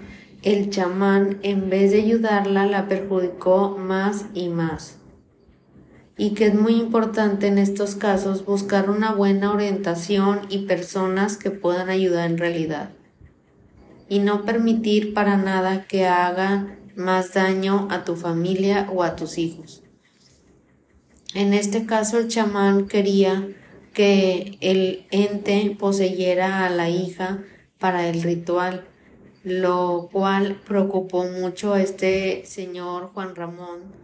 el 0.43 0.71
chamán 0.71 1.39
en 1.43 1.69
vez 1.69 1.91
de 1.91 2.01
ayudarla 2.01 2.65
la 2.65 2.89
perjudicó 2.89 3.77
más 3.77 4.25
y 4.33 4.49
más. 4.49 5.04
Y 6.17 6.35
que 6.35 6.47
es 6.47 6.55
muy 6.55 6.75
importante 6.75 7.49
en 7.49 7.59
estos 7.59 7.97
casos 7.97 8.45
buscar 8.45 8.89
una 8.89 9.13
buena 9.13 9.53
orientación 9.53 10.43
y 10.49 10.67
personas 10.67 11.37
que 11.37 11.51
puedan 11.51 11.89
ayudar 11.89 12.31
en 12.31 12.39
realidad 12.39 12.91
y 14.09 14.19
no 14.19 14.45
permitir 14.45 15.15
para 15.15 15.37
nada 15.37 15.87
que 15.87 16.07
haga 16.07 16.77
más 16.97 17.35
daño 17.35 17.89
a 17.91 18.05
tu 18.05 18.17
familia 18.17 18.89
o 18.93 19.03
a 19.03 19.17
tus 19.17 19.39
hijos. 19.39 19.83
En 21.35 21.53
este 21.53 21.87
caso 21.87 22.19
el 22.19 22.29
chamán 22.29 22.87
quería 22.87 23.49
que 23.93 24.57
el 24.61 25.07
ente 25.11 25.77
poseyera 25.79 26.65
a 26.65 26.71
la 26.71 26.91
hija 26.91 27.43
para 27.79 28.09
el 28.09 28.23
ritual, 28.23 28.85
lo 29.43 30.09
cual 30.13 30.61
preocupó 30.67 31.25
mucho 31.25 31.75
a 31.75 31.83
este 31.83 32.45
señor 32.47 33.11
Juan 33.13 33.35
Ramón 33.35 34.04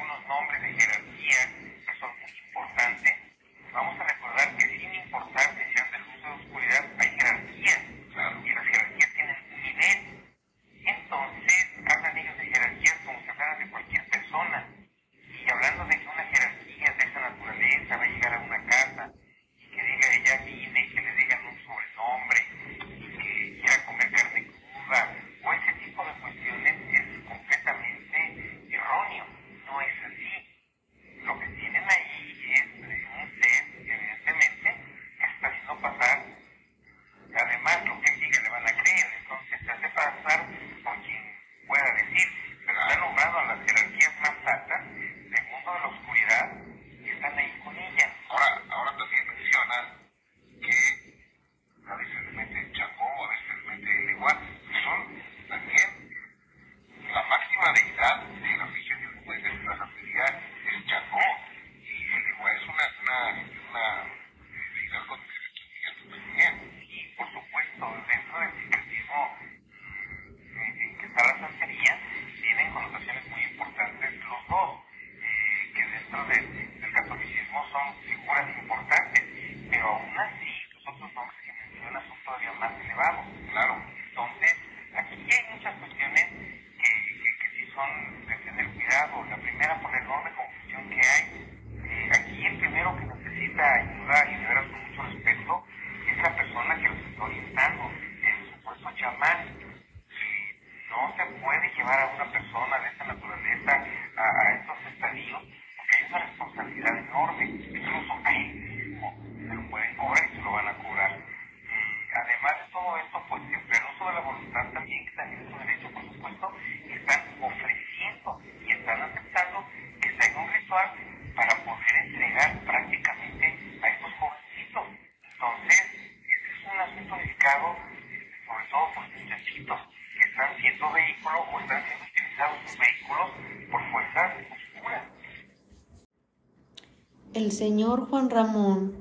el 137.43 137.51
señor 137.51 138.07
Juan 138.09 138.29
Ramón 138.29 138.93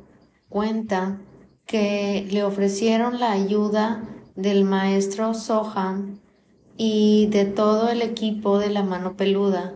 cuenta 0.49 1.19
que 1.67 2.27
le 2.31 2.43
ofrecieron 2.43 3.21
la 3.21 3.33
ayuda 3.33 4.03
del 4.35 4.65
maestro 4.65 5.35
Soham 5.35 6.19
y 6.77 7.27
de 7.27 7.45
todo 7.45 7.91
el 7.91 8.01
equipo 8.03 8.59
de 8.59 8.71
la 8.71 8.83
mano 8.83 9.17
peluda 9.17 9.75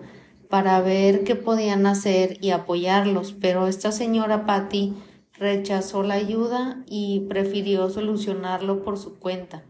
para 0.49 0.81
ver 0.81 1.25
qué 1.25 1.37
podían 1.37 1.87
hacer 1.87 2.39
y 2.41 2.51
apoyarlos, 2.51 3.33
pero 3.33 3.67
esta 3.67 3.93
señora 3.93 4.47
Patty 4.47 4.95
rechazó 5.35 6.03
la 6.03 6.15
ayuda 6.15 6.83
y 6.87 7.21
prefirió 7.29 7.91
solucionarlo 7.91 8.83
por 8.83 8.99
su 8.99 9.19
cuenta. 9.19 9.63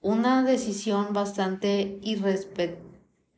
Una 0.00 0.44
decisión 0.44 1.12
bastante 1.12 1.98
irrespetuosa 2.02 2.94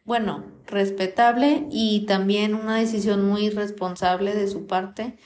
bueno, 0.06 0.44
respetable 0.66 1.66
y 1.70 2.06
también 2.06 2.54
una 2.54 2.76
decisión 2.76 3.26
muy 3.26 3.50
responsable 3.50 4.34
de 4.34 4.48
su 4.48 4.66
parte 4.66 5.16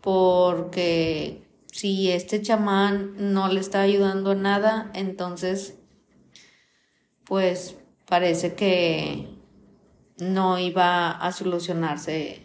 porque 0.00 1.42
si 1.70 2.10
este 2.10 2.42
chamán 2.42 3.14
no 3.32 3.48
le 3.48 3.60
está 3.60 3.80
ayudando 3.80 4.34
nada, 4.34 4.90
entonces 4.94 5.78
pues 7.24 7.76
parece 8.06 8.54
que 8.54 9.28
no 10.18 10.58
iba 10.58 11.10
a 11.10 11.32
solucionarse 11.32 12.42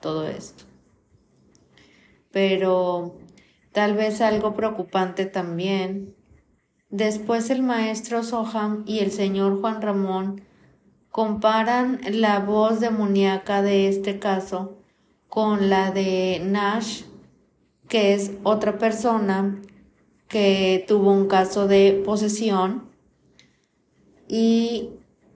todo 0.00 0.26
esto. 0.26 0.64
Pero 2.32 3.16
tal 3.72 3.94
vez 3.94 4.20
algo 4.20 4.54
preocupante 4.54 5.24
también. 5.26 6.16
Después 6.90 7.50
el 7.50 7.62
maestro 7.62 8.22
Soham 8.22 8.82
y 8.86 9.00
el 9.00 9.12
señor 9.12 9.60
Juan 9.60 9.82
Ramón 9.82 10.47
comparan 11.18 11.98
la 12.12 12.38
voz 12.38 12.78
demoníaca 12.78 13.60
de 13.60 13.88
este 13.88 14.20
caso 14.20 14.78
con 15.26 15.68
la 15.68 15.90
de 15.90 16.40
Nash, 16.44 17.02
que 17.88 18.14
es 18.14 18.30
otra 18.44 18.78
persona 18.78 19.60
que 20.28 20.84
tuvo 20.86 21.10
un 21.10 21.26
caso 21.26 21.66
de 21.66 22.04
posesión 22.06 22.88
y 24.28 24.90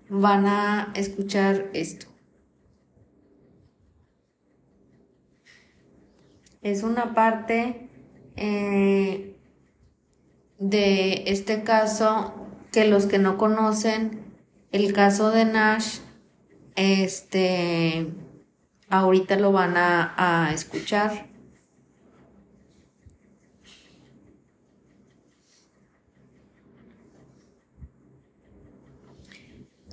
van 0.08 0.46
a 0.46 0.92
escuchar 0.94 1.68
esto. 1.72 2.06
Es 6.60 6.84
una 6.84 7.12
parte 7.12 7.90
eh, 8.36 9.36
de 10.60 11.24
este 11.26 11.64
caso 11.64 12.34
que 12.70 12.84
los 12.84 13.06
que 13.06 13.18
no 13.18 13.36
conocen 13.36 14.21
el 14.72 14.92
caso 14.94 15.30
de 15.30 15.44
Nash, 15.44 15.98
este, 16.76 18.06
ahorita 18.88 19.36
lo 19.36 19.52
van 19.52 19.74
a, 19.76 20.50
escuchar. 20.54 21.26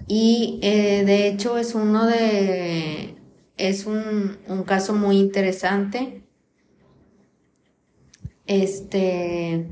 Y 0.08 0.60
eh, 0.64 1.04
de 1.06 1.28
hecho 1.28 1.58
es 1.58 1.76
uno 1.76 2.08
de, 2.08 3.16
es 3.58 3.86
un, 3.86 4.38
un 4.48 4.64
caso 4.64 4.96
muy 4.96 5.18
interesante. 5.20 6.24
Este, 8.48 9.68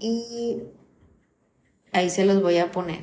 y 0.00 0.62
ahí 1.92 2.10
se 2.10 2.24
los 2.24 2.42
voy 2.42 2.58
a 2.58 2.70
poner. 2.72 3.00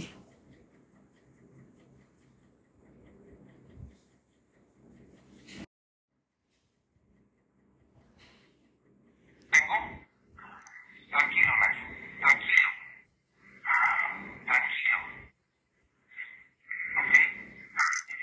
Tranquilo, 11.09 11.53
Max. 11.59 11.75
Tranquilo. 12.19 12.69
Tranquilo. 14.45 14.97
¿Ok? 16.99 17.13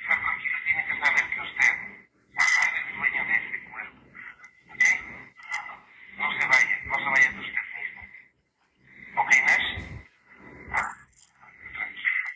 Estar 0.00 0.18
tranquilo 0.20 0.56
tiene 0.64 0.82
que 0.86 0.94
saber 1.00 1.24
que 1.34 1.40
usted 1.40 1.72
es 2.38 2.96
dueño 2.96 3.22
de 3.24 3.34
este 3.34 3.58
cuerpo. 3.70 3.98
¿Ok? 4.70 4.84
No 6.18 6.26
se 6.38 6.46
vaya. 6.46 6.76
No 6.84 6.96
se 6.98 7.04
vaya 7.04 7.28
de 7.32 7.40
usted 7.40 7.64
mismo. 7.74 8.02
¿Ok, 9.22 9.30
Nash? 9.46 9.68
Tranquilo. 11.74 12.28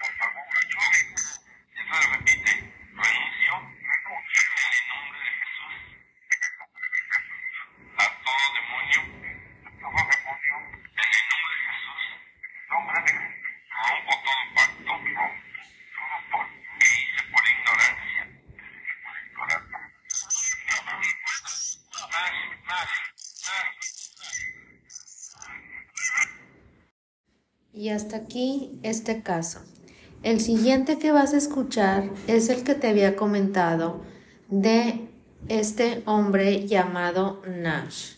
Por 0.00 0.12
favor, 0.18 0.44
ayúdeme. 0.62 1.14
Entonces 1.76 2.06
repite. 2.12 2.52
Renuncio. 2.92 3.52
En 3.52 3.90
el 4.72 4.84
nombre 4.88 5.18
de 5.22 5.30
Jesús. 5.38 5.74
A 7.96 8.04
todo 8.24 8.44
demonio. 8.58 9.00
A 9.62 9.70
todo 9.80 10.00
demonio. 10.12 10.54
En 10.92 11.10
el 11.18 11.24
nombre 11.30 11.52
de 11.52 11.62
Jesús. 11.68 12.02
Nombre 12.70 12.98
de 13.02 13.12
Rompo 13.72 14.12
todo 14.22 14.42
pacto. 14.54 14.92
Rompo 14.92 15.36
todo 15.96 16.18
pacto 16.30 16.54
que 16.78 16.86
hice 16.86 17.20
por 17.32 17.44
ignorancia. 17.48 18.22
Por 19.04 19.14
ignorancia. 19.26 19.80
Más, 22.12 22.36
más, 22.66 22.66
más. 22.66 22.90
Y 27.74 27.88
hasta 27.88 28.21
aquí 28.32 28.78
este 28.82 29.22
caso. 29.22 29.60
El 30.22 30.40
siguiente 30.40 30.98
que 30.98 31.12
vas 31.12 31.34
a 31.34 31.36
escuchar 31.36 32.08
es 32.26 32.48
el 32.48 32.64
que 32.64 32.74
te 32.74 32.88
había 32.88 33.14
comentado 33.14 34.00
de 34.48 35.06
este 35.48 36.02
hombre 36.06 36.66
llamado 36.66 37.42
Nash. 37.46 38.14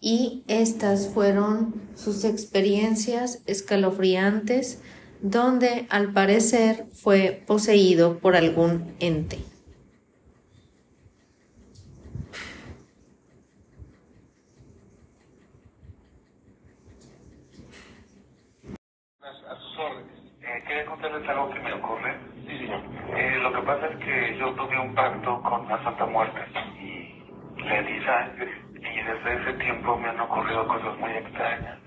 Y 0.00 0.42
estas 0.48 1.08
fueron 1.08 1.74
sus 1.94 2.24
experiencias 2.24 3.40
escalofriantes 3.46 4.80
donde 5.20 5.86
al 5.90 6.12
parecer 6.12 6.86
fue 6.92 7.44
poseído 7.46 8.18
por 8.18 8.34
algún 8.34 8.96
ente. 8.98 9.38
A 19.48 19.56
sus 19.56 19.78
órdenes. 19.78 20.16
Eh, 20.42 20.64
contarles 21.26 21.28
algo 21.28 21.50
que 21.50 21.60
me 21.60 21.72
ocurre. 21.72 22.16
Sí, 22.46 22.58
señor. 22.58 22.80
Eh, 23.16 23.38
lo 23.42 23.52
que 23.52 23.62
pasa 23.62 23.86
es 23.86 23.96
que 23.98 24.38
yo 24.38 24.52
tuve 24.54 24.78
un 24.78 24.94
pacto 24.94 25.42
con 25.42 25.68
la 25.68 25.82
Santa 25.82 26.06
Muerte 26.06 26.40
y 26.80 27.62
le 27.62 27.82
di 27.82 28.04
sangre. 28.04 28.62
Y 28.74 29.02
desde 29.02 29.42
ese 29.42 29.52
tiempo 29.58 29.96
me 29.98 30.08
han 30.08 30.20
ocurrido 30.20 30.66
cosas 30.68 30.96
muy 30.98 31.10
extrañas. 31.12 31.78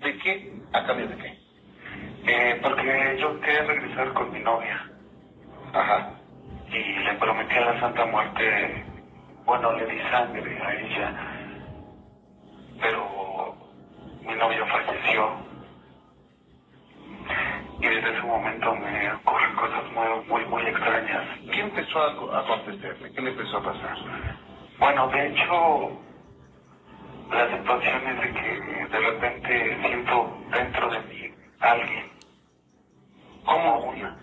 ¿De 0.00 0.18
qué? 0.18 0.52
¿A 0.72 0.86
cambio 0.86 1.08
de 1.08 1.16
qué? 1.16 1.38
Eh, 2.26 2.60
porque 2.62 3.16
yo 3.20 3.40
quería 3.40 3.62
regresar 3.64 4.12
con 4.14 4.32
mi 4.32 4.40
novia. 4.40 4.90
Ajá. 5.72 6.10
Y 6.68 6.98
le 6.98 7.14
prometí 7.14 7.54
a 7.54 7.60
la 7.60 7.80
Santa 7.80 8.06
Muerte, 8.06 8.84
bueno, 9.44 9.72
le 9.72 9.86
di 9.86 9.98
sangre 10.10 10.62
a 10.62 10.74
ella. 10.74 11.14
Pero 12.80 13.54
mi 14.22 14.34
novia 14.34 14.66
falleció. 14.66 15.51
Y 17.82 17.88
desde 17.88 18.16
ese 18.16 18.22
momento 18.22 18.76
me 18.76 19.12
ocurren 19.12 19.56
cosas 19.56 19.82
muy, 19.92 20.24
muy, 20.28 20.44
muy 20.46 20.62
extrañas. 20.70 21.26
¿Qué 21.52 21.60
empezó 21.62 21.98
a, 22.00 22.38
acontecerle? 22.38 23.12
¿Qué 23.12 23.20
le 23.20 23.30
empezó 23.30 23.58
a 23.58 23.62
pasar? 23.64 23.96
Bueno, 24.78 25.08
de 25.08 25.26
hecho, 25.26 26.00
la 27.32 27.58
situación 27.58 28.06
es 28.06 28.20
de 28.20 28.40
que 28.40 28.86
de 28.86 29.00
repente 29.00 29.78
siento 29.84 30.38
dentro 30.52 30.90
de 30.90 31.00
mí 31.00 31.34
alguien. 31.58 32.12
Como 33.44 33.78
una. 33.90 34.16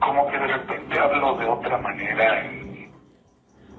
Como 0.00 0.26
que 0.26 0.38
de 0.38 0.46
repente 0.46 0.98
hablo 0.98 1.34
de 1.36 1.46
otra 1.46 1.78
manera 1.78 2.44
en, 2.44 2.92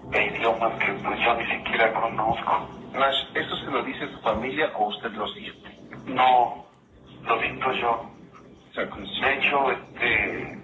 de 0.10 0.26
idiomas 0.26 0.74
que 0.84 0.92
pues 0.92 1.20
yo 1.20 1.36
ni 1.36 1.46
siquiera 1.52 1.94
conozco. 1.94 2.68
Nash, 2.94 3.26
¿esto 3.36 3.56
se 3.58 3.66
lo 3.66 3.84
dice 3.84 4.08
su 4.12 4.20
familia 4.22 4.72
o 4.74 4.88
usted 4.88 5.12
lo 5.12 5.28
siente? 5.28 5.70
No, 6.06 6.65
lo 7.28 7.42
siento 7.42 7.72
yo. 7.74 8.10
De 8.76 9.34
hecho, 9.34 9.72
este, 9.72 10.60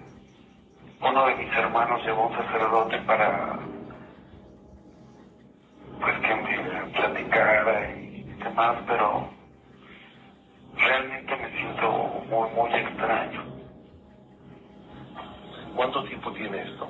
uno 1.00 1.26
de 1.26 1.34
mis 1.36 1.52
hermanos 1.54 2.04
llevó 2.04 2.28
un 2.28 2.36
sacerdote 2.36 2.98
para, 2.98 3.58
pues 6.00 6.18
que 6.20 6.34
me 6.34 6.90
platicara 6.90 7.90
y 7.96 8.22
demás, 8.38 8.76
pero 8.86 9.28
realmente 10.76 11.36
me 11.36 11.50
siento 11.52 11.90
muy, 12.28 12.50
muy 12.50 12.74
extraño. 12.74 13.44
¿Cuánto 15.74 16.04
tiempo 16.04 16.32
tiene 16.32 16.62
esto? 16.62 16.88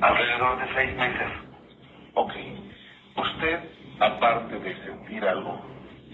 Alrededor 0.00 0.58
de 0.58 0.74
seis 0.74 0.96
meses. 0.96 1.28
Ok. 2.14 2.32
Usted, 3.16 3.60
aparte 4.00 4.58
de 4.60 4.84
sentir 4.84 5.24
algo 5.24 5.60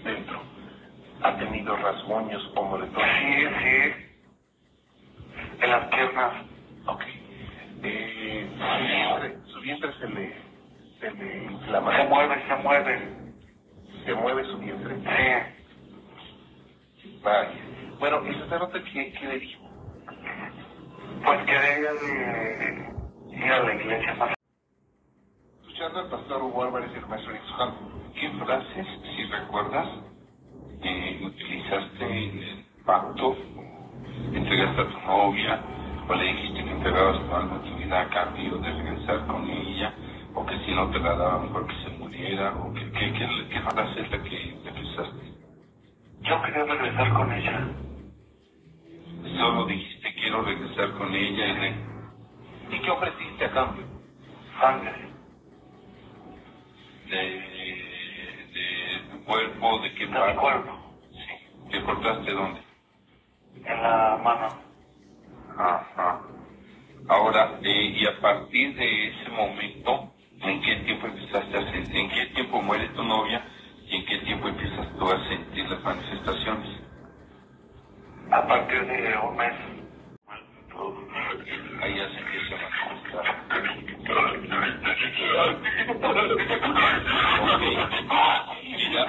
dentro, 0.03 0.41
ha 1.23 1.37
tenido 1.37 1.75
rasguños 1.77 2.51
o 2.55 2.63
moretones. 2.63 3.17
Sí, 3.19 3.47
sí. 3.63 3.93
En 5.61 5.69
las 5.69 5.87
piernas. 5.87 6.33
Ok. 6.87 7.03
Eh, 7.83 8.47
su 8.57 8.83
vientre, 8.83 9.37
su 9.47 9.59
vientre 9.61 9.93
se 9.99 10.07
le, 10.09 10.35
se 10.99 11.11
le 11.11 11.43
inflama. 11.45 11.95
Se 11.95 12.03
mueve, 12.07 12.47
se 12.47 12.55
mueve. 12.55 13.17
Se 14.05 14.13
mueve 14.13 14.43
su 14.45 14.57
vientre. 14.57 14.95
Sí. 17.01 17.19
Vaya. 17.23 17.49
Bueno, 17.99 18.25
¿el 18.25 18.39
sacerdote 18.39 18.83
qué, 18.83 19.13
qué 19.13 19.27
le 19.27 19.39
dijo? 19.39 19.61
Pues 21.23 21.39
quería 21.45 21.93
de 21.93 22.91
ir 23.31 23.51
a 23.51 23.59
la 23.63 23.75
iglesia 23.75 24.13
más. 24.15 24.33
Escuchando 25.61 25.99
al 25.99 26.09
pastor 26.09 26.41
Hugo 26.43 26.63
Álvarez 26.63 26.89
y 26.93 26.97
el 26.97 27.05
maestro 27.05 27.33
Nixon, 27.33 27.91
¿Qué 28.13 28.29
frases, 28.43 28.87
si 29.15 29.23
recuerdas, 29.25 29.87
eh, 30.83 31.21
utilizaste 31.23 32.05
en 32.05 32.43
el 32.43 32.65
pacto? 32.85 33.35
¿Entregaste 34.33 34.81
a 34.81 34.89
tu 34.89 34.99
novia? 35.07 35.61
¿O 36.07 36.15
le 36.15 36.25
dijiste 36.25 36.63
que 36.63 36.71
entregabas 36.71 37.19
tu 37.19 37.35
alma, 37.35 37.61
tu 37.63 37.75
vida 37.75 38.01
a 38.01 38.09
cambio 38.09 38.57
de 38.57 38.71
regresar 38.71 39.27
con 39.27 39.49
ella? 39.49 39.93
¿O 40.33 40.45
que 40.45 40.57
si 40.65 40.73
no 40.73 40.89
te 40.89 40.99
la 40.99 41.15
daba 41.15 41.39
mejor 41.43 41.67
que 41.67 41.75
se 41.83 41.89
muriera? 41.97 42.53
¿O 42.55 42.73
qué, 42.73 42.91
qué 42.91 43.59
frase 43.61 44.01
es 44.01 44.11
la 44.11 44.23
que 44.23 44.57
utilizaste? 44.65 45.31
Yo 46.21 46.41
quería 46.43 46.63
regresar 46.65 47.13
con 47.13 47.31
ella. 47.31 47.67
Solo 49.37 49.65
dijiste 49.65 50.13
quiero 50.15 50.41
regresar 50.43 50.91
con 50.93 51.13
ella 51.13 51.47
y. 51.47 52.75
¿Y 52.75 52.79
qué 52.79 52.89
ofreciste 52.91 53.45
a 53.45 53.51
cambio? 53.51 53.85
Sangre. 54.59 55.11
de, 57.09 57.17
de 57.17 57.80
cuerpo, 59.31 59.79
de 59.79 59.93
qué 59.95 59.99
De 60.05 60.07
mi 60.07 60.13
parte. 60.19 60.35
cuerpo. 60.41 60.99
Sí. 61.11 61.69
¿Te 61.71 61.83
cortaste 61.83 62.31
dónde? 62.31 62.61
En 63.65 63.83
la 63.83 64.17
mano. 64.23 64.61
Ajá. 65.57 66.21
Ahora, 67.09 67.59
eh, 67.63 67.93
y 67.97 68.05
a 68.07 68.19
partir 68.21 68.75
de 68.75 69.07
ese 69.07 69.29
momento, 69.31 70.13
¿en 70.41 70.61
qué 70.61 70.75
tiempo 70.85 71.07
empezaste 71.07 71.57
a 71.57 71.71
sentir, 71.71 71.97
en 71.97 72.09
qué 72.09 72.25
tiempo 72.27 72.61
muere 72.61 72.87
tu 72.89 73.03
novia 73.03 73.45
y 73.87 73.95
en 73.97 74.05
qué 74.05 74.17
tiempo 74.19 74.47
empiezas 74.49 74.87
tú 74.97 75.09
a 75.09 75.27
sentir 75.29 75.69
las 75.69 75.83
manifestaciones? 75.83 76.69
A 78.31 78.47
partir 78.47 78.85
de 78.87 79.17
un 79.17 79.37
mes. 79.37 79.55
Ahí 81.81 81.95
ya 81.97 82.09
se 82.09 82.19
empieza 82.19 82.55
a 82.55 82.85
manifestar. 82.85 83.25
Ok 87.41 88.60
tranquila, 88.89 89.05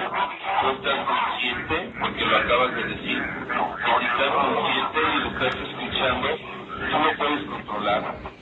tú 0.61 0.69
estás 0.69 1.05
consciente, 1.05 1.93
porque 1.99 2.25
lo 2.25 2.37
acabas 2.37 2.75
de 2.75 2.83
decir, 2.83 3.23
estás 4.01 4.33
consciente 4.33 4.99
y 5.01 5.19
lo 5.19 5.27
estás 5.29 5.55
escuchando, 5.69 6.27
tú 6.37 6.99
lo 6.99 7.17
puedes 7.17 7.43
controlar. 7.45 8.32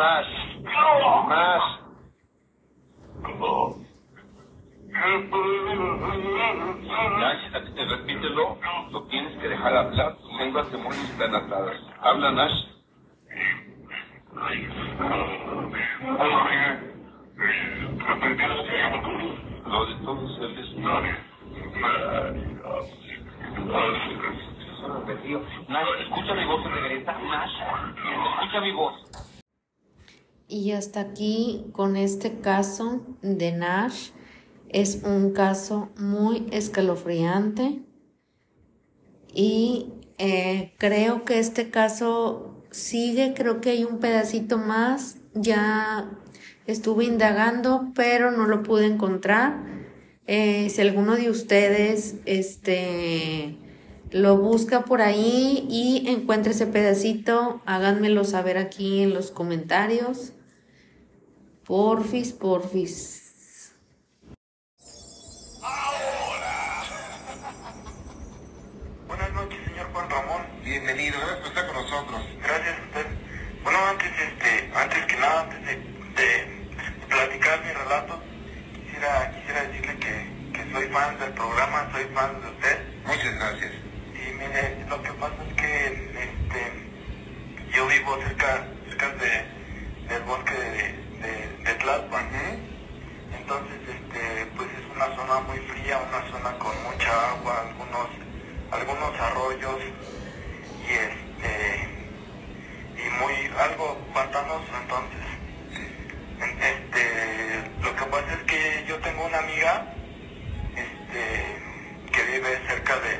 Nash, 0.00 0.32
Nash. 1.28 1.68
Nash, 7.20 7.42
repítelo, 7.76 8.56
lo 8.92 9.02
tienes 9.08 9.36
que 9.36 9.48
dejar 9.48 9.76
hablar, 9.76 10.16
tus 10.16 10.32
lenguas 10.38 10.72
demonios 10.72 11.04
están 11.10 11.34
atadas. 11.34 11.76
Habla 12.00 12.32
Nash. 12.32 12.64
Lo 19.66 19.84
de 19.84 19.94
todos 19.96 20.38
el 20.38 20.58
Espíritu. 20.58 20.80
Nash, 25.68 25.88
escucha 26.00 26.34
mi 26.34 26.44
voz, 26.46 26.64
regresa. 26.64 27.12
Nash, 27.12 27.52
escucha 28.40 28.60
mi 28.62 28.72
voz. 28.72 29.29
Y 30.52 30.72
hasta 30.72 30.98
aquí 31.00 31.66
con 31.70 31.96
este 31.96 32.40
caso 32.40 33.06
de 33.22 33.52
Nash. 33.52 34.10
Es 34.68 35.02
un 35.04 35.32
caso 35.32 35.90
muy 35.96 36.46
escalofriante 36.50 37.82
y 39.32 39.92
eh, 40.18 40.74
creo 40.78 41.24
que 41.24 41.38
este 41.38 41.70
caso 41.70 42.64
sigue, 42.70 43.32
creo 43.34 43.60
que 43.60 43.70
hay 43.70 43.84
un 43.84 43.98
pedacito 43.98 44.58
más, 44.58 45.18
ya 45.34 46.10
estuve 46.66 47.04
indagando, 47.04 47.92
pero 47.94 48.32
no 48.32 48.46
lo 48.46 48.62
pude 48.62 48.86
encontrar. 48.86 49.64
Eh, 50.26 50.68
si 50.70 50.80
alguno 50.80 51.16
de 51.16 51.30
ustedes 51.30 52.16
este, 52.24 53.56
lo 54.10 54.36
busca 54.36 54.84
por 54.84 55.00
ahí 55.00 55.66
y 55.68 56.08
encuentra 56.08 56.52
ese 56.52 56.66
pedacito, 56.66 57.60
háganmelo 57.66 58.24
saber 58.24 58.58
aquí 58.58 59.02
en 59.02 59.14
los 59.14 59.30
comentarios. 59.30 60.32
Porfis, 61.70 62.32
porfis. 62.32 63.72
Buenas 69.06 69.32
noches, 69.34 69.58
señor 69.66 69.86
Juan 69.92 70.10
Ramón. 70.10 70.42
Bienvenido, 70.64 71.16
gracias 71.20 71.38
por 71.38 71.46
estar 71.46 71.66
con 71.68 71.76
nosotros. 71.76 72.22
Gracias 72.42 72.76
a 72.76 72.82
usted. 72.82 73.06
Bueno, 73.62 73.78
antes, 73.86 74.08
este, 74.08 74.72
antes 74.74 75.06
que 75.06 75.16
nada, 75.18 75.42
antes 75.42 75.64
de, 75.64 75.76
de 76.16 77.06
platicar 77.08 77.64
mi 77.64 77.70
relato, 77.70 78.20
quisiera, 78.74 79.30
quisiera 79.30 79.62
decirle 79.62 79.96
que, 80.00 80.52
que 80.52 80.72
soy 80.72 80.88
fan 80.88 81.20
del 81.20 81.32
programa, 81.34 81.88
soy 81.92 82.04
fan 82.12 82.40
de 82.40 82.48
usted. 82.48 82.78
Muchas 83.06 83.34
gracias. 83.36 83.72
Y 84.16 84.32
mire, 84.32 84.86
lo 84.88 85.00
que 85.04 85.12
pasa 85.12 85.36
es 85.48 85.54
que 85.54 85.86
este, 85.86 87.76
yo 87.76 87.86
vivo 87.86 88.18
cerca, 88.26 88.66
cerca 88.88 89.08
de, 89.10 90.08
del 90.08 90.22
bosque 90.24 90.54
de, 90.54 91.09
de, 91.22 91.58
de 91.64 91.74
Tlalpan. 91.74 92.28
Entonces, 93.38 93.80
este, 93.88 94.46
pues 94.56 94.68
es 94.78 94.84
una 94.94 95.06
zona 95.16 95.40
muy 95.40 95.58
fría, 95.60 95.98
una 95.98 96.22
zona 96.30 96.58
con 96.58 96.82
mucha 96.84 97.30
agua, 97.32 97.60
algunos, 97.68 98.08
algunos 98.72 99.20
arroyos 99.20 99.80
y 100.88 100.92
este, 100.92 101.88
y 102.96 103.10
muy, 103.22 103.34
algo 103.58 103.98
pantanoso 104.14 104.70
entonces. 104.82 105.24
En- 106.40 106.60
Este, 106.62 107.70
lo 107.82 107.94
que 107.96 108.04
pasa 108.06 108.32
es 108.34 108.42
que 108.44 108.84
yo 108.88 108.98
tengo 109.00 109.24
una 109.26 109.38
amiga, 109.38 109.86
este, 110.76 111.56
que 112.12 112.22
vive 112.24 112.60
cerca 112.68 112.94
de, 113.00 113.12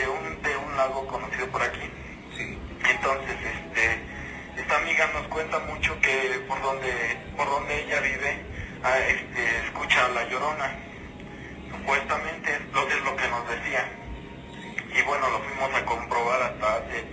de 0.00 0.08
un, 0.08 0.42
de 0.42 0.56
un 0.56 0.76
lago 0.76 1.06
conocido 1.06 1.46
por 1.50 1.62
aquí. 1.62 1.90
Sí. 2.36 2.58
Entonces, 2.90 3.36
este, 3.44 4.02
esta 4.58 4.76
amiga 4.76 5.06
nos 5.14 5.28
cuenta 5.28 5.58
mucho 5.60 5.98
que 6.00 6.44
por 6.48 6.60
donde, 6.60 6.92
por 7.36 7.48
donde 7.48 7.84
ella 7.84 8.00
vive, 8.00 8.42
ah, 8.82 8.98
este, 8.98 9.66
escucha 9.66 10.04
a 10.04 10.08
la 10.08 10.28
llorona. 10.28 10.76
Supuestamente 11.70 12.52
es 12.52 12.60
lo, 12.72 12.88
es 12.88 13.00
lo 13.04 13.16
que 13.16 13.28
nos 13.28 13.48
decía. 13.48 13.88
Y 14.98 15.02
bueno, 15.02 15.30
lo 15.30 15.38
fuimos 15.40 15.72
a 15.74 15.84
comprobar 15.84 16.42
hasta 16.42 16.74
hace, 16.74 17.04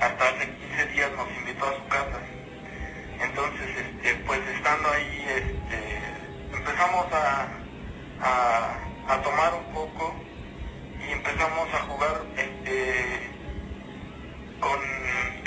hasta 0.00 0.28
hace 0.28 0.50
15 0.50 0.86
días, 0.86 1.10
nos 1.16 1.28
invitó 1.30 1.66
a 1.66 1.74
su 1.74 1.88
casa. 1.88 2.20
Entonces, 3.20 3.68
este, 3.76 4.14
pues 4.26 4.40
estando 4.54 4.90
ahí, 4.90 5.26
este, 5.28 6.56
empezamos 6.56 7.06
a, 7.12 7.48
a, 8.20 9.14
a 9.14 9.22
tomar 9.22 9.54
un 9.54 9.74
poco 9.74 10.14
y 11.00 11.12
empezamos 11.12 11.74
a 11.74 11.78
jugar 11.80 12.22
este, 12.36 13.30
con, 14.60 14.78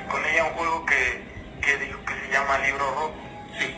con 0.10 0.26
ella 0.26 0.44
un 0.46 0.54
juego 0.54 0.86
que, 0.86 1.27
que 1.62 1.78
dijo 1.78 2.00
que 2.06 2.14
se 2.14 2.32
llama 2.32 2.58
Libro 2.60 2.90
Rojo. 2.92 3.14
Sí. 3.60 3.76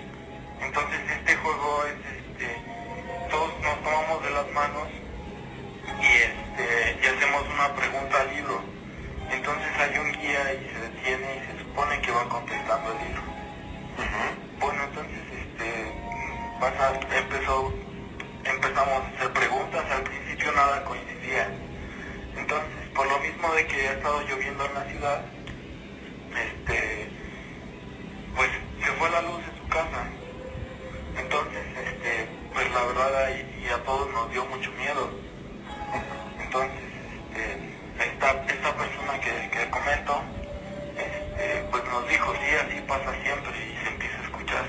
Entonces 0.61 0.99
este 1.09 1.35
juego 1.37 1.85
es 1.85 1.93
este, 2.17 2.61
todos 3.29 3.51
nos 3.61 3.83
tomamos 3.83 4.23
de 4.23 4.29
las 4.31 4.51
manos 4.51 4.87
y 6.01 6.05
este, 6.05 6.99
y 7.01 7.07
hacemos 7.07 7.43
una 7.53 7.73
pregunta 7.75 8.21
al 8.21 8.35
libro. 8.35 8.61
Entonces 9.31 9.69
hay 9.77 9.97
un 9.97 10.11
guía 10.11 10.53
y 10.53 10.69
se 10.73 10.79
detiene 10.79 11.35
y 11.37 11.51
se 11.51 11.63
supone 11.63 12.01
que 12.01 12.11
va 12.11 12.29
contestando 12.29 12.91
el 12.91 13.07
libro. 13.07 13.21
Bueno, 14.59 14.83
entonces 14.83 15.19
este, 15.31 15.91
pasa, 16.59 16.99
empezó, 17.15 17.73
empezamos 18.43 19.03
a 19.03 19.07
hacer 19.07 19.33
preguntas, 19.33 19.85
al 19.91 20.03
principio 20.03 20.51
nada 20.51 20.83
coincidía. 20.83 21.49
Entonces, 22.37 22.89
por 22.93 23.07
lo 23.07 23.19
mismo 23.19 23.53
de 23.53 23.67
que 23.67 23.87
ha 23.87 23.93
estado 23.93 24.21
lloviendo 24.21 24.65
en 24.65 24.73
la 24.73 24.83
ciudad, 24.85 25.21
este, 26.35 27.08
fue 28.99 29.09
la 29.09 29.21
luz 29.21 29.41
en 29.49 29.57
su 29.63 29.67
casa. 29.69 30.03
Entonces, 31.17 31.63
este, 31.87 32.27
pues 32.53 32.71
la 32.71 32.83
verdad 32.85 33.25
ahí- 33.25 33.63
y 33.63 33.67
a 33.73 33.83
todos 33.83 34.11
nos 34.11 34.29
dio 34.31 34.45
mucho 34.45 34.69
miedo. 34.73 35.09
Entonces, 36.39 36.83
este, 37.33 38.03
esta, 38.05 38.31
esta 38.47 38.75
persona 38.75 39.19
que, 39.21 39.49
que 39.49 39.69
comento, 39.69 40.21
este, 40.97 41.63
pues 41.71 41.83
nos 41.85 42.07
dijo, 42.09 42.33
sí, 42.35 42.55
así 42.55 42.81
pasa 42.87 43.11
siempre 43.23 43.51
y 43.57 43.83
se 43.83 43.89
empieza 43.89 44.19
a 44.19 44.23
escuchar. 44.23 44.65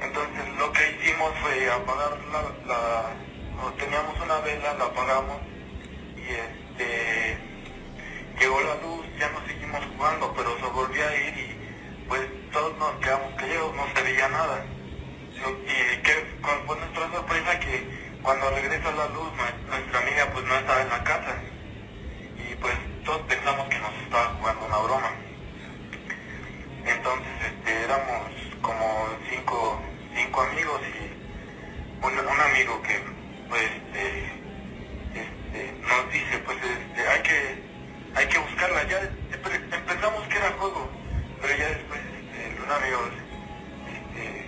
Entonces 0.00 0.48
lo 0.58 0.72
que 0.72 0.90
hicimos 1.00 1.30
fue 1.40 1.70
apagar 1.70 2.18
la, 2.32 2.42
la 2.66 3.72
teníamos 3.78 4.18
una 4.20 4.38
vela, 4.40 4.74
la 4.74 4.84
apagamos 4.84 5.38
y 6.16 6.22
este 6.32 7.38
llegó 8.40 8.60
la 8.60 8.74
luz, 8.82 9.06
ya 9.18 9.28
no 9.30 9.40
seguimos 9.46 9.80
jugando, 9.96 10.32
pero 10.36 10.56
se 10.58 10.66
volvió 10.66 11.06
a 11.08 11.14
ir 11.14 11.38
y 11.38 11.51
pues 12.08 12.22
todos 12.52 12.76
nos 12.78 12.92
quedamos 13.00 13.34
callados, 13.34 13.74
no 13.76 13.86
se 13.94 14.02
veía 14.02 14.28
nada. 14.28 14.64
Y 15.34 16.02
que 16.02 16.36
con- 16.40 16.66
fue 16.66 16.76
nuestra 16.78 17.10
sorpresa 17.10 17.58
que 17.60 17.88
cuando 18.22 18.50
regresa 18.50 18.90
la 18.92 19.06
luz 19.08 19.28
nue- 19.36 19.66
nuestra 19.68 19.98
amiga 20.00 20.30
pues 20.32 20.44
no 20.46 20.54
estaba 20.54 20.82
en 20.82 20.88
la 20.88 21.02
casa 21.04 21.42
y 22.38 22.54
pues 22.56 22.74
todos 23.04 23.22
pensamos 23.22 23.68
que 23.68 23.78
nos 23.80 23.92
estaba 24.04 24.26
jugando 24.38 24.66
una 24.66 24.78
broma. 24.78 25.10
Entonces 26.84 27.32
este, 27.46 27.84
éramos 27.84 28.30
como 28.60 29.08
cinco, 29.30 29.80
cinco 30.14 30.40
amigos 30.42 30.80
y 30.82 32.04
un, 32.06 32.12
un 32.18 32.40
amigo 32.40 32.80
que 32.82 33.00
pues 33.48 33.62
este, 33.62 34.24
este, 35.14 35.72
nos 35.80 36.12
dice 36.12 36.38
pues 36.44 36.58
este, 36.58 37.08
hay 37.08 37.22
que 37.22 37.62
hay 38.14 38.26
que 38.28 38.38
buscarla 38.38 38.82
ya 38.84 39.00
empe- 39.32 39.74
empezamos 39.76 40.26
que 40.28 40.36
era 40.36 40.50
juego 40.58 40.88
pero 41.40 41.56
ya 41.56 41.68
después 42.80 43.12
este, 43.86 44.46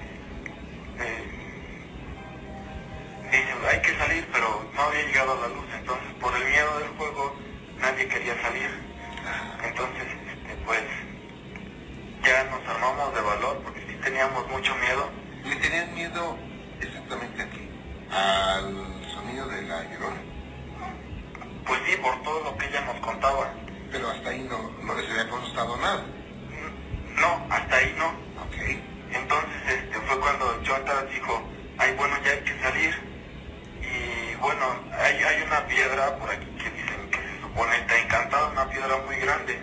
este, 3.30 3.68
hay 3.68 3.82
que 3.82 3.98
salir 3.98 4.26
pero 4.32 4.64
no 4.74 4.80
había 4.82 5.02
llegado 5.02 5.40
la 5.40 5.48
luz 5.48 5.66
entonces 5.78 6.08
por 6.20 6.34
el 6.34 6.44
miedo 6.48 6.78
del 6.78 6.88
juego 6.96 7.36
nadie 7.80 8.08
quería 8.08 8.40
salir 8.40 8.70
entonces 9.62 10.04
este, 10.04 10.56
pues 10.64 10.82
ya 12.24 12.44
nos 12.44 12.66
armamos 12.66 13.14
de 13.14 13.20
valor 13.20 13.60
porque 13.62 13.80
sí 13.80 13.96
teníamos 14.02 14.48
mucho 14.48 14.74
miedo 14.76 15.10
¿Le 15.44 15.56
tenían 15.56 15.94
miedo 15.94 16.38
exactamente 16.80 17.42
a 17.42 17.50
qué? 17.50 17.68
¿Al 18.10 19.12
sonido 19.12 19.46
de 19.48 19.62
la 19.62 19.84
llorona? 19.84 20.22
pues 21.66 21.80
sí 21.86 21.96
por 21.98 22.22
todo 22.22 22.44
lo 22.44 22.56
que 22.56 22.66
ella 22.68 22.80
nos 22.86 22.96
contaba 23.00 23.52
Pero 23.92 24.08
hasta 24.08 24.30
ahí 24.30 24.46
no, 24.48 24.70
no 24.82 24.94
les 24.94 25.10
había 25.10 25.28
constado 25.28 25.76
nada. 25.76 26.02
No 27.14 27.46
hasta 27.50 27.76
ahí 27.76 27.94
no 27.98 28.24
Ok. 28.42 28.56
Entonces 29.12 29.62
este, 29.68 30.00
fue 30.00 30.20
cuando 30.20 30.62
Jonathan 30.62 31.08
dijo, 31.10 31.42
ay 31.78 31.94
bueno 31.96 32.16
ya 32.24 32.32
hay 32.32 32.40
que 32.40 32.60
salir. 32.60 32.94
Y 33.80 34.34
bueno, 34.36 34.64
hay, 34.98 35.22
hay 35.22 35.42
una 35.42 35.66
piedra 35.66 36.16
por 36.18 36.30
aquí 36.30 36.46
que 36.58 36.70
dicen 36.70 37.10
que 37.10 37.18
se 37.18 37.40
supone 37.40 37.76
está 37.76 37.98
encantada, 37.98 38.48
una 38.48 38.68
piedra 38.68 38.96
muy 39.06 39.16
grande, 39.16 39.58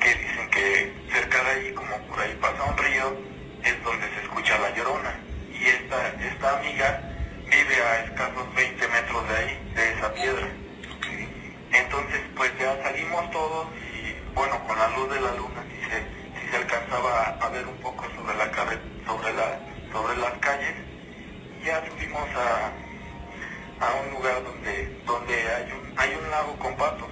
que 0.00 0.14
dicen 0.14 0.50
que 0.50 0.92
cerca 1.12 1.42
de 1.44 1.50
ahí, 1.50 1.72
como 1.72 1.96
por 2.08 2.20
ahí 2.20 2.36
pasa 2.40 2.62
un 2.64 2.76
río, 2.76 3.16
es 3.64 3.82
donde 3.84 4.06
se 4.10 4.22
escucha 4.22 4.58
la 4.58 4.70
llorona. 4.74 5.14
Y 5.52 5.66
esta, 5.66 6.08
esta 6.08 6.58
amiga 6.58 7.00
vive 7.44 7.82
a 7.82 8.04
escasos 8.04 8.54
20 8.54 8.88
metros 8.88 9.28
de 9.28 9.36
ahí, 9.36 9.72
de 9.74 9.92
esa 9.92 10.12
piedra. 10.12 10.48
Entonces, 11.72 12.20
pues 12.36 12.52
ya 12.58 12.82
salimos 12.82 13.30
todos 13.30 13.68
bueno, 14.36 14.62
con 14.66 14.78
la 14.78 14.88
luz 14.88 15.08
de 15.08 15.20
la 15.20 15.32
luna 15.32 15.64
sí 15.70 15.80
se, 15.88 15.98
sí 15.98 16.48
se 16.50 16.56
alcanzaba 16.58 17.38
a 17.40 17.48
ver 17.48 17.66
un 17.66 17.76
poco 17.78 18.04
sobre 18.14 18.36
la 18.36 18.44
sobre 19.06 19.32
la, 19.32 19.58
sobre 19.90 20.16
las 20.18 20.32
calles. 20.40 20.74
Ya 21.64 21.82
subimos 21.88 22.28
a, 22.36 22.70
a 23.80 23.94
un 24.02 24.10
lugar 24.12 24.44
donde, 24.44 25.00
donde 25.06 25.34
hay 25.34 25.72
un, 25.72 25.98
hay 25.98 26.14
un 26.14 26.30
lago 26.30 26.54
con 26.58 26.76
patos. 26.76 27.08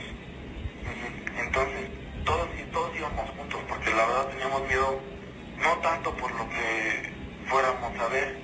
Entonces, 1.39 1.89
todos 2.27 2.49
y 2.61 2.63
todos 2.71 2.95
íbamos 2.95 3.31
juntos 3.31 3.61
porque 3.69 3.91
la 3.91 4.07
verdad 4.07 4.29
teníamos 4.29 4.63
miedo, 4.69 5.01
no 5.57 5.73
tanto 5.79 6.15
por 6.17 6.31
lo 6.31 6.49
que 6.51 7.11
fuéramos 7.49 7.99
a 8.01 8.09
ver, 8.09 8.37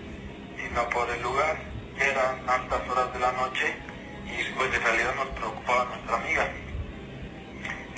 sino 0.56 0.88
por 0.88 1.08
el 1.10 1.22
lugar. 1.22 1.56
Ya 1.98 2.06
eran 2.06 2.48
altas 2.48 2.88
horas 2.88 3.12
de 3.12 3.18
la 3.18 3.32
noche 3.32 3.76
y 4.24 4.52
pues 4.54 4.74
en 4.74 4.82
realidad 4.82 5.14
nos 5.16 5.28
preocupaba 5.28 5.84
nuestra 5.84 6.16
amiga. 6.16 6.50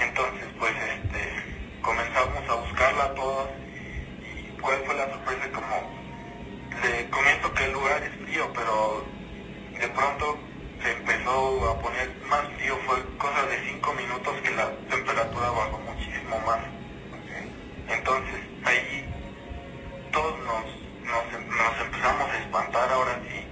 Entonces 0.03 0.49
pues 0.59 0.73
este 0.73 1.81
comenzamos 1.81 2.49
a 2.49 2.55
buscarla 2.55 3.15
todos 3.15 3.49
y 4.21 4.61
cuál 4.61 4.79
fue 4.85 4.95
la 4.97 5.09
sorpresa 5.11 5.49
como 5.53 6.03
le 6.83 7.09
comento 7.11 7.55
que 7.55 7.65
el 7.65 7.73
lugar 7.73 8.03
es 8.03 8.11
frío 8.25 8.53
pero 8.53 9.05
de 9.79 9.89
pronto 9.89 10.39
se 10.83 10.93
empezó 10.93 11.71
a 11.71 11.79
poner 11.81 12.11
más 12.29 12.43
frío, 12.57 12.77
fue 12.87 12.97
cosa 13.17 13.47
de 13.47 13.59
cinco 13.69 13.93
minutos 13.95 14.41
que 14.43 14.51
la 14.51 14.71
temperatura 14.91 15.51
bajó 15.51 15.79
muchísimo 15.79 16.39
más. 16.47 16.61
Entonces 17.89 18.41
ahí 18.65 19.09
todos 20.11 20.39
nos, 20.41 20.65
nos, 21.05 21.47
nos 21.47 21.81
empezamos 21.81 22.29
a 22.29 22.39
espantar 22.39 22.91
ahora 22.91 23.21
sí. 23.29 23.47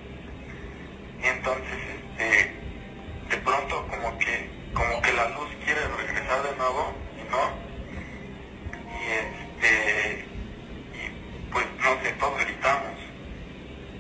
Y 1.23 1.27
entonces 1.27 1.79
este 2.19 2.55
de 3.31 3.37
pronto 3.37 3.87
como 3.89 4.19
que 4.19 4.51
como 4.75 5.03
que 5.03 5.13
la 5.13 5.29
luz 5.31 5.49
quiere 5.65 5.81
regresar 5.89 6.20
de 6.39 6.57
nuevo 6.57 6.95
y 7.19 7.29
no. 7.29 7.43
Y 8.95 9.11
este 9.11 10.25
y 10.95 11.51
pues 11.51 11.67
no 11.83 12.01
sé 12.03 12.13
todos 12.21 12.39
gritamos. 12.39 12.95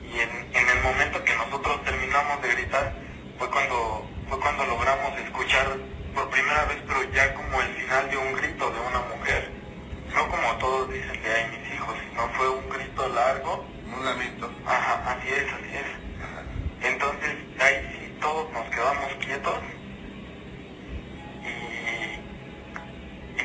Y 0.06 0.20
en, 0.20 0.30
en 0.54 0.68
el 0.68 0.82
momento 0.84 1.24
que 1.24 1.34
nosotros 1.34 1.82
terminamos 1.82 2.40
de 2.40 2.48
gritar 2.50 2.94
fue 3.36 3.50
cuando 3.50 4.06
fue 4.28 4.38
cuando 4.38 4.64
logramos 4.64 5.18
escuchar 5.18 5.76
por 6.14 6.30
primera 6.30 6.66
vez 6.66 6.78
pero 6.86 7.02
ya 7.12 7.34
como 7.34 7.60
el 7.62 7.74
final 7.74 8.10
de 8.10 8.16
un 8.16 8.32
grito 8.34 8.70
de 8.70 8.80
una 8.80 9.00
mujer. 9.16 9.50
No 10.14 10.28
como 10.28 10.56
todos 10.58 10.92
dicen 10.92 11.20
de 11.22 11.32
ahí 11.32 11.58
mis 11.58 11.74
hijos 11.74 11.96
sino 12.08 12.28
fue 12.34 12.48
un 12.48 12.68
grito 12.70 13.08
largo. 13.08 13.66
Un 13.92 14.04
lamento. 14.04 14.48
Ajá, 14.66 15.16
así 15.18 15.28
es, 15.30 15.52
así 15.52 15.76
es. 15.82 16.88
Entonces 16.92 17.36
ahí 17.58 17.74
sí 17.90 18.14
todos 18.20 18.52
nos 18.52 18.70
quedamos 18.70 19.14
quietos 19.18 19.58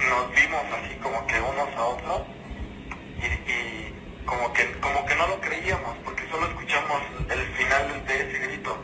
nos 0.10 0.32
vimos 0.32 0.64
así 0.74 0.96
como 1.02 1.26
que 1.28 1.40
unos 1.42 1.70
a 1.76 1.86
otros 1.86 2.22
y, 3.22 3.52
y 3.52 3.94
como 4.26 4.52
que 4.54 4.72
como 4.80 5.06
que 5.06 5.16
no 5.16 5.28
lo 5.28 5.40
creíamos 5.42 5.96
porque 6.04 6.28
solo 6.30 6.48
escuchamos 6.48 7.02
el 7.30 7.46
final 7.54 8.06
de 8.08 8.16
ese 8.16 8.40
grito. 8.40 8.78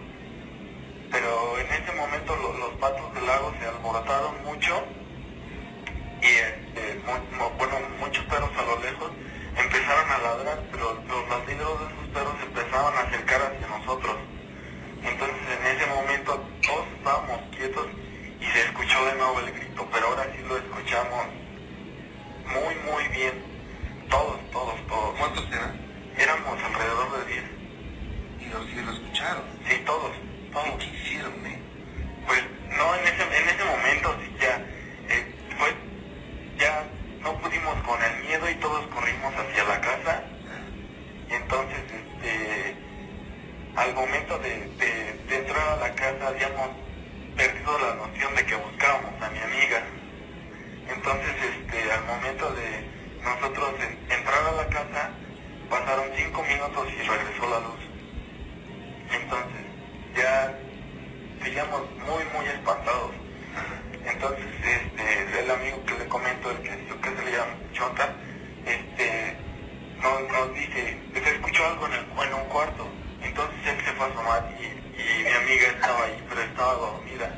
Pero 1.12 1.58
en 1.60 1.68
ese 1.74 1.92
momento 1.94 2.36
lo- 2.38 2.54
los 2.58 2.72
patos 2.80 3.14
del 3.14 3.26
lago 3.28 3.54
se 3.60 3.68
alborotaron 3.68 4.44
mucho 4.46 4.84
y 6.22 6.28
este, 6.28 6.96
mu- 7.06 7.38
mu- 7.38 7.50
bueno, 7.58 7.76
muchos 8.00 8.24
perros 8.26 8.50
a 8.58 8.64
lo 8.64 8.80
lejos 8.82 9.12
empezaron 9.58 10.10
a 10.12 10.18
ladrar, 10.20 10.64
pero 10.72 10.94
los 11.08 11.30
ladridos 11.30 11.80
de 11.80 11.86
esos 11.94 12.08
perros 12.14 12.36
empezaban 12.44 12.96
a 12.96 13.02
acercar 13.02 13.42
hacia 13.42 13.68
nosotros. 13.68 14.16
Entonces 15.04 15.38
en 15.60 15.68
ese 15.76 15.86
momento 15.88 16.40
todos 16.66 16.86
estábamos 16.98 17.40
quietos 17.58 17.88
y 18.52 18.58
se 18.58 18.62
escuchó 18.66 19.06
de 19.06 19.16
nuevo 19.16 19.40
el 19.40 19.52
grito, 19.54 19.90
pero 19.92 20.08
ahora 20.08 20.24
sí 20.36 20.44
lo 20.48 20.58
escuchamos 20.58 21.26
muy, 22.46 22.76
muy 22.76 23.08
bien. 23.10 23.44
Todos, 24.10 24.40
todos, 24.52 24.88
todos. 24.88 25.18
¿Cuántos 25.20 25.48
eran? 25.52 25.72
Éramos 26.18 26.62
alrededor 26.64 27.20
de 27.26 27.34
10. 27.34 27.44
Y 28.40 28.46
los 28.48 28.66
sí 28.68 28.82
lo 28.82 28.92
escucharon. 28.92 29.46
Sí, 29.68 29.78
todos, 29.86 30.12
todos. 30.52 30.84
¿Qué 30.84 30.86
hicieron, 30.98 31.46
eh? 31.46 31.60
Pues 32.28 32.44
no, 32.78 32.96
en 32.96 33.08
ese, 33.08 33.24
en 33.24 33.50
ese 33.50 33.64
momento 33.66 34.18
sí 34.22 34.36
ya 34.42 34.56
eh, 35.10 35.36
fue, 35.58 35.76
ya 36.58 36.88
no 37.24 37.38
pudimos 37.40 37.76
con 37.84 38.02
el 38.04 38.24
miedo 38.26 38.50
y 38.50 38.56
todos 38.56 38.86
corrimos 38.88 39.34
hacia 39.36 39.64
la 39.64 39.82
casa. 39.82 40.24
Y 41.30 41.34
entonces, 41.36 41.80
este, 41.92 42.76
al 43.76 43.94
momento 43.96 44.38
de, 44.40 44.68
de- 44.78 45.14
de 45.30 45.36
entrar 45.38 45.68
a 45.70 45.76
la 45.78 45.96
casa 45.96 46.28
habíamos 46.28 46.70
perdido 47.36 47.80
la 47.80 47.96
noción 47.96 48.36
de 48.36 48.46
que 48.46 48.56
buscábamos 48.56 49.22
a 49.22 49.30
mi 49.30 49.40
amiga. 49.40 49.84
Entonces, 50.88 51.36
este, 51.44 51.92
al 51.92 52.06
momento 52.06 52.54
de 52.54 52.86
nosotros 53.24 53.74
en- 53.82 54.12
entrar 54.12 54.44
a 54.48 54.52
la 54.54 54.68
casa, 54.70 55.12
pasaron 55.70 56.12
cinco 56.16 56.44
minutos 56.44 56.88
y 56.94 57.02
regresó 57.08 57.50
la 57.50 57.60
luz. 57.62 57.80
Entonces, 59.12 59.62
ya 60.16 60.60
seguíamos 61.44 61.82
muy, 61.98 62.24
muy 62.36 62.46
espantados. 62.48 63.12
Entonces, 64.06 64.46
este, 64.66 65.40
el 65.42 65.52
amigo 65.52 65.86
que 65.86 65.94
le 65.98 66.08
comento, 66.08 66.52
el 66.52 66.62
que, 66.62 66.70
que 67.02 67.10
se 67.16 67.24
le 67.26 67.32
llama 67.32 67.54
Chonta, 67.74 68.16
este, 68.66 69.38
nos, 70.02 70.22
nos 70.32 70.54
dice, 70.56 71.00
se 71.14 71.32
escuchó 71.36 71.66
algo 71.68 71.88
en, 71.88 71.94
el, 71.94 72.00
en 72.28 72.34
un 72.34 72.46
cuarto. 72.50 72.88
Entonces 73.22 73.58
él 73.68 73.86
se 73.86 73.92
fue 73.94 74.06
a 74.06 74.10
asomar 74.10 74.58
y, 74.60 74.81
y 75.02 75.24
mi 75.24 75.32
amiga 75.34 75.68
estaba 75.68 76.04
ahí, 76.06 76.24
pero 76.30 76.42
estaba 76.42 76.74
dormida. 76.74 77.38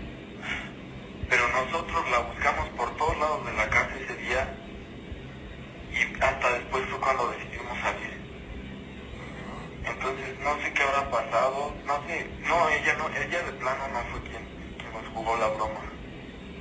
Pero 1.29 1.47
nosotros 1.49 2.09
la 2.11 2.19
buscamos 2.19 2.69
por 2.71 2.95
todos 2.97 3.17
lados 3.17 3.45
de 3.45 3.53
la 3.53 3.69
casa 3.69 3.91
ese 4.03 4.15
día 4.17 4.55
y 5.91 6.23
hasta 6.23 6.51
después 6.53 6.85
fue 6.89 6.99
cuando 6.99 7.29
decidimos 7.31 7.77
salir. 7.79 8.21
Entonces 9.85 10.39
no 10.39 10.61
sé 10.61 10.73
qué 10.73 10.83
habrá 10.83 11.09
pasado, 11.11 11.75
no 11.85 12.07
sé, 12.07 12.29
no, 12.47 12.69
ella 12.69 12.93
no, 12.97 13.09
ella 13.09 13.43
de 13.43 13.51
plano 13.53 13.87
no 13.89 13.99
fue 14.11 14.21
quien, 14.23 14.43
quien 14.79 14.93
nos 14.93 15.07
jugó 15.13 15.37
la 15.37 15.47
broma. 15.49 15.81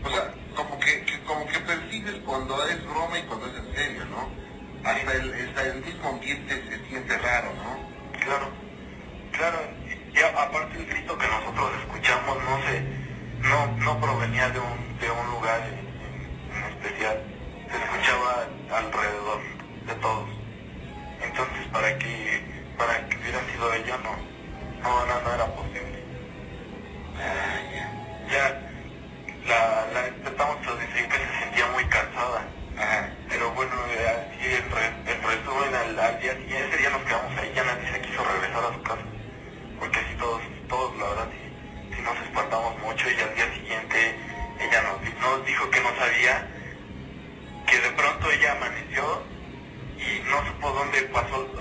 O 0.04 0.10
sea, 0.10 0.34
como 0.56 0.78
que, 0.80 1.04
que- 1.04 1.20
como 1.24 1.46
que 1.46 1.58
percibes 1.60 2.14
cuando 2.24 2.66
es 2.68 2.84
broma 2.86 3.18
y 3.18 3.22
cuando 3.24 3.46
es 3.46 3.54
en 3.56 3.74
serio, 3.74 4.04
¿no? 4.06 4.28
Hasta 4.84 5.12
el, 5.12 5.48
hasta 5.48 5.62
el 5.68 5.84
mismo 5.84 6.08
ambiente 6.08 6.54
se 6.68 6.88
siente 6.88 7.16
raro, 7.18 7.52
¿no? 7.54 7.78
Claro, 8.24 8.52
claro, 9.32 9.58
y, 10.14 10.18
aparte 10.20 10.78
el 10.78 10.86
grito 10.86 11.16
que 11.16 11.26
nosotros 11.26 11.70
escuchamos 11.80 12.36
no 12.44 12.56
sé, 12.66 12.82
no, 13.40 13.66
no 13.78 14.00
provenía 14.00 14.48
de 14.50 14.60
un, 14.60 14.98
de 14.98 15.10
un 15.10 15.30
lugar 15.30 15.60
en, 15.68 15.92
especial, 16.72 17.22
se 17.70 17.76
escuchaba 17.76 18.46
alrededor 18.76 19.40
de 19.86 19.94
todos. 19.94 20.28
Entonces 21.22 21.66
para 21.72 21.98
que, 21.98 22.42
para 22.76 23.08
que 23.08 23.16
hubiera 23.16 23.40
sido 23.50 23.72
ella 23.74 23.98
no, 23.98 24.16
no, 24.82 25.06
no, 25.06 25.20
no 25.22 25.34
era 25.34 25.46
posible. 25.46 25.71
Supo 50.62 50.72
dónde 50.74 51.02
pasó, 51.12 51.51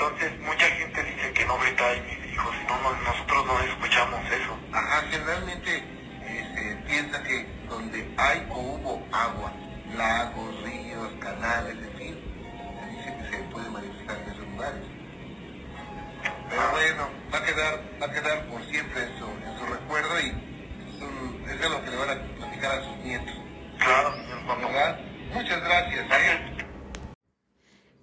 Entonces 0.00 0.30
mucha 0.42 0.64
gente 0.66 1.02
dice 1.02 1.32
que 1.32 1.44
no 1.46 1.58
grita 1.58 1.84
ahí 1.84 2.00
mis 2.02 2.32
hijos, 2.32 2.54
y 2.62 2.68
no, 2.68 2.78
no- 2.82 3.02
nosotros 3.02 3.46
no 3.46 3.58
escuchamos 3.58 4.20
eso. 4.30 4.56
Ajá, 4.72 5.02
generalmente 5.10 5.76
eh, 6.22 6.46
se 6.54 6.88
piensa 6.88 7.20
que 7.24 7.44
donde 7.68 8.08
hay 8.16 8.46
o 8.48 8.60
hubo 8.60 9.08
agua, 9.10 9.52
lagos, 9.96 10.62
ríos, 10.62 11.08
canales, 11.18 11.74
en 11.82 11.98
fin, 11.98 12.16
se 12.80 12.90
dice 12.94 13.16
que 13.18 13.36
se 13.38 13.42
puede 13.50 13.68
manifestar 13.70 14.18
en 14.18 14.30
esos 14.30 14.46
lugares. 14.46 14.82
Pero 16.48 16.70
bueno, 16.70 17.08
va 17.34 17.38
a 17.38 17.44
quedar, 17.44 17.80
va 18.00 18.06
a 18.06 18.12
quedar 18.12 18.44
por 18.46 18.64
siempre 18.70 19.02
en 19.02 19.18
su, 19.18 19.24
en 19.26 19.58
su 19.58 19.66
recuerdo 19.66 20.20
y 20.20 20.26
es, 20.28 21.02
un- 21.02 21.44
es 21.50 21.60
algo 21.66 21.84
que 21.84 21.90
le 21.90 21.96
van 21.96 22.10
a 22.10 22.22
platicar 22.36 22.70
a 22.78 22.84
sus 22.84 22.96
nietos. 22.98 23.34
Claro, 23.78 24.14
señor. 24.14 24.38
Muchas 25.34 25.60
gracias. 25.60 26.06
¿eh? 26.08 26.57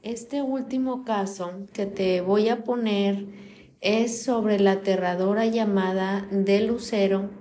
Este 0.05 0.43
último 0.43 1.03
caso 1.03 1.51
que 1.73 1.87
te 1.87 2.21
voy 2.21 2.49
a 2.49 2.63
poner 2.63 3.25
es 3.81 4.23
sobre 4.23 4.59
la 4.59 4.73
aterradora 4.73 5.47
llamada 5.47 6.27
de 6.29 6.61
Lucero, 6.61 7.31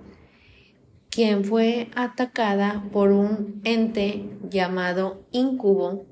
quien 1.11 1.45
fue 1.45 1.89
atacada 1.95 2.83
por 2.91 3.11
un 3.11 3.61
ente 3.65 4.27
llamado 4.49 5.27
Incubo 5.29 6.07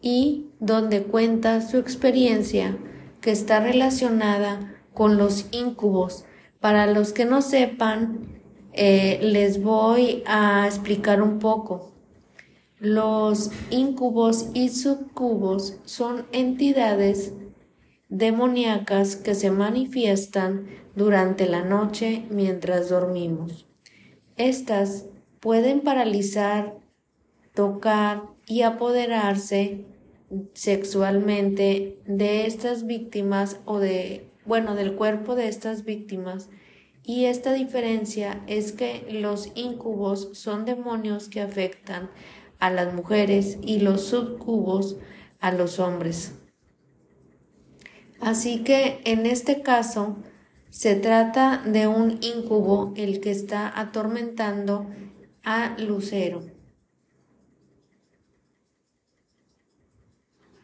y 0.00 0.46
donde 0.60 1.02
cuenta 1.02 1.60
su 1.60 1.78
experiencia 1.78 2.78
que 3.20 3.32
está 3.32 3.58
relacionada 3.58 4.80
con 4.94 5.16
los 5.16 5.46
incubos. 5.50 6.24
Para 6.60 6.86
los 6.86 7.12
que 7.12 7.24
no 7.24 7.42
sepan, 7.42 8.28
eh, 8.74 9.18
les 9.22 9.60
voy 9.60 10.22
a 10.24 10.66
explicar 10.66 11.20
un 11.20 11.40
poco. 11.40 11.90
Los 12.80 13.50
incubos 13.68 14.48
y 14.54 14.70
subcubos 14.70 15.76
son 15.84 16.24
entidades 16.32 17.34
demoníacas 18.08 19.16
que 19.16 19.34
se 19.34 19.50
manifiestan 19.50 20.66
durante 20.96 21.46
la 21.46 21.62
noche 21.62 22.24
mientras 22.30 22.88
dormimos. 22.88 23.66
Estas 24.38 25.04
pueden 25.40 25.82
paralizar, 25.82 26.78
tocar 27.52 28.22
y 28.46 28.62
apoderarse 28.62 29.84
sexualmente 30.54 31.98
de 32.06 32.46
estas 32.46 32.86
víctimas 32.86 33.60
o 33.66 33.78
de, 33.78 34.26
bueno, 34.46 34.74
del 34.74 34.94
cuerpo 34.94 35.34
de 35.34 35.48
estas 35.48 35.84
víctimas. 35.84 36.48
Y 37.04 37.26
esta 37.26 37.52
diferencia 37.52 38.42
es 38.46 38.72
que 38.72 39.06
los 39.10 39.50
incubos 39.54 40.30
son 40.32 40.64
demonios 40.64 41.28
que 41.28 41.42
afectan 41.42 42.08
a 42.60 42.70
las 42.70 42.94
mujeres 42.94 43.58
y 43.62 43.80
los 43.80 44.06
subcubos 44.06 44.96
a 45.40 45.50
los 45.52 45.78
hombres. 45.78 46.32
Así 48.20 48.62
que 48.62 49.00
en 49.04 49.26
este 49.26 49.62
caso 49.62 50.16
se 50.68 50.94
trata 50.94 51.62
de 51.64 51.88
un 51.88 52.22
incubo 52.22 52.92
el 52.96 53.20
que 53.20 53.30
está 53.30 53.72
atormentando 53.74 54.86
a 55.44 55.74
Lucero. 55.78 56.42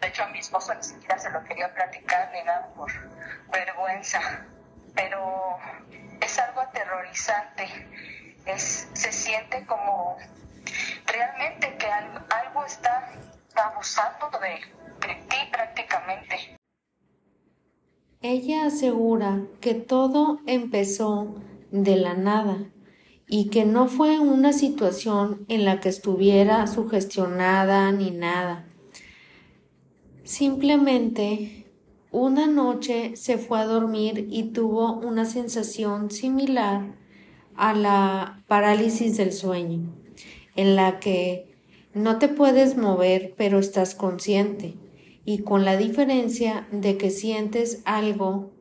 De 0.01 0.09
hecho, 0.09 0.23
a 0.23 0.29
mi 0.29 0.39
esposo 0.39 0.75
ni 0.75 0.83
siquiera 0.83 1.19
se 1.19 1.31
lo 1.31 1.43
quería 1.45 1.75
platicar 1.75 2.31
ni 2.33 2.45
nada 2.45 2.73
por 2.77 2.93
vergüenza, 3.51 4.47
pero 4.95 5.57
es 6.21 6.39
algo 6.39 6.61
aterrorizante. 6.61 7.67
Es, 8.45 8.89
se 8.93 9.11
siente 9.11 9.67
como 9.67 10.17
realmente 11.07 11.77
que 11.79 11.87
algo 11.87 12.65
está 12.65 13.13
abusando 13.55 14.31
de, 14.41 15.07
de 15.07 15.15
ti 15.29 15.37
prácticamente. 15.51 16.57
Ella 18.23 18.67
asegura 18.67 19.43
que 19.61 19.75
todo 19.75 20.41
empezó 20.47 21.37
de 21.71 21.97
la 21.97 22.15
nada 22.15 22.59
y 23.29 23.51
que 23.51 23.65
no 23.65 23.89
fue 23.89 24.19
una 24.21 24.53
situación 24.53 25.45
en 25.49 25.65
la 25.65 25.81
que 25.81 25.89
estuviera 25.89 26.67
sugestionada 26.67 27.91
ni 27.93 28.11
nada. 28.11 28.67
Simplemente 30.25 31.67
una 32.11 32.47
noche 32.47 33.17
se 33.17 33.37
fue 33.37 33.61
a 33.61 33.67
dormir 33.67 34.29
y 34.31 34.45
tuvo 34.45 34.95
una 34.95 35.25
sensación 35.25 36.11
similar 36.11 36.95
a 37.57 37.75
la 37.75 38.43
parálisis 38.47 39.17
del 39.17 39.33
sueño, 39.33 39.93
en 40.57 40.77
la 40.77 40.99
que 40.99 41.55
no 41.95 42.19
te 42.19 42.29
puedes 42.29 42.77
mover 42.77 43.35
pero 43.37 43.59
estás 43.59 43.95
consciente 43.95 44.75
y 45.25 45.39
con 45.39 45.65
la 45.65 45.77
diferencia 45.77 46.69
de 46.71 46.97
que 46.97 47.11
sientes 47.11 47.83
algo 47.85 48.53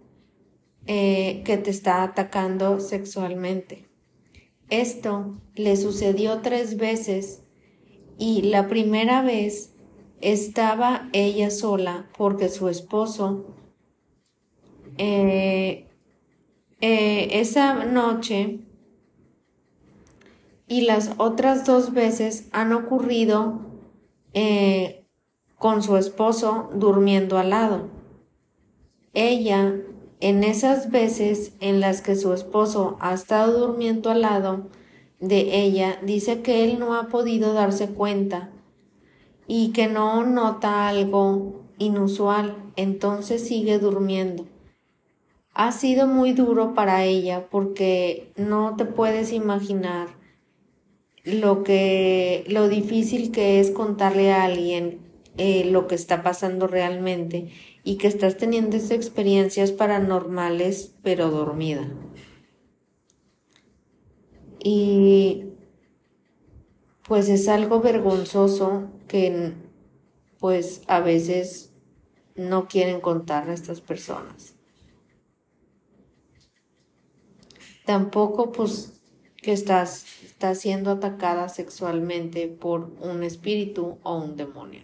eh, 0.88 1.42
que 1.46 1.58
te 1.58 1.70
está 1.70 2.04
atacando 2.04 2.80
sexualmente. 2.80 3.86
Esto 4.70 5.40
le 5.56 5.78
sucedió 5.78 6.42
tres 6.42 6.78
veces 6.78 7.44
y 8.18 8.44
la 8.44 8.68
primera 8.68 9.22
vez 9.22 9.76
estaba 10.22 11.10
ella 11.14 11.52
sola 11.52 12.10
porque 12.18 12.50
su 12.50 12.70
esposo 12.70 13.46
eh, 14.98 15.88
eh, 16.82 17.28
esa 17.40 17.86
noche 17.86 18.65
y 20.68 20.82
las 20.82 21.12
otras 21.18 21.66
dos 21.66 21.94
veces 21.94 22.48
han 22.52 22.74
ocurrido 22.74 23.62
eh, 24.34 25.06
con 25.58 25.84
su 25.84 25.98
esposo 25.98 26.70
durmiendo 26.74 27.38
al 27.38 27.52
lado. 27.52 27.90
Ella 29.14 29.76
en 30.22 30.44
esas 30.44 30.92
veces 30.92 31.54
en 31.60 31.82
las 31.82 32.02
que 32.02 32.16
su 32.16 32.34
esposo 32.34 32.98
ha 33.00 33.14
estado 33.14 33.68
durmiendo 33.68 34.10
al 34.10 34.22
lado 34.22 34.70
de 35.20 35.62
ella, 35.62 36.00
dice 36.04 36.42
que 36.42 36.64
él 36.64 36.80
no 36.80 36.96
ha 36.96 37.10
podido 37.10 37.54
darse 37.54 37.90
cuenta 37.90 38.50
y 39.46 39.72
que 39.72 39.88
no 39.88 40.26
nota 40.26 40.88
algo 40.88 41.64
inusual, 41.78 42.56
entonces 42.76 43.48
sigue 43.48 43.78
durmiendo. 43.78 44.46
Ha 45.54 45.72
sido 45.72 46.08
muy 46.08 46.34
duro 46.34 46.74
para 46.74 47.04
ella 47.04 47.48
porque 47.50 48.32
no 48.36 48.76
te 48.76 48.86
puedes 48.86 49.32
imaginar 49.32 50.15
lo 51.26 51.64
que 51.64 52.46
lo 52.48 52.70
difícil 52.70 53.32
que 53.32 53.60
es 53.60 53.72
contarle 53.72 54.32
a 54.32 54.44
alguien 54.44 55.00
eh, 55.38 55.66
lo 55.66 55.88
que 55.88 55.96
está 55.96 56.24
pasando 56.24 56.68
realmente 56.68 57.50
y 57.84 57.98
que 57.98 58.08
estás 58.08 58.38
teniendo 58.38 58.78
esas 58.78 58.92
experiencias 58.92 59.72
paranormales 59.72 60.96
pero 61.04 61.30
dormida. 61.30 61.88
Y 64.64 65.46
pues 67.08 67.30
es 67.30 67.48
algo 67.48 67.82
vergonzoso 67.82 68.90
que 69.08 69.54
pues 70.40 70.82
a 70.88 71.00
veces 71.00 71.72
no 72.36 72.68
quieren 72.68 73.02
contar 73.02 73.50
a 73.50 73.54
estas 73.54 73.82
personas. 73.82 74.56
Tampoco 77.86 78.52
pues 78.52 79.02
que 79.38 79.54
estás, 79.54 80.06
siendo 80.54 80.92
atacada 80.92 81.50
sexualmente 81.50 82.48
por 82.48 82.92
un 83.00 83.24
espíritu 83.24 84.00
o 84.04 84.16
un 84.18 84.36
demonio. 84.36 84.84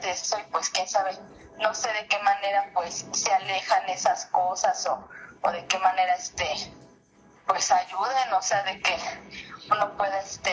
y 0.00 0.50
pues 0.50 0.70
quién 0.70 0.88
sabe, 0.88 1.12
no 1.58 1.74
sé 1.74 1.92
de 1.92 2.06
qué 2.06 2.18
manera 2.20 2.70
pues 2.74 3.06
se 3.12 3.32
alejan 3.32 3.88
esas 3.88 4.26
cosas 4.26 4.86
o, 4.86 5.08
o 5.42 5.52
de 5.52 5.64
qué 5.66 5.78
manera 5.78 6.14
este 6.14 6.46
pues 7.46 7.70
ayuden, 7.70 8.32
o 8.32 8.42
sea, 8.42 8.62
de 8.62 8.80
que 8.80 8.96
uno 9.70 9.96
pueda 9.96 10.20
este 10.20 10.52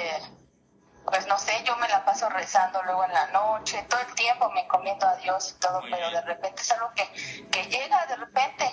pues 1.06 1.26
no 1.28 1.38
sé, 1.38 1.54
yo 1.66 1.76
me 1.78 1.88
la 1.88 2.04
paso 2.04 2.28
rezando 2.30 2.84
luego 2.84 3.06
en 3.06 3.14
la 3.14 3.28
noche, 3.28 3.86
todo 3.90 4.02
el 4.02 4.14
tiempo 4.16 4.50
me 4.52 4.62
encomiendo 4.62 5.08
a 5.08 5.16
Dios 5.16 5.56
y 5.56 5.60
todo, 5.60 5.82
pero 5.90 6.10
de 6.12 6.22
repente 6.22 6.62
es 6.62 6.72
algo 6.72 6.92
que, 6.94 7.06
que 7.50 7.64
llega 7.70 8.06
de 8.08 8.16
repente, 8.18 8.70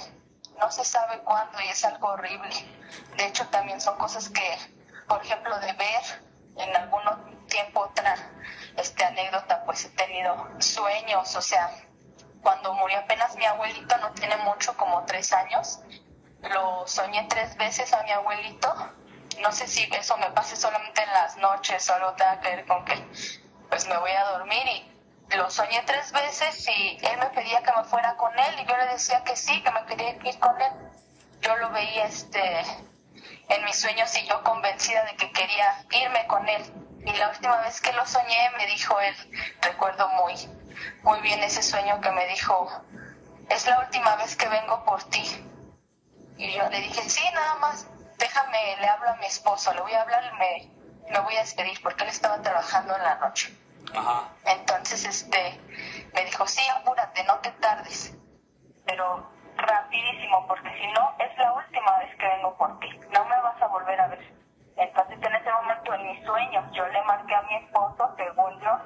no 0.59 0.71
se 0.71 0.85
sabe 0.85 1.21
cuándo 1.21 1.61
y 1.61 1.69
es 1.69 1.85
algo 1.85 2.09
horrible. 2.09 2.55
De 3.17 3.27
hecho, 3.27 3.47
también 3.49 3.81
son 3.81 3.97
cosas 3.99 4.29
que, 4.29 4.59
por 5.09 5.25
ejemplo, 5.25 5.59
de 5.61 5.73
ver 5.73 6.25
en 6.57 6.77
algún 6.77 7.03
tiempo 7.47 7.81
otra 7.81 8.17
este, 8.77 9.05
anécdota, 9.05 9.65
pues 9.65 9.85
he 9.85 9.91
tenido 9.91 10.49
sueños, 10.59 11.35
o 11.37 11.43
sea, 11.43 11.71
cuando 12.43 12.75
murió 12.75 12.99
apenas 12.99 13.35
mi 13.37 13.45
abuelito, 13.45 13.97
no 13.99 14.13
tiene 14.13 14.37
mucho, 14.39 14.77
como 14.77 15.05
tres 15.05 15.33
años, 15.33 15.81
lo 16.43 16.87
soñé 16.87 17.27
tres 17.29 17.57
veces 17.57 17.93
a 17.93 18.03
mi 18.03 18.11
abuelito, 18.13 18.73
no 19.41 19.51
sé 19.53 19.67
si 19.67 19.83
eso 19.93 20.17
me 20.19 20.31
pase 20.31 20.57
solamente 20.57 21.03
en 21.03 21.11
las 21.13 21.37
noches, 21.39 21.85
solo 21.85 22.13
tenga 22.15 22.41
que 22.41 22.57
ver 22.57 22.67
con 22.67 22.85
que 22.85 22.95
pues 23.69 23.89
me 23.89 23.97
voy 23.97 24.11
a 24.11 24.25
dormir 24.25 24.67
y 24.67 24.94
lo 25.31 25.51
soñé 25.51 25.83
tres 25.87 26.13
veces 26.13 26.69
y 26.69 26.99
él 27.03 27.19
me 27.19 27.27
pedía 27.27 27.63
que 27.63 27.73
me 27.77 27.85
fuera 27.85 28.17
con 28.17 28.39
él 28.39 28.61
y 28.61 28.67
yo 28.67 28.77
le 28.77 28.87
decía 28.87 29.23
que 29.25 29.37
sí, 29.37 29.63
que 29.63 29.71
me 29.71 29.85
quería 29.87 30.11
ir 30.11 30.39
con 30.39 30.61
él. 30.61 30.73
Yo 31.41 31.57
lo 31.57 31.71
veía 31.71 32.07
este 32.07 32.61
en 33.49 33.65
mis 33.65 33.79
sueños 33.79 34.17
y 34.17 34.27
yo 34.27 34.43
convencida 34.43 35.05
de 35.05 35.17
que 35.17 35.31
quería 35.33 35.85
irme 35.91 36.27
con 36.27 36.49
él. 36.49 36.63
Y 37.05 37.13
la 37.17 37.29
última 37.29 37.57
vez 37.63 37.81
que 37.81 37.93
lo 37.93 38.07
soñé 38.07 38.51
me 38.57 38.67
dijo 38.67 38.99
él, 39.01 39.15
recuerdo 39.61 40.09
muy, 40.09 40.35
muy 41.03 41.21
bien 41.21 41.43
ese 41.43 41.63
sueño 41.63 42.01
que 42.01 42.11
me 42.13 42.27
dijo, 42.29 42.69
es 43.51 43.67
la 43.67 43.81
última 43.81 44.17
vez 44.17 44.37
que 44.37 44.49
vengo 44.49 44.85
por 44.85 45.03
ti. 45.05 45.23
Y 46.37 46.53
yo 46.53 46.69
le 46.71 46.81
dije, 46.81 47.03
sí, 47.09 47.23
nada 47.35 47.57
más, 47.57 47.87
déjame, 48.19 48.77
le 48.81 48.89
hablo 48.89 49.11
a 49.11 49.17
mi 49.17 49.27
esposo, 49.27 49.73
le 49.75 49.83
voy 49.83 49.93
a 49.93 50.03
hablar, 50.03 50.33
me, 50.39 50.71
me 51.11 51.21
voy 51.21 51.37
a 51.37 51.41
despedir 51.41 51.81
porque 51.83 52.05
él 52.05 52.09
estaba 52.09 52.41
trabajando 52.41 52.97
en 52.97 53.03
la 53.03 53.17
noche. 53.17 53.55
Entonces, 54.45 55.05
este, 55.05 55.61
me 56.15 56.25
dijo, 56.25 56.47
sí, 56.47 56.63
apúrate, 56.71 57.25
no 57.25 57.39
te 57.41 57.51
tardes. 57.53 58.17
Pero 58.87 59.31
rapidísimo, 59.57 60.47
porque 60.47 60.71
si 60.79 60.87
no, 60.93 61.15
es 61.19 61.37
la 61.39 61.53
última 61.53 61.99
vez 61.99 62.17
que 62.17 62.27
vengo 62.27 62.57
por 62.57 62.79
ti. 62.81 62.89
No 63.13 63.25
me 63.25 63.41
vas 63.41 63.61
a 63.63 63.67
volver 63.69 64.01
a 64.01 64.09
ver. 64.09 64.35
Entonces, 64.77 65.19
en 65.23 65.35
ese 65.35 65.53
momento, 65.53 65.95
en 65.95 66.07
mis 66.09 66.25
sueños, 66.25 66.65
yo 66.73 66.87
le 66.89 67.03
marqué 67.05 67.35
a 67.35 67.43
mi 67.43 67.55
esposo, 67.57 68.15
según 68.17 68.61
yo, 68.61 68.79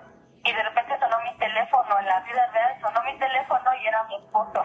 y 0.44 0.52
de 0.52 0.62
repente 0.62 0.98
sonó 0.98 1.18
mi 1.22 1.36
teléfono, 1.38 1.98
en 1.98 2.06
la 2.06 2.20
vida 2.20 2.46
real 2.52 2.80
sonó 2.80 3.02
mi 3.04 3.18
teléfono 3.18 3.74
y 3.74 3.86
era 3.86 4.04
mi 4.04 4.16
esposo. 4.16 4.62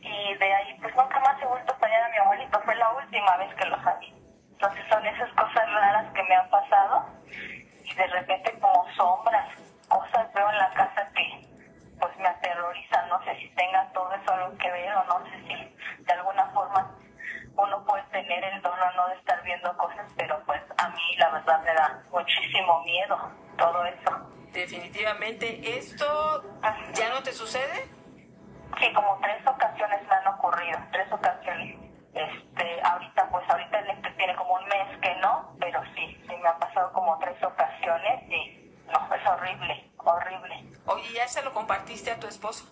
Y 0.00 0.34
de 0.34 0.54
ahí, 0.54 0.78
pues 0.80 0.94
nunca 0.94 1.20
más 1.20 1.40
he 1.42 1.46
vuelto 1.46 1.76
a 1.80 2.08
mi 2.08 2.16
abuelito, 2.18 2.60
fue 2.64 2.74
la 2.76 2.90
última 2.92 3.36
vez 3.36 3.54
que 3.54 3.64
lo 3.66 3.82
sabía. 3.82 4.14
Entonces, 4.52 4.84
son 4.88 5.04
esas 5.06 5.30
cosas 5.32 5.72
raras 5.72 6.12
que 6.14 6.22
me 6.22 6.34
han 6.36 6.50
pasado, 6.50 7.06
y 7.84 7.94
de 7.94 8.06
repente, 8.06 8.52
sombras, 8.96 9.48
cosas 9.88 10.32
veo 10.34 10.50
en 10.50 10.58
la 10.58 10.70
casa 10.70 11.08
que 11.14 11.46
pues 12.00 12.16
me 12.18 12.26
aterroriza, 12.26 13.06
no 13.06 13.22
sé 13.24 13.36
si 13.36 13.48
tenga 13.54 13.92
todo 13.92 14.12
eso 14.14 14.32
algo 14.32 14.58
que 14.58 14.70
ver 14.70 14.92
o 14.94 15.04
no 15.04 15.24
sé 15.26 15.36
si 15.46 16.02
de 16.04 16.12
alguna 16.12 16.46
forma 16.46 16.90
uno 17.56 17.84
puede 17.84 18.02
tener 18.04 18.42
el 18.44 18.62
don 18.62 18.72
o 18.72 18.92
no 18.92 19.08
de 19.08 19.14
estar 19.14 19.42
viendo 19.42 19.76
cosas, 19.76 20.10
pero 20.16 20.40
pues 20.46 20.60
a 20.78 20.88
mí 20.88 21.16
la 21.18 21.30
verdad 21.30 21.62
me 21.62 21.74
da 21.74 22.02
muchísimo 22.10 22.82
miedo 22.84 23.18
todo 23.58 23.84
eso. 23.84 24.28
definitivamente. 24.52 25.78
¿Esto 25.78 26.42
ya 26.94 27.08
no 27.10 27.22
te 27.22 27.32
sucede? 27.32 27.88
Sí, 28.78 28.92
como 28.94 29.18
tres 29.20 29.46
ocasiones 29.46 30.00
me 30.08 30.14
han 30.14 30.26
ocurrido, 30.28 30.78
tres 30.92 31.10
ocasiones. 31.12 31.76
Este, 32.14 32.82
ahorita, 32.82 33.28
pues 33.30 33.48
ahorita 33.48 33.78
tiene 34.16 34.34
como 34.36 34.54
un 34.54 34.64
mes 34.64 34.98
que 35.00 35.14
no, 35.16 35.54
pero 35.60 35.82
sí, 35.94 36.22
sí 36.28 36.36
me 36.36 36.48
ha 36.48 36.58
pasado 36.58 36.92
como 36.92 37.18
tres 37.18 37.42
ocasiones 37.42 38.22
y 38.30 38.61
no, 38.92 39.14
es 39.14 39.26
horrible, 39.26 39.92
horrible. 39.98 40.70
Oye, 40.86 41.12
¿ya 41.14 41.26
se 41.28 41.42
lo 41.42 41.52
compartiste 41.52 42.10
a 42.10 42.20
tu 42.20 42.26
esposo? 42.26 42.64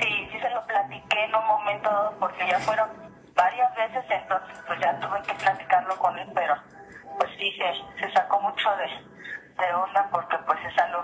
Sí, 0.00 0.28
sí 0.32 0.40
se 0.40 0.50
lo 0.50 0.64
platiqué 0.66 1.24
en 1.24 1.34
un 1.34 1.46
momento 1.46 1.90
dado 1.90 2.16
porque 2.18 2.46
ya 2.48 2.58
fueron 2.60 2.88
varias 3.34 3.74
veces, 3.74 4.04
entonces 4.08 4.58
pues 4.66 4.78
ya 4.80 4.98
tuve 5.00 5.22
que 5.22 5.34
platicarlo 5.34 5.96
con 5.98 6.18
él, 6.18 6.30
pero 6.34 6.54
pues 7.18 7.30
sí, 7.38 7.52
se, 7.56 8.00
se 8.06 8.12
sacó 8.12 8.40
mucho 8.40 8.68
de, 8.76 8.86
de 9.64 9.74
onda 9.74 10.08
porque 10.12 10.36
pues 10.46 10.58
es 10.64 10.78
algo 10.78 11.02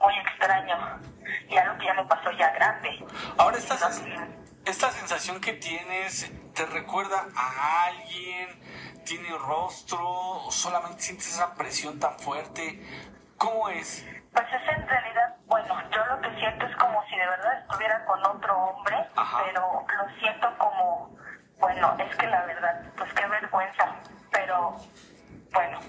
muy 0.00 0.14
extraño 0.18 1.00
y 1.48 1.56
algo 1.56 1.78
que 1.78 1.86
ya 1.86 1.94
me 1.94 2.04
pasó 2.04 2.30
ya 2.32 2.50
grande. 2.50 3.04
Ahora 3.38 3.56
esta, 3.56 3.76
sens- 3.76 4.36
esta 4.66 4.90
sensación 4.90 5.40
que 5.40 5.54
tienes, 5.54 6.30
¿te 6.54 6.66
recuerda 6.66 7.24
a 7.36 7.84
alguien? 7.86 8.60
¿Tiene 9.04 9.28
rostro? 9.38 10.00
¿O 10.08 10.50
solamente 10.50 11.00
sientes 11.02 11.28
esa 11.32 11.54
presión 11.54 11.98
tan 12.00 12.18
fuerte? 12.18 12.82
¿Cómo 13.38 13.68
es? 13.68 14.04
Pues 14.32 14.46
es 14.52 14.76
en 14.76 14.86
realidad, 14.88 15.36
bueno, 15.46 15.74
yo 15.90 16.04
lo 16.06 16.20
que 16.20 16.30
siento 16.38 16.66
es 16.66 16.76
como 16.76 17.02
si 17.06 17.16
de 17.16 17.26
verdad 17.26 17.60
estuviera 17.60 18.04
con 18.04 18.24
otro 18.26 18.56
hombre, 18.58 18.96
pero 19.44 19.84
lo 19.96 20.18
siento 20.20 20.48
como, 20.58 21.16
bueno, 21.58 21.96
es 21.98 22.16
que 22.16 22.26
la 22.26 22.42
verdad, 22.44 22.82
pues 22.96 23.12
qué 23.14 23.26
vergüenza, 23.26 23.94
pero 24.30 24.76
bueno, 25.52 25.80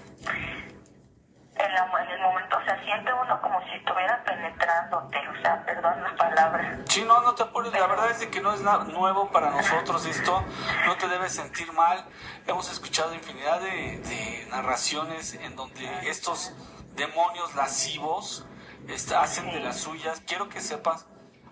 en, 1.56 1.74
la- 1.74 2.02
en 2.02 2.10
el 2.10 2.20
momento, 2.22 2.56
o 2.56 2.64
sea, 2.64 2.82
siente 2.84 3.12
uno 3.12 3.40
como 3.42 3.60
si 3.64 3.70
estuviera 3.72 4.22
penetrándote, 4.24 5.28
o 5.28 5.42
sea, 5.42 5.62
perdón 5.64 6.02
la 6.02 6.16
palabra. 6.16 6.78
Sí, 6.86 7.04
no, 7.04 7.20
no 7.20 7.34
te 7.34 7.42
apures. 7.42 7.72
La 7.72 7.86
verdad 7.86 8.10
es 8.10 8.20
de 8.20 8.30
que 8.30 8.40
no 8.40 8.52
es 8.54 8.60
nada 8.62 8.84
nuevo 8.84 9.30
para 9.30 9.50
nosotros 9.50 10.06
esto. 10.06 10.42
No 10.86 10.96
te 10.96 11.06
debes 11.08 11.34
sentir 11.34 11.70
mal. 11.72 12.02
Hemos 12.46 12.70
escuchado 12.72 13.12
infinidad 13.14 13.60
de, 13.60 13.98
de 13.98 14.46
narraciones 14.50 15.34
en 15.34 15.54
donde 15.56 16.08
estos 16.08 16.54
demonios 16.98 17.54
lascivos 17.54 18.46
este, 18.88 19.14
hacen 19.14 19.50
de 19.52 19.60
las 19.60 19.76
suyas. 19.76 20.20
Quiero 20.26 20.48
que 20.48 20.60
sepas 20.60 21.06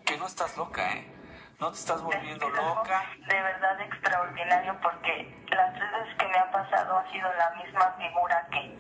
que 0.05 0.19
no 0.19 0.27
estás 0.27 0.57
loca, 0.57 0.93
¿eh? 0.93 1.13
No 1.59 1.71
te 1.71 1.79
estás 1.79 2.03
volviendo 2.03 2.49
loca. 2.51 3.03
de 3.27 3.43
verdad 3.43 3.81
extraordinario 3.81 4.79
porque 4.83 5.35
las 5.49 5.73
tres 5.75 5.91
veces 5.93 6.15
que 6.19 6.29
me 6.29 6.39
ha 6.39 6.51
pasado 6.51 6.99
ha 6.99 7.11
sido 7.11 7.33
la 7.33 7.51
misma 7.63 7.95
figura 7.97 8.47
que, 8.51 8.79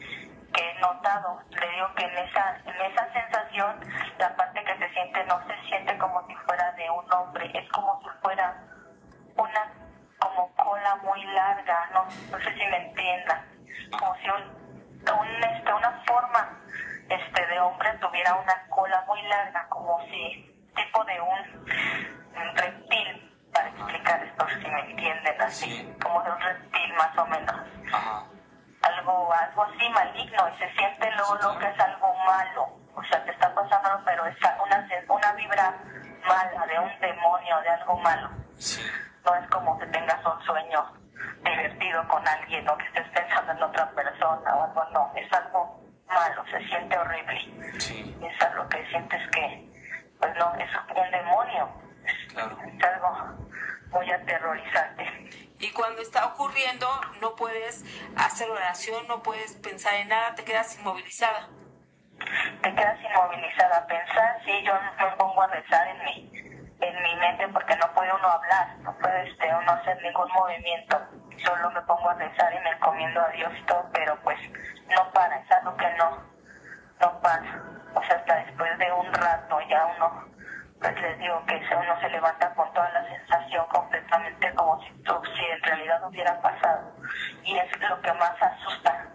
que 0.52 0.70
he 0.70 0.74
notado. 0.80 1.40
Le 1.48 1.68
digo 1.70 1.94
que 1.94 2.05
en 2.05 2.18
esa, 2.18 2.59
en 2.59 2.93
esa 2.93 3.12
sensación, 3.14 3.80
la 4.18 4.36
parte 4.36 4.62
que 4.62 4.76
se 4.76 4.93
siente 4.93 5.24
no 5.24 5.40
se 5.47 5.68
siente 5.68 5.97
como 5.97 6.26
si 6.26 6.34
fuera 6.47 6.70
de 6.72 6.90
un 6.90 7.12
hombre, 7.14 7.51
es 7.55 7.66
como 7.70 7.98
si 8.02 8.09
fuera 8.20 8.62
una 9.36 9.72
como 10.18 10.55
cola 10.56 10.97
muy 10.97 11.24
larga, 11.24 11.88
no, 11.94 12.05
no 12.30 12.44
sé 12.44 12.52
si 12.52 12.66
me 12.66 12.88
entiendan, 12.88 13.43
como 13.98 14.14
si 14.16 14.28
un, 14.28 14.65
un, 15.12 15.45
este, 15.45 15.73
una 15.73 16.03
forma 16.07 16.61
este 17.09 17.47
de 17.47 17.61
hombre 17.61 17.93
tuviera 18.01 18.35
una 18.35 18.66
cola 18.69 19.05
muy 19.07 19.23
larga, 19.23 19.66
como 19.69 20.01
si 20.07 20.53
tipo 20.74 21.05
de 21.05 21.20
un, 21.20 21.66
reptil, 22.55 23.33
para 23.53 23.69
explicar 23.69 24.23
esto 24.23 24.47
si 24.49 24.69
me 24.69 24.81
entienden 24.91 25.41
así, 25.41 25.95
como 26.03 26.23
de 26.23 26.31
un 26.31 26.41
reptil 26.41 26.95
más 26.95 27.19
o 27.19 27.27
menos. 27.27 27.57
Algo, 28.83 29.33
algo 29.33 29.62
así 29.65 29.89
maligno 29.91 30.49
y 30.49 30.59
se 30.59 30.73
siente 30.74 31.11
luego 31.12 31.35
lo 31.37 31.59
que 31.59 31.69
es 31.69 31.81
algo 31.81 32.15
malo, 32.27 32.69
o 32.95 33.03
sea, 33.05 33.24
te 33.24 33.31
está 33.31 33.53
pasando, 33.55 34.01
pero 34.05 34.27
es 34.27 34.37
una, 34.65 34.87
una 35.09 35.33
vibra 35.33 35.74
mala 36.27 36.66
de 36.66 36.78
un 36.78 37.01
demonio, 37.01 37.61
de 37.62 37.69
algo 37.70 37.97
malo. 37.99 38.31
No 39.24 39.35
es 39.35 39.51
como 39.51 39.78
que 39.78 39.87
tengas 39.87 40.24
un 40.24 40.45
sueño 40.45 40.93
divertido 41.44 42.06
con 42.09 42.26
alguien 42.26 42.68
o 42.68 42.76
que 42.76 42.84
estés 42.86 43.09
pensando 43.09 43.52
en 43.52 43.62
otra 43.62 43.90
persona 43.90 44.55
o 44.55 44.64
algo, 44.64 44.84
no, 44.93 45.12
es 45.16 45.32
algo 45.32 45.80
malo, 46.06 46.44
se 46.51 46.66
siente 46.68 46.97
horrible. 46.98 47.40
Es 48.22 48.43
algo 48.43 48.68
que 48.68 48.86
sientes 48.88 49.30
que, 49.30 49.68
pues 50.18 50.36
no, 50.36 50.55
es 50.56 50.70
un 50.94 51.10
demonio, 51.10 51.68
es 52.05 52.84
algo 52.84 53.36
muy 53.90 54.10
aterrorizante. 54.10 55.47
Y 55.59 55.70
cuando 55.72 56.02
está 56.02 56.26
ocurriendo, 56.26 56.86
no 57.20 57.34
puedes 57.34 57.84
hacer 58.16 58.51
oración, 58.51 59.06
no 59.09 59.22
puedes 59.22 59.55
pensar 59.55 59.94
en 59.94 60.09
nada, 60.09 60.34
te 60.34 60.44
quedas 60.44 60.78
inmovilizada. 60.78 61.48
te 62.62 62.74
quedas 62.74 62.98
inmovilizada 63.01 63.78
a 63.78 63.86
pensar, 63.86 64.43
sí, 64.44 64.62
yo 64.64 64.74
me 64.98 65.16
pongo 65.16 65.43
a 65.43 65.47
rezar 65.48 65.88
en 65.88 66.05
mi, 66.05 66.45
en 66.81 67.03
mi 67.03 67.16
mente 67.16 67.48
porque 67.48 67.77
no 67.77 67.93
puede 67.93 68.12
uno 68.12 68.28
hablar, 68.28 68.77
no 68.81 68.93
puede 68.98 69.28
este, 69.28 69.55
uno 69.55 69.73
hacer 69.73 70.01
ningún 70.03 70.31
movimiento, 70.32 71.01
solo 71.44 71.70
me 71.70 71.81
pongo 71.82 72.11
a 72.11 72.15
rezar 72.15 72.53
y 72.55 72.59
me 72.61 72.70
encomiendo 72.70 73.20
a 73.20 73.28
Dios 73.28 73.53
y 73.57 73.62
todo, 73.62 73.89
pero 73.93 74.16
pues 74.23 74.39
no 74.94 75.11
para, 75.12 75.36
es 75.36 75.51
algo 75.53 75.77
que 75.77 75.90
no, 75.94 76.23
no 77.01 77.20
para, 77.20 77.62
o 77.94 78.03
sea, 78.03 78.16
hasta 78.16 78.36
después 78.44 78.78
de 78.78 78.93
un 78.93 79.12
rato 79.15 79.61
ya 79.69 79.86
uno, 79.97 80.24
pues 80.81 81.01
les 81.01 81.19
digo 81.19 81.43
que 81.47 81.62
uno 81.74 82.01
se 82.01 82.11
levanta 82.11 82.55
con 82.55 82.73
toda 82.74 82.90
la 82.90 83.07
sensación 83.09 83.66
completamente 83.69 84.55
como 84.55 84.78
si, 84.82 84.89
si 84.89 85.44
en 85.47 85.62
realidad 85.62 86.07
hubiera 86.07 86.40
pasado, 86.43 86.93
y 87.43 87.57
es 87.57 87.81
lo 87.81 88.01
que 88.03 88.12
más 88.12 88.43
asusta, 88.43 89.07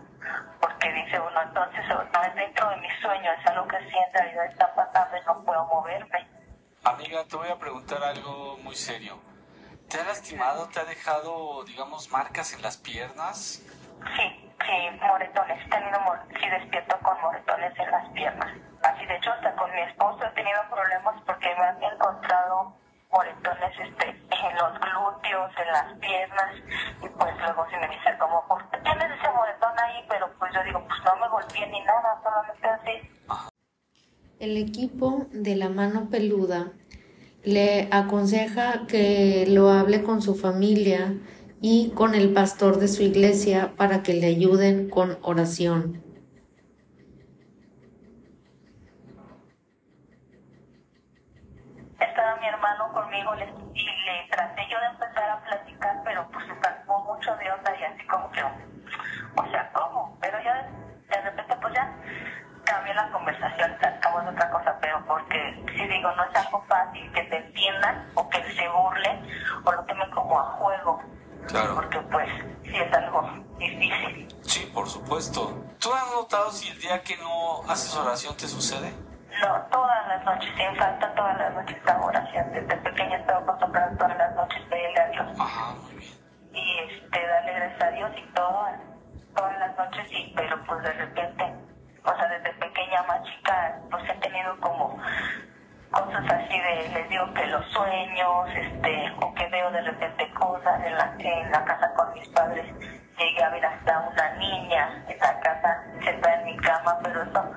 porque 0.60 0.92
dice 0.94 1.20
uno, 1.20 1.42
entonces 1.42 1.86
no 1.88 2.24
es 2.24 2.36
dentro 2.36 2.70
de 2.70 2.78
mi 2.78 2.90
sueño, 3.02 3.32
es 3.32 3.48
algo 3.48 3.68
que 3.68 3.78
sí 3.80 3.98
en 3.98 4.14
realidad 4.14 4.46
está 4.46 4.74
pasando 4.74 5.18
y 5.18 5.26
no 5.26 5.46
puedo 5.46 5.66
moverme. 5.68 6.31
Amiga, 6.84 7.24
te 7.26 7.36
voy 7.36 7.48
a 7.48 7.60
preguntar 7.60 8.04
algo 8.04 8.58
muy 8.64 8.76
serio. 8.76 9.20
¿Te 9.88 10.00
ha 10.00 10.04
lastimado? 10.04 10.68
¿Te 10.70 10.80
ha 10.80 10.84
dejado, 10.84 11.64
digamos, 11.64 12.10
marcas 12.10 12.54
en 12.54 12.64
las 12.64 12.78
piernas? 12.78 13.62
Sí, 14.16 14.52
sí, 14.66 15.00
moretones, 15.00 15.64
he 15.64 15.70
tenido, 15.70 16.00
sí 16.40 16.50
despierto 16.50 16.98
con 17.04 17.22
moretones 17.22 17.78
en 17.78 17.92
las 17.92 18.10
piernas. 18.14 18.52
Así 18.82 19.06
de 19.06 19.16
hecho 19.16 19.32
hasta 19.32 19.56
con 19.56 19.72
mi 19.72 19.82
esposo 19.82 20.26
he 20.26 20.30
tenido 20.32 20.60
problemas 20.72 21.22
porque 21.24 21.54
me 21.54 21.64
han 21.66 21.84
encontrado 21.84 22.74
moretones 23.12 23.80
este, 23.80 24.10
en 24.10 24.56
los 24.56 24.80
glúteos, 24.80 25.52
en 25.58 25.72
las 25.72 26.00
piernas, 26.00 26.56
y 27.04 27.10
pues 27.10 27.38
luego 27.38 27.68
si 27.70 27.76
me 27.76 27.88
dice 27.90 28.18
como, 28.18 28.48
¿por 28.48 28.68
qué 28.72 28.78
tienes 28.80 29.20
ese 29.20 29.32
moretón 29.32 29.80
ahí? 29.80 30.04
Pero 30.10 30.34
pues 30.40 30.52
yo 30.52 30.64
digo, 30.64 30.84
pues 30.88 31.00
no 31.04 31.16
me 31.18 31.28
golpeé 31.28 31.68
ni 31.68 31.82
nada, 31.84 32.20
solamente 32.24 32.68
así. 32.68 33.51
El 34.42 34.58
equipo 34.58 35.28
de 35.32 35.56
la 35.56 35.70
mano 35.70 36.10
peluda 36.10 36.72
le 37.44 37.88
aconseja 37.92 38.88
que 38.88 39.46
lo 39.48 39.70
hable 39.70 40.02
con 40.02 40.24
su 40.24 40.34
familia 40.34 41.14
y 41.62 41.92
con 41.92 42.16
el 42.16 42.34
pastor 42.34 42.80
de 42.80 42.88
su 42.88 43.04
iglesia 43.04 43.74
para 43.78 44.02
que 44.02 44.16
le 44.16 44.26
ayuden 44.26 44.90
con 44.90 45.20
oración. 45.22 46.02
estaba 52.00 52.36
mi 52.38 52.48
hermano 52.48 52.92
conmigo 52.94 53.34
le- 53.36 53.54
y 53.76 53.86
le 53.86 54.28
traté 54.32 54.62
yo 54.70 54.80
de 54.80 54.88
empezar 54.88 55.30
a 55.30 55.44
platicar, 55.44 56.02
pero 56.04 56.28
pues 56.32 56.46
se 56.48 56.56
sacó 56.62 57.00
mucho 57.04 57.36
de 57.38 57.52
onda 57.52 57.72
y 57.80 57.84
así 57.84 58.06
como 58.08 58.32
que, 58.32 58.42
o 58.44 59.52
sea, 59.52 59.70
¿cómo? 59.74 60.18
Pero 60.20 60.38
ya 60.44 60.56
de, 60.64 61.16
de 61.16 61.22
repente 61.22 61.56
pues 61.62 61.74
ya 61.74 61.96
cambió 62.66 62.94
la 62.94 63.12
sacamos 64.12 64.34
otra 64.34 64.50
cosa, 64.52 64.78
pero 64.82 65.06
porque 65.06 65.64
si 65.76 65.88
digo, 65.88 66.12
no 66.16 66.24
es 66.26 66.36
algo 66.36 66.64
fácil 66.68 67.12
que 67.14 67.24
te 67.24 67.38
entiendan 67.38 68.10
o 68.16 68.30
que 68.30 68.44
se 68.54 68.68
burlen 68.70 69.28
o 69.64 69.72
lo 69.72 69.84
tomen 69.86 70.10
como 70.12 70.40
a 70.40 70.44
juego, 70.58 71.02
Claro. 71.48 71.76
porque 71.76 72.00
pues 72.12 72.30
sí 72.64 72.76
es 72.78 72.94
algo 72.94 73.22
difícil. 73.58 74.28
Sí, 74.44 74.72
por 74.74 74.88
supuesto. 74.88 75.64
¿Tú 75.80 75.94
has 75.94 76.12
notado 76.14 76.52
si 76.52 76.70
el 76.70 76.80
día 76.80 77.02
que 77.04 77.18
no 77.18 77.62
haces 77.70 77.96
oración 77.96 78.36
te 78.38 78.48
sucede? 78.48 78.94
No, 79.42 79.62
todas 79.72 80.08
las 80.08 80.24
noches, 80.26 80.50
sin 80.56 80.76
falta, 80.76 81.14
todas 81.16 81.38
las 81.38 81.54
noches 81.54 81.78
hago 81.88 82.06
oración. 82.06 82.52
Desde 82.52 82.76
pequeña 82.78 83.18
estaba 83.18 83.40
acostumbrada 83.40 83.98
todas 83.98 84.18
las 84.18 84.36
noches 84.36 84.62
pedirle 84.70 85.00
a 85.00 85.08
Dios. 85.08 85.28
Y 86.54 86.78
este, 86.80 87.28
darle 87.28 87.54
gracias 87.54 87.82
a 87.82 87.92
Dios 87.92 88.12
y 88.18 88.34
todo, 88.34 88.66
todas 89.36 89.58
las 89.60 89.78
noches, 89.78 90.08
sí, 90.10 90.34
pero 90.36 90.62
pues 90.66 90.84
de 90.84 90.94
repente, 90.94 91.56
o 92.04 92.16
sea, 92.16 92.28
desde 92.28 92.54
pequeña 92.54 93.04
más 93.04 93.24
chica, 93.24 93.80
pues 93.90 94.04
he 94.10 94.14
tenido 94.16 94.60
como 94.60 94.98
cosas 95.92 96.32
así 96.32 96.60
de, 96.60 96.90
les 96.94 97.10
digo 97.10 97.34
que 97.34 97.46
los 97.48 97.66
sueños, 97.72 98.50
este, 98.56 99.14
o 99.22 99.34
que 99.36 99.48
veo 99.48 99.72
de 99.72 99.82
repente 99.82 100.32
cosas 100.34 100.84
en 100.86 100.98
la, 100.98 101.16
en 101.20 101.52
la 101.52 101.66
casa 101.66 101.94
con 101.96 102.14
mis 102.14 102.28
padres. 102.30 102.66
Llegué 103.18 103.44
a 103.44 103.50
ver 103.50 103.66
hasta 103.66 104.00
una 104.00 104.34
niña 104.36 105.04
en 105.08 105.20
la 105.20 105.40
casa, 105.42 105.84
sentada 106.04 106.36
en 106.36 106.46
mi 106.46 106.58
cama, 106.58 106.98
pero 107.04 107.22
eso 107.22 107.52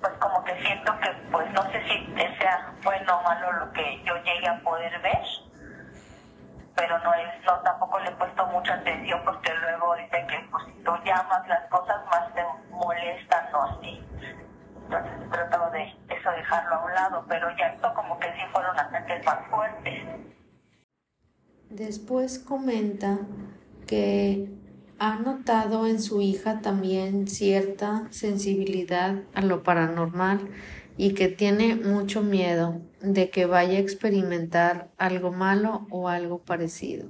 pues 0.00 0.12
como 0.18 0.42
que 0.44 0.60
siento 0.62 0.98
que 0.98 1.10
pues 1.30 1.48
no 1.52 1.62
sé 1.70 1.80
si 1.84 2.14
sea 2.38 2.72
bueno 2.82 3.18
o 3.18 3.22
malo 3.22 3.52
lo 3.52 3.72
que 3.72 4.02
yo 4.04 4.16
llegue 4.24 4.48
a 4.48 4.58
poder 4.60 5.00
ver 5.00 5.22
pero 6.76 6.98
no 6.98 7.14
es 7.14 7.44
no 7.44 7.58
tampoco 7.60 7.98
le 8.00 8.08
he 8.08 8.12
puesto 8.12 8.46
mucha 8.46 8.74
atención 8.74 9.20
porque 9.24 9.52
luego 9.54 9.94
dicen 9.96 10.26
que 10.26 10.48
pues 10.50 10.64
si 10.66 10.72
tú 10.84 10.92
llamas 11.04 11.46
las 11.48 11.68
cosas 11.68 12.04
más 12.10 12.32
te 12.34 12.44
molestan 12.70 13.52
no 13.52 13.80
sí 13.80 14.02
entonces 14.84 15.12
creo 15.30 15.48
dejarlo 16.30 16.74
a 16.74 16.84
un 16.84 16.94
lado, 16.94 17.24
pero 17.28 17.48
ya 17.56 17.68
esto 17.68 17.92
como 17.94 18.18
que 18.18 18.26
sí 18.28 18.40
fueron 18.52 18.78
ataques 18.78 19.24
más 19.24 19.38
fuertes. 19.48 20.02
Después 21.70 22.38
comenta 22.38 23.18
que 23.86 24.48
ha 24.98 25.16
notado 25.16 25.86
en 25.86 26.00
su 26.00 26.20
hija 26.20 26.60
también 26.60 27.26
cierta 27.26 28.06
sensibilidad 28.10 29.14
a 29.34 29.40
lo 29.40 29.62
paranormal 29.62 30.50
y 31.02 31.14
que 31.14 31.26
tiene 31.26 31.74
mucho 31.74 32.22
miedo 32.22 32.80
de 33.00 33.28
que 33.28 33.44
vaya 33.44 33.78
a 33.78 33.80
experimentar 33.80 34.86
algo 34.98 35.32
malo 35.32 35.84
o 35.90 36.08
algo 36.08 36.38
parecido. 36.44 37.08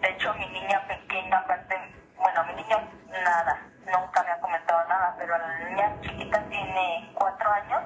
De 0.00 0.08
hecho, 0.08 0.32
mi 0.38 0.48
niña 0.48 0.80
pequeña, 0.88 1.40
aparte, 1.40 1.74
bueno, 2.16 2.44
mi 2.46 2.54
niño 2.54 2.78
nada, 3.22 3.60
nunca 3.84 4.22
me 4.22 4.30
ha 4.30 4.40
comentado 4.40 4.88
nada, 4.88 5.14
pero 5.18 5.36
la 5.36 5.68
niña 5.68 6.00
chiquita 6.00 6.42
tiene 6.48 7.12
cuatro 7.12 7.50
años 7.52 7.82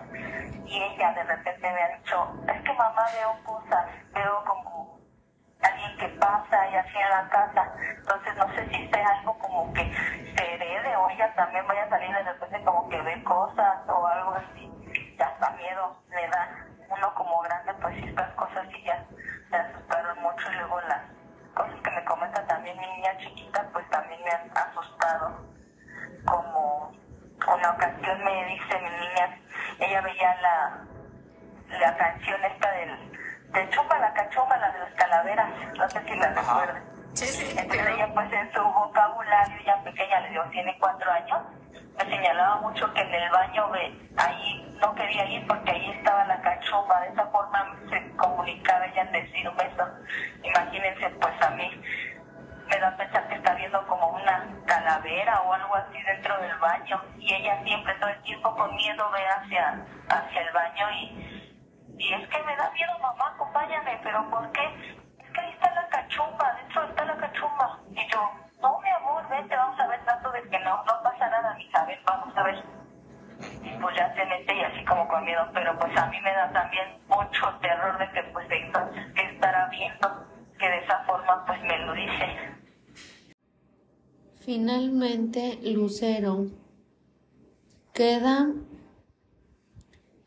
y 0.64 0.76
ella 0.80 1.12
de 1.12 1.24
repente 1.24 1.72
me 1.72 1.82
ha 1.82 1.98
dicho, 1.98 2.16
es 2.54 2.62
que 2.62 2.72
mamá 2.74 3.04
veo 3.18 3.36
cosas, 3.42 3.84
veo 4.14 4.44
como 4.46 4.69
alguien 5.62 5.96
que 5.98 6.08
pasa 6.18 6.68
y 6.68 6.76
así 6.76 6.96
en 6.96 7.10
la 7.10 7.28
casa, 7.28 7.72
entonces 7.96 8.36
no 8.36 8.54
sé 8.54 8.68
si 8.70 8.88
sea 8.88 9.08
algo 9.18 9.38
como 9.38 9.72
que 9.74 9.92
se 10.36 10.54
herede 10.54 10.96
o 10.96 11.10
ella 11.10 11.34
también 11.34 11.66
vaya 11.66 11.84
a 11.84 11.88
salir 11.88 12.10
de 12.14 12.22
repente 12.22 12.64
como 12.64 12.88
que 12.88 13.00
ve 13.02 13.24
cosas 13.24 13.88
o 13.88 14.06
algo 14.06 14.34
así, 14.34 14.70
ya 15.18 15.26
hasta 15.26 15.50
miedo 15.52 15.96
le 16.10 16.28
da, 16.28 16.66
uno 16.88 17.14
como 17.14 17.40
grande 17.40 17.74
pues 17.74 17.96
estas 18.04 18.30
cosas 18.34 18.66
sí 18.72 18.82
ya 18.84 19.04
me 19.50 19.58
asustaron 19.58 20.22
mucho 20.22 20.50
y 20.50 20.54
luego 20.56 20.80
las 20.82 21.02
cosas 21.54 21.80
que 21.82 21.90
me 21.90 22.04
comenta 22.04 22.46
también 22.46 22.78
mi 22.78 22.86
niña 22.86 23.16
chiquita 23.18 23.68
pues 23.72 23.88
también 23.90 24.20
me 24.24 24.30
han 24.30 24.50
asustado. 24.56 25.50
Como 26.26 26.92
una 27.46 27.70
ocasión 27.70 28.24
me 28.24 28.44
dice 28.46 28.78
mi 28.80 28.90
niña 28.90 29.38
ella 29.78 30.00
veía 30.02 30.34
la 30.40 30.84
la 31.78 31.96
canción 31.96 32.44
esta 32.44 32.70
del 32.72 33.09
de 33.52 33.68
Chumba 33.70 33.98
la 33.98 34.12
Cachumba, 34.12 34.56
la 34.59 34.70
de 34.70 34.78
las 34.78 34.93
calaveras, 34.94 35.51
no 35.77 35.89
sé 35.89 36.01
si 36.05 36.16
la. 36.16 36.82
Sí, 37.14 37.27
sí. 37.27 37.55
Entonces 37.59 37.89
ella 37.89 38.09
pues 38.14 38.32
en 38.32 38.52
su 38.52 38.62
vocabulario 38.62 39.59
ya 39.66 39.77
pequeña, 39.82 40.20
le 40.20 40.31
digo, 40.31 40.44
tiene 40.51 40.77
cuatro 40.78 41.10
años, 41.10 41.40
me 41.98 42.05
señalaba 42.05 42.60
mucho 42.60 42.93
que 42.94 43.01
en 43.01 43.14
el 43.14 43.31
baño 43.31 43.68
ve, 43.70 43.93
ahí 44.16 44.78
no 44.81 44.94
quería 44.94 45.24
ir 45.27 45.47
porque 45.47 45.72
ahí 45.72 45.90
estaba 45.90 46.24
la 46.27 46.40
cachumba, 46.40 47.01
de 47.01 47.09
esa 47.09 47.27
forma 47.27 47.77
se 47.90 48.16
comunicaba 48.16 48.86
ella 48.86 49.02
en 49.02 49.12
decir 49.12 49.48
un 49.48 49.56
beso. 49.56 49.89
Imagínense 50.44 51.10
pues 51.20 51.43
a 51.43 51.51
mí 51.51 51.82
me 52.68 52.78
da 52.78 52.89
a 52.89 52.97
pensar 52.97 53.28
que 53.28 53.35
está 53.35 53.55
viendo 53.55 53.85
como 53.89 54.06
una 54.10 54.47
calavera 54.66 55.40
o 55.43 55.52
algo 55.52 55.74
así 55.74 56.01
dentro 56.05 56.40
del 56.40 56.56
baño 56.59 57.02
y 57.18 57.35
ella 57.35 57.60
siempre 57.64 57.93
todo 57.94 58.10
el 58.10 58.22
tiempo 58.22 58.55
con 58.55 58.74
miedo 58.77 59.10
ve 59.10 59.27
hacia, 59.27 59.85
hacia 60.09 60.40
el 60.40 60.52
baño 60.52 60.90
y 60.93 61.39
y 62.01 62.14
es 62.14 62.28
que 62.28 62.43
me 62.44 62.56
da 62.56 62.70
miedo, 62.70 62.98
mamá, 62.98 63.28
acompáñame, 63.35 64.01
pero 64.02 64.28
¿por 64.31 64.51
qué? 64.52 64.64
Es 65.18 65.31
que 65.32 65.40
ahí 65.40 65.52
está 65.52 65.74
la 65.74 65.86
cachumba, 65.89 66.56
dentro 66.56 66.89
está 66.89 67.05
la 67.05 67.16
cachumba. 67.18 67.78
Y 67.93 68.10
yo, 68.10 68.31
no, 68.62 68.81
mi 68.81 68.89
amor, 68.89 69.28
vente, 69.28 69.55
vamos 69.55 69.78
a 69.78 69.86
ver, 69.86 70.02
tanto 70.06 70.32
de 70.32 70.40
que 70.48 70.59
no, 70.60 70.82
no 70.85 71.02
pasa 71.02 71.28
nada, 71.28 71.55
mi 71.56 71.68
ver, 71.86 72.01
vamos 72.06 72.35
a 72.35 72.43
ver. 72.43 72.64
Y 73.62 73.68
pues 73.82 73.97
ya 73.97 74.14
se 74.14 74.24
mete 74.24 74.56
y 74.56 74.60
así 74.62 74.82
como 74.86 75.06
con 75.09 75.24
miedo, 75.27 75.47
pero 75.52 75.78
pues 75.78 75.94
a 75.98 76.06
mí 76.06 76.18
me 76.22 76.32
da 76.32 76.51
también 76.52 76.89
mucho 77.06 77.55
terror 77.60 77.98
de 77.98 78.10
que 78.12 78.22
pues 78.32 78.47
entonces, 78.51 79.12
¿qué 79.14 79.22
estará 79.35 79.66
viendo? 79.66 80.27
Que 80.59 80.68
de 80.68 80.78
esa 80.78 81.05
forma 81.05 81.44
pues 81.44 81.60
me 81.62 81.78
lo 81.81 81.93
dice. 81.93 82.55
Finalmente, 84.40 85.59
Lucero 85.64 86.47
queda 87.93 88.47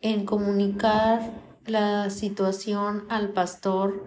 en 0.02 0.26
comunicar 0.26 1.22
la 1.66 2.10
situación 2.10 3.06
al 3.10 3.30
pastor 3.30 4.06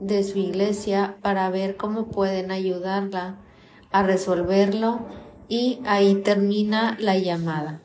de 0.00 0.24
su 0.24 0.38
iglesia 0.38 1.16
para 1.22 1.48
ver 1.50 1.76
cómo 1.76 2.08
pueden 2.08 2.50
ayudarla 2.50 3.38
a 3.90 4.02
resolverlo 4.02 5.06
y 5.48 5.80
ahí 5.84 6.16
termina 6.16 6.96
la 6.98 7.18
llamada. 7.18 7.82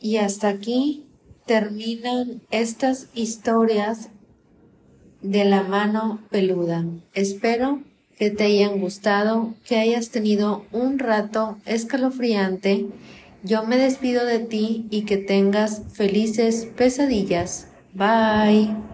Y 0.00 0.16
hasta 0.16 0.48
aquí 0.48 1.06
terminan 1.46 2.42
estas 2.50 3.08
historias 3.14 4.08
de 5.20 5.44
la 5.44 5.62
mano 5.62 6.20
peluda. 6.30 6.84
Espero 7.14 7.82
que 8.18 8.30
te 8.30 8.44
hayan 8.44 8.78
gustado, 8.78 9.54
que 9.66 9.76
hayas 9.76 10.10
tenido 10.10 10.64
un 10.72 10.98
rato 10.98 11.56
escalofriante. 11.66 12.86
Yo 13.42 13.64
me 13.64 13.76
despido 13.76 14.24
de 14.24 14.38
ti 14.38 14.86
y 14.90 15.02
que 15.02 15.16
tengas 15.16 15.82
felices 15.92 16.68
pesadillas. 16.76 17.68
Bye. 17.94 18.91